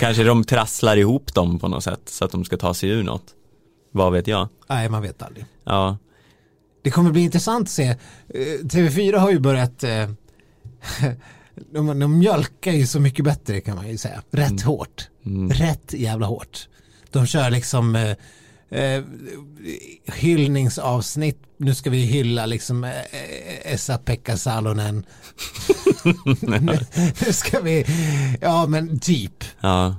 kanske 0.00 0.24
de 0.24 0.44
trasslar 0.44 0.96
ihop 0.96 1.34
dem 1.34 1.58
på 1.58 1.68
något 1.68 1.84
sätt 1.84 2.00
så 2.06 2.24
att 2.24 2.30
de 2.32 2.44
ska 2.44 2.56
ta 2.56 2.74
sig 2.74 2.88
ur 2.90 3.02
något. 3.02 3.24
Vad 3.92 4.12
vet 4.12 4.26
jag? 4.26 4.48
Nej, 4.68 4.88
man 4.88 5.02
vet 5.02 5.22
aldrig. 5.22 5.44
Ja, 5.64 5.96
Det 6.84 6.90
kommer 6.90 7.10
bli 7.10 7.20
intressant 7.20 7.62
att 7.62 7.70
se. 7.70 7.88
Eh, 7.88 7.96
TV4 8.62 9.16
har 9.16 9.30
ju 9.30 9.38
börjat 9.38 9.84
eh, 9.84 10.08
de, 11.72 11.98
de 12.00 12.18
mjölkar 12.18 12.72
ju 12.72 12.86
så 12.86 13.00
mycket 13.00 13.24
bättre 13.24 13.60
kan 13.60 13.76
man 13.76 13.88
ju 13.88 13.98
säga. 13.98 14.22
Rätt 14.30 14.62
hårt. 14.62 15.08
Rätt 15.50 15.92
jävla 15.92 16.26
hårt. 16.26 16.68
De 17.10 17.26
kör 17.26 17.50
liksom 17.50 17.96
eh, 17.96 18.10
eh, 18.80 19.02
hyllningsavsnitt. 20.14 21.38
Nu 21.56 21.74
ska 21.74 21.90
vi 21.90 21.98
hylla 22.02 22.46
liksom 22.46 22.84
eh, 22.84 23.72
Esa-Pekka 23.72 24.36
Salonen. 24.36 25.06
nu 27.26 27.32
ska 27.32 27.60
vi, 27.60 27.86
ja 28.40 28.66
men 28.66 28.98
typ. 28.98 29.44
ja. 29.60 29.96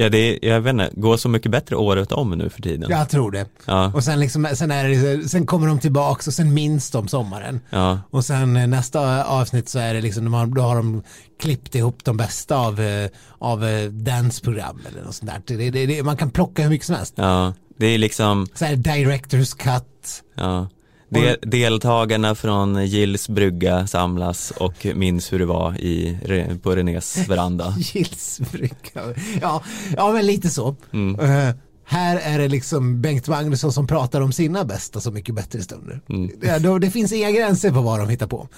Ja, 0.00 0.08
det 0.08 0.18
är, 0.18 0.48
jag 0.48 0.60
vet 0.60 0.70
inte, 0.70 0.90
går 0.94 1.16
så 1.16 1.28
mycket 1.28 1.50
bättre 1.52 1.76
året 1.76 2.12
om 2.12 2.30
nu 2.30 2.50
för 2.50 2.62
tiden. 2.62 2.90
Jag 2.90 3.08
tror 3.08 3.30
det. 3.30 3.46
Ja, 3.64 3.92
Och 3.94 4.04
sen, 4.04 4.20
liksom, 4.20 4.48
sen, 4.54 4.70
är 4.70 4.88
det, 4.88 5.28
sen 5.28 5.46
kommer 5.46 5.66
de 5.66 5.78
tillbaks 5.78 6.26
och 6.26 6.34
sen 6.34 6.54
minns 6.54 6.90
de 6.90 7.08
sommaren. 7.08 7.60
ja, 7.70 7.98
Och 8.10 8.24
sen 8.24 8.56
eh, 8.56 8.66
nästa 8.66 9.24
avsnitt 9.24 9.68
så 9.68 9.78
är 9.78 9.94
det 9.94 10.00
liksom, 10.00 10.24
de 10.24 10.34
har, 10.34 10.46
då 10.46 10.62
har 10.62 10.76
de 10.76 11.02
klippt 11.40 11.74
ihop 11.74 12.04
de 12.04 12.16
bästa 12.16 12.56
av, 12.56 12.80
eh, 12.80 13.08
av 13.38 13.64
eh, 13.64 13.88
dansprogram 13.90 14.80
eller 14.90 15.02
något 15.04 15.14
sånt 15.14 15.30
där. 15.46 15.56
Det, 15.56 15.70
det, 15.70 15.86
det, 15.86 16.02
man 16.02 16.16
kan 16.16 16.30
plocka 16.30 16.62
hur 16.62 16.70
mycket 16.70 16.86
som 16.86 16.96
helst. 16.96 17.14
ja. 17.16 17.54
Det 17.76 17.86
är 17.86 17.98
liksom, 17.98 18.46
Så 18.54 18.64
här 18.64 18.76
director's 18.76 19.56
cut. 19.58 20.22
ja. 20.34 20.68
Del, 21.08 21.36
deltagarna 21.42 22.34
från 22.34 22.86
Gills 22.86 23.28
brygga 23.28 23.86
samlas 23.86 24.50
och 24.50 24.86
minns 24.94 25.32
hur 25.32 25.38
det 25.38 25.46
var 25.46 25.80
i, 25.80 26.18
på 26.62 26.76
Renés 26.76 27.28
veranda. 27.28 27.74
Gillsbricka. 27.78 29.00
Ja, 29.40 29.62
ja, 29.96 30.12
men 30.12 30.26
lite 30.26 30.48
så. 30.48 30.76
Mm. 30.92 31.20
Eh, 31.20 31.54
här 31.84 32.16
är 32.16 32.38
det 32.38 32.48
liksom 32.48 33.00
Bengt 33.00 33.28
Magnusson 33.28 33.72
som 33.72 33.86
pratar 33.86 34.20
om 34.20 34.32
sina 34.32 34.64
bästa 34.64 35.00
Så 35.00 35.10
mycket 35.10 35.34
bättre 35.34 35.62
stunder. 35.62 36.00
Mm. 36.08 36.30
Det, 36.40 36.78
det 36.78 36.90
finns 36.90 37.12
inga 37.12 37.30
gränser 37.30 37.70
på 37.70 37.80
vad 37.80 38.00
de 38.00 38.08
hittar 38.08 38.26
på. 38.26 38.48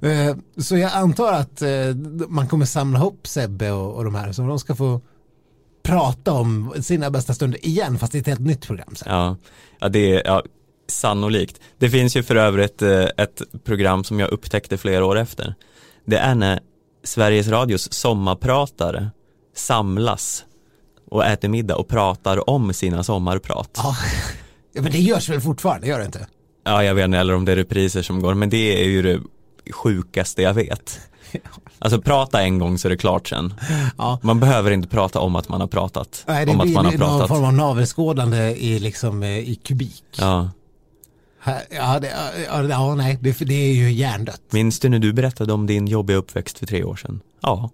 Eh, 0.00 0.36
så 0.56 0.76
jag 0.76 0.92
antar 0.92 1.32
att 1.32 1.62
eh, 1.62 1.68
man 2.28 2.48
kommer 2.48 2.66
samla 2.66 2.98
ihop 2.98 3.26
Sebbe 3.26 3.70
och, 3.70 3.94
och 3.94 4.04
de 4.04 4.14
här 4.14 4.32
så 4.32 4.42
de 4.42 4.58
ska 4.58 4.74
få 4.74 5.00
prata 5.82 6.32
om 6.32 6.74
sina 6.80 7.10
bästa 7.10 7.34
stunder 7.34 7.66
igen 7.66 7.98
fast 7.98 8.14
i 8.14 8.18
ett 8.18 8.26
helt 8.26 8.40
nytt 8.40 8.66
program 8.66 8.94
sen. 8.94 9.08
Ja, 9.12 9.36
ja 9.78 9.88
det 9.88 10.14
är 10.14 10.22
ja, 10.24 10.42
sannolikt. 10.88 11.60
Det 11.78 11.90
finns 11.90 12.16
ju 12.16 12.22
för 12.22 12.36
övrigt 12.36 12.82
eh, 12.82 13.04
ett 13.16 13.42
program 13.64 14.04
som 14.04 14.20
jag 14.20 14.30
upptäckte 14.30 14.78
flera 14.78 15.04
år 15.04 15.18
efter. 15.18 15.54
Det 16.04 16.16
är 16.16 16.34
när 16.34 16.60
Sveriges 17.04 17.48
Radios 17.48 17.92
sommarpratare 17.92 19.10
samlas 19.56 20.44
och 21.10 21.24
äter 21.24 21.48
middag 21.48 21.76
och 21.76 21.88
pratar 21.88 22.50
om 22.50 22.72
sina 22.72 23.02
sommarprat. 23.04 23.70
Ja. 23.74 23.96
men 24.72 24.92
det 24.92 24.98
görs 24.98 25.28
väl 25.28 25.40
fortfarande, 25.40 25.86
gör 25.86 25.98
det 25.98 26.04
inte? 26.06 26.26
Ja, 26.64 26.84
jag 26.84 26.94
vet 26.94 27.04
inte, 27.04 27.18
eller 27.18 27.34
om 27.34 27.44
det 27.44 27.52
är 27.52 27.56
repriser 27.56 28.02
som 28.02 28.20
går, 28.22 28.34
men 28.34 28.50
det 28.50 28.82
är 28.82 28.88
ju 28.88 29.02
det 29.02 29.20
sjukaste 29.72 30.42
jag 30.42 30.54
vet. 30.54 31.00
Alltså 31.78 32.00
prata 32.00 32.42
en 32.42 32.58
gång 32.58 32.78
så 32.78 32.88
är 32.88 32.90
det 32.90 32.96
klart 32.96 33.28
sen. 33.28 33.54
Ja. 33.98 34.18
Man 34.22 34.40
behöver 34.40 34.70
inte 34.70 34.88
prata 34.88 35.20
om 35.20 35.36
att 35.36 35.48
man 35.48 35.60
har 35.60 35.68
pratat. 35.68 36.24
Nej, 36.26 36.46
det 36.46 36.52
om 36.52 36.60
att 36.60 36.66
blir 36.66 36.74
man 36.74 36.84
har 36.84 36.92
någon 36.92 37.00
pratat. 37.00 37.28
form 37.28 37.44
av 37.44 37.52
navelskådande 37.52 38.50
i, 38.50 38.78
liksom, 38.78 39.22
eh, 39.22 39.38
i 39.38 39.54
kubik. 39.54 40.04
Ja. 40.18 40.50
Ja, 41.70 42.00
det, 42.00 42.12
ja, 42.46 42.62
ja 42.62 42.94
nej, 42.94 43.18
det, 43.20 43.38
det 43.38 43.54
är 43.54 43.74
ju 43.74 43.92
hjärndött. 43.92 44.42
Minns 44.50 44.80
du 44.80 44.88
när 44.88 44.98
du 44.98 45.12
berättade 45.12 45.52
om 45.52 45.66
din 45.66 45.86
jobbiga 45.86 46.16
uppväxt 46.16 46.58
för 46.58 46.66
tre 46.66 46.84
år 46.84 46.96
sedan? 46.96 47.20
Ja. 47.40 47.70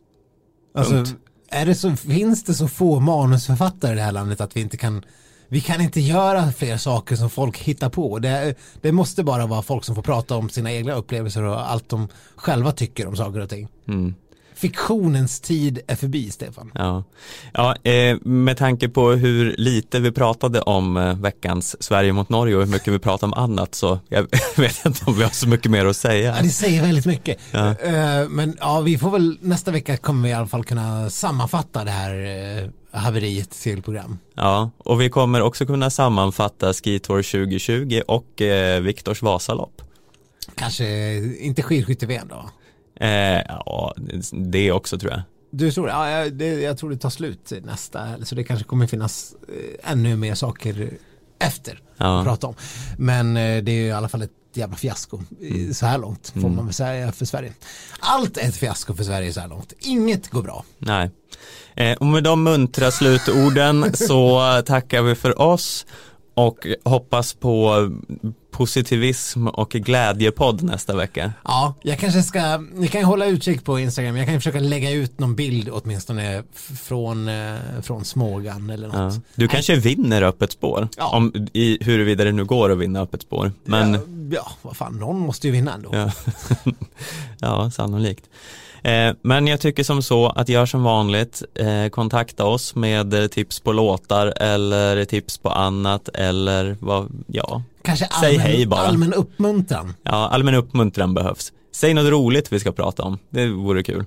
Alltså, 0.75 0.93
Punkt. 0.93 1.14
är 1.49 1.66
det 1.66 1.75
så, 1.75 1.97
finns 1.97 2.45
det 2.45 2.55
så 2.55 2.68
få 2.68 3.01
manusförfattare 3.01 3.93
i 3.93 3.97
det 3.97 4.03
här 4.03 4.12
landet 4.12 4.41
att 4.41 4.57
vi 4.57 4.61
inte 4.61 4.77
kan 4.77 5.05
vi 5.49 5.61
kan 5.61 5.81
inte 5.81 6.01
göra 6.01 6.53
fler 6.53 6.77
saker 6.77 7.16
som 7.16 7.31
folk 7.31 7.59
hittar 7.59 7.91
på. 7.91 8.18
Det, 8.18 8.55
det 8.81 8.93
måste 8.93 9.25
bara 9.25 9.47
vara 9.47 9.62
folk 9.62 9.85
som 9.85 9.95
får 9.95 10.03
prata 10.03 10.37
om 10.37 10.49
sina 10.49 10.73
egna 10.73 10.93
upplevelser 10.93 11.43
och 11.43 11.70
allt 11.70 11.89
de 11.89 12.09
själva 12.37 12.73
tycker 12.73 13.07
om 13.07 13.16
saker 13.16 13.41
och 13.41 13.49
ting. 13.49 13.68
Mm. 13.89 14.14
Fiktionens 14.63 15.41
tid 15.41 15.81
är 15.87 15.97
förbi, 15.97 16.31
Stefan. 16.31 16.71
Ja, 16.75 17.05
ja 17.53 17.77
eh, 17.91 18.17
med 18.23 18.57
tanke 18.57 18.89
på 18.89 19.11
hur 19.11 19.55
lite 19.59 20.01
vi 20.01 20.13
pratade 20.13 20.61
om 20.61 20.97
eh, 20.97 21.17
veckans 21.19 21.83
Sverige 21.83 22.13
mot 22.13 22.29
Norge 22.29 22.57
och 22.57 22.63
hur 22.63 22.73
mycket 22.73 22.93
vi 22.93 22.99
pratade 22.99 23.33
om 23.33 23.45
annat 23.45 23.75
så 23.75 23.99
jag 24.09 24.27
vet 24.57 24.87
inte 24.87 25.05
om 25.05 25.15
vi 25.15 25.23
har 25.23 25.31
så 25.31 25.49
mycket 25.49 25.71
mer 25.71 25.87
att 25.87 25.97
säga. 25.97 26.37
Ja, 26.37 26.43
det 26.43 26.49
säger 26.49 26.83
väldigt 26.83 27.07
mycket. 27.07 27.39
Ja. 27.51 27.69
Eh, 27.71 28.29
Men 28.29 28.57
ja, 28.61 28.81
vi 28.81 28.99
får 28.99 29.11
väl 29.11 29.39
nästa 29.41 29.71
vecka 29.71 29.97
kommer 29.97 30.23
vi 30.23 30.29
i 30.29 30.33
alla 30.33 30.47
fall 30.47 30.65
kunna 30.65 31.11
sammanfatta 31.11 31.85
det 31.85 31.91
här 31.91 32.15
eh, 32.63 33.01
haveriet 33.01 33.51
till 33.51 33.83
program. 33.83 34.19
Ja, 34.35 34.71
och 34.79 35.01
vi 35.01 35.11
kommer 35.11 35.43
också 35.43 35.67
kunna 35.67 35.91
sammanfatta 35.91 36.73
Skitour 36.73 37.23
2020 37.23 38.01
och 38.07 38.43
eh, 38.43 38.81
Viktors 38.81 39.23
Vasalopp. 39.23 39.83
Kanske 40.55 41.17
inte 41.41 41.63
skidskytte-VM 41.63 42.29
då? 42.29 42.51
Eh, 43.03 43.43
ja, 43.49 43.95
det 44.33 44.73
också 44.73 44.99
tror 44.99 45.13
jag. 45.13 45.23
Du 45.51 45.73
tror 45.73 45.89
ja, 45.89 46.11
jag- 46.11 46.33
det? 46.33 46.61
Jag 46.61 46.79
tror 46.79 46.91
det 46.91 46.97
tar 46.97 47.11
slut 47.11 47.53
nästa, 47.65 48.25
så 48.25 48.35
det 48.35 48.45
kanske 48.45 48.65
kommer 48.67 48.87
finnas 48.87 49.35
eh, 49.49 49.93
ännu 49.93 50.17
mer 50.17 50.35
saker 50.35 50.91
efter 51.39 51.81
Ja. 51.97 52.19
att 52.19 52.25
prata 52.27 52.47
om. 52.47 52.55
Men 52.99 53.37
eh, 53.37 53.63
det 53.63 53.73
är 53.73 53.77
ju 53.77 53.87
i 53.87 53.93
alla 53.93 54.09
fall 54.09 54.23
ett 54.23 54.31
jävla 54.55 54.77
fiasko 54.77 55.21
eh, 55.43 55.73
så 55.73 55.87
här 55.87 55.99
långt, 55.99 56.33
får 56.35 56.49
man 56.49 56.65
väl 56.65 56.75
säga 56.75 57.13
för 57.13 57.25
Sverige. 57.25 57.53
Allt 58.01 58.37
är 58.37 58.49
ett 58.49 58.57
fiasko 58.57 58.95
för 58.95 59.05
Sverige 59.05 59.33
så 59.33 59.41
här 59.41 59.49
långt. 59.49 59.73
Inget 59.79 60.29
går 60.31 60.43
bra. 60.43 60.65
Nej. 60.79 61.11
Eh, 61.75 61.97
och 61.97 62.07
med 62.07 62.23
de 62.25 62.43
muntra 62.43 62.91
slutorden 62.91 63.93
så 63.97 64.41
tackar 64.67 65.03
vi 65.03 65.15
för 65.15 65.41
oss 65.41 65.87
och 66.35 66.67
hoppas 66.85 67.35
på 67.35 67.91
positivism 68.53 69.47
och 69.49 69.71
glädjepodd 69.71 70.63
nästa 70.63 70.97
vecka. 70.97 71.33
Ja, 71.45 71.75
jag 71.83 71.99
kanske 71.99 72.23
ska, 72.23 72.59
ni 72.75 72.89
kan 72.89 73.05
hålla 73.05 73.27
utkik 73.27 73.65
på 73.65 73.79
Instagram, 73.79 74.17
jag 74.17 74.27
kan 74.27 74.35
försöka 74.35 74.61
lägga 74.61 74.91
ut 74.91 75.19
någon 75.19 75.35
bild 75.37 75.69
åtminstone 75.73 76.43
från, 76.75 77.29
eh, 77.29 77.55
från 77.83 78.05
Smågan 78.05 78.71
eller 78.71 78.89
Ja. 78.93 79.05
något. 79.05 79.21
Du 79.35 79.49
kanske 79.49 79.77
vinner 79.77 80.23
öppet 80.23 80.53
spår, 80.53 80.89
Ja. 80.97 81.17
om, 81.17 81.33
i, 81.53 81.79
huruvida 81.85 82.25
det 82.25 82.33
nu 82.33 82.45
går 82.45 82.73
att 82.73 82.79
vinna 82.79 83.01
öppet 83.01 83.23
spår. 83.23 83.53
Men 83.65 83.93
ja, 83.93 84.01
ja, 84.31 84.51
vad 84.63 84.77
fan, 84.77 84.99
någon 84.99 85.19
måste 85.19 85.47
ju 85.47 85.53
vinna 85.53 85.75
ändå. 85.75 85.91
Ja, 85.93 86.11
ja 87.41 87.71
sannolikt. 87.71 88.25
Eh, 88.85 89.15
men 89.23 89.47
jag 89.47 89.61
tycker 89.61 89.85
som 89.85 90.03
så 90.03 90.29
att 90.29 90.49
gör 90.49 90.67
som 90.67 90.83
vanligt, 90.83 91.43
eh, 91.55 91.89
kontakta 91.89 92.45
oss 92.45 92.75
med 92.75 93.31
tips 93.31 93.61
på 93.61 93.73
låtar 93.73 94.27
eller 94.41 95.05
tips 95.05 95.39
på 95.39 95.51
annat 95.51 96.09
eller 96.15 96.77
vad, 96.81 97.25
ja, 97.27 97.63
Kanske 97.85 98.09
Säg 98.20 98.28
allmän, 98.30 98.47
hej 98.47 98.66
bara. 98.66 98.80
allmän 98.80 99.12
uppmuntran. 99.14 99.95
ja, 100.03 100.28
allmän 100.28 100.55
uppmuntran 100.55 101.14
behövs. 101.14 101.53
Säg 101.72 101.95
något 101.95 102.11
roligt 102.11 102.53
vi 102.53 102.61
ska 102.61 102.72
prata 102.72 103.03
om, 103.03 103.18
det 103.30 103.49
vore 103.49 103.83
kul. 103.83 104.05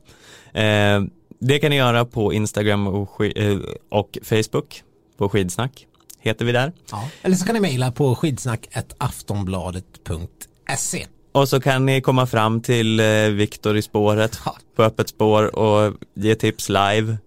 Eh, 0.53 1.01
det 1.39 1.59
kan 1.59 1.69
ni 1.69 1.75
göra 1.75 2.05
på 2.05 2.33
Instagram 2.33 2.87
och, 2.87 3.37
eh, 3.37 3.57
och 3.91 4.17
Facebook, 4.23 4.83
på 5.17 5.29
skidsnack, 5.29 5.85
heter 6.19 6.45
vi 6.45 6.51
där. 6.51 6.71
Ja. 6.91 7.09
Eller 7.21 7.35
så 7.35 7.45
kan 7.45 7.55
ni 7.55 7.61
mejla 7.61 7.91
på 7.91 8.15
skidsnack.aftonbladet.se. 8.15 11.05
Och 11.31 11.49
så 11.49 11.61
kan 11.61 11.85
ni 11.85 12.01
komma 12.01 12.25
fram 12.27 12.61
till 12.61 12.99
eh, 12.99 13.05
Viktor 13.29 13.77
i 13.77 13.81
spåret 13.81 14.39
Ja. 14.45 14.55
på 14.75 14.83
öppet 14.83 15.09
spår 15.09 15.55
och 15.55 15.93
ge 16.13 16.35
tips 16.35 16.69
live. 16.69 17.17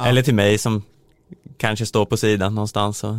Eller 0.00 0.22
till 0.22 0.34
mig 0.34 0.58
som 0.58 0.82
kanske 1.56 1.86
står 1.86 2.04
på 2.04 2.16
sidan 2.16 2.54
någonstans 2.54 3.04
och 3.04 3.14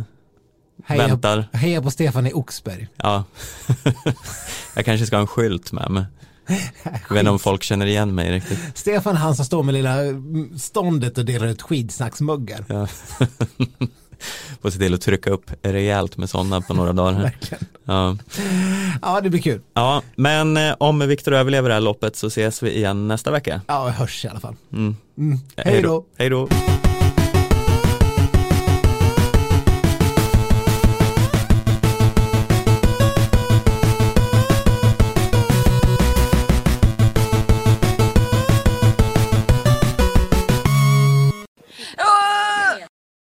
Heja, 0.86 1.06
väntar. 1.06 1.48
heja 1.52 1.82
på 1.82 1.90
Stefan 1.90 2.26
i 2.26 2.32
Oxberg. 2.32 2.88
Ja. 2.96 3.24
jag 4.74 4.84
kanske 4.84 5.06
ska 5.06 5.16
ha 5.16 5.20
en 5.20 5.26
skylt 5.26 5.72
med 5.72 5.90
mig. 5.90 6.04
Jag 7.08 7.14
vet 7.14 7.20
inte 7.20 7.30
om 7.30 7.38
folk 7.38 7.62
känner 7.62 7.86
igen 7.86 8.14
mig 8.14 8.32
riktigt. 8.32 8.58
Stefan 8.74 9.16
han 9.16 9.36
som 9.36 9.44
står 9.44 9.62
med 9.62 9.74
lilla 9.74 10.02
mm, 10.04 10.58
ståndet 10.58 11.18
och 11.18 11.24
delar 11.24 11.46
ut 11.46 11.62
skidsnacksmuggar. 11.62 12.64
Ja. 12.68 12.86
Får 14.62 14.70
se 14.70 14.78
till 14.78 14.94
att 14.94 15.00
trycka 15.00 15.30
upp 15.30 15.50
rejält 15.62 16.16
med 16.16 16.30
sådana 16.30 16.60
på 16.60 16.74
några 16.74 16.92
dagar. 16.92 17.36
Ja. 17.84 18.16
Ja, 19.02 19.20
det 19.20 19.30
blir 19.30 19.40
kul. 19.40 19.60
ja, 19.74 20.02
men 20.16 20.56
eh, 20.56 20.74
om 20.78 20.98
Viktor 20.98 21.34
överlever 21.34 21.68
det 21.68 21.74
här 21.74 21.80
loppet 21.80 22.16
så 22.16 22.26
ses 22.26 22.62
vi 22.62 22.76
igen 22.76 23.08
nästa 23.08 23.30
vecka. 23.30 23.60
Ja, 23.66 23.84
vi 23.84 23.90
hörs 23.90 24.24
i 24.24 24.28
alla 24.28 24.40
fall. 24.40 24.56
Mm. 24.72 24.96
Mm. 25.18 25.38
Hej 25.56 25.82
då. 25.82 26.04
Hej 26.18 26.30
då. 26.30 26.48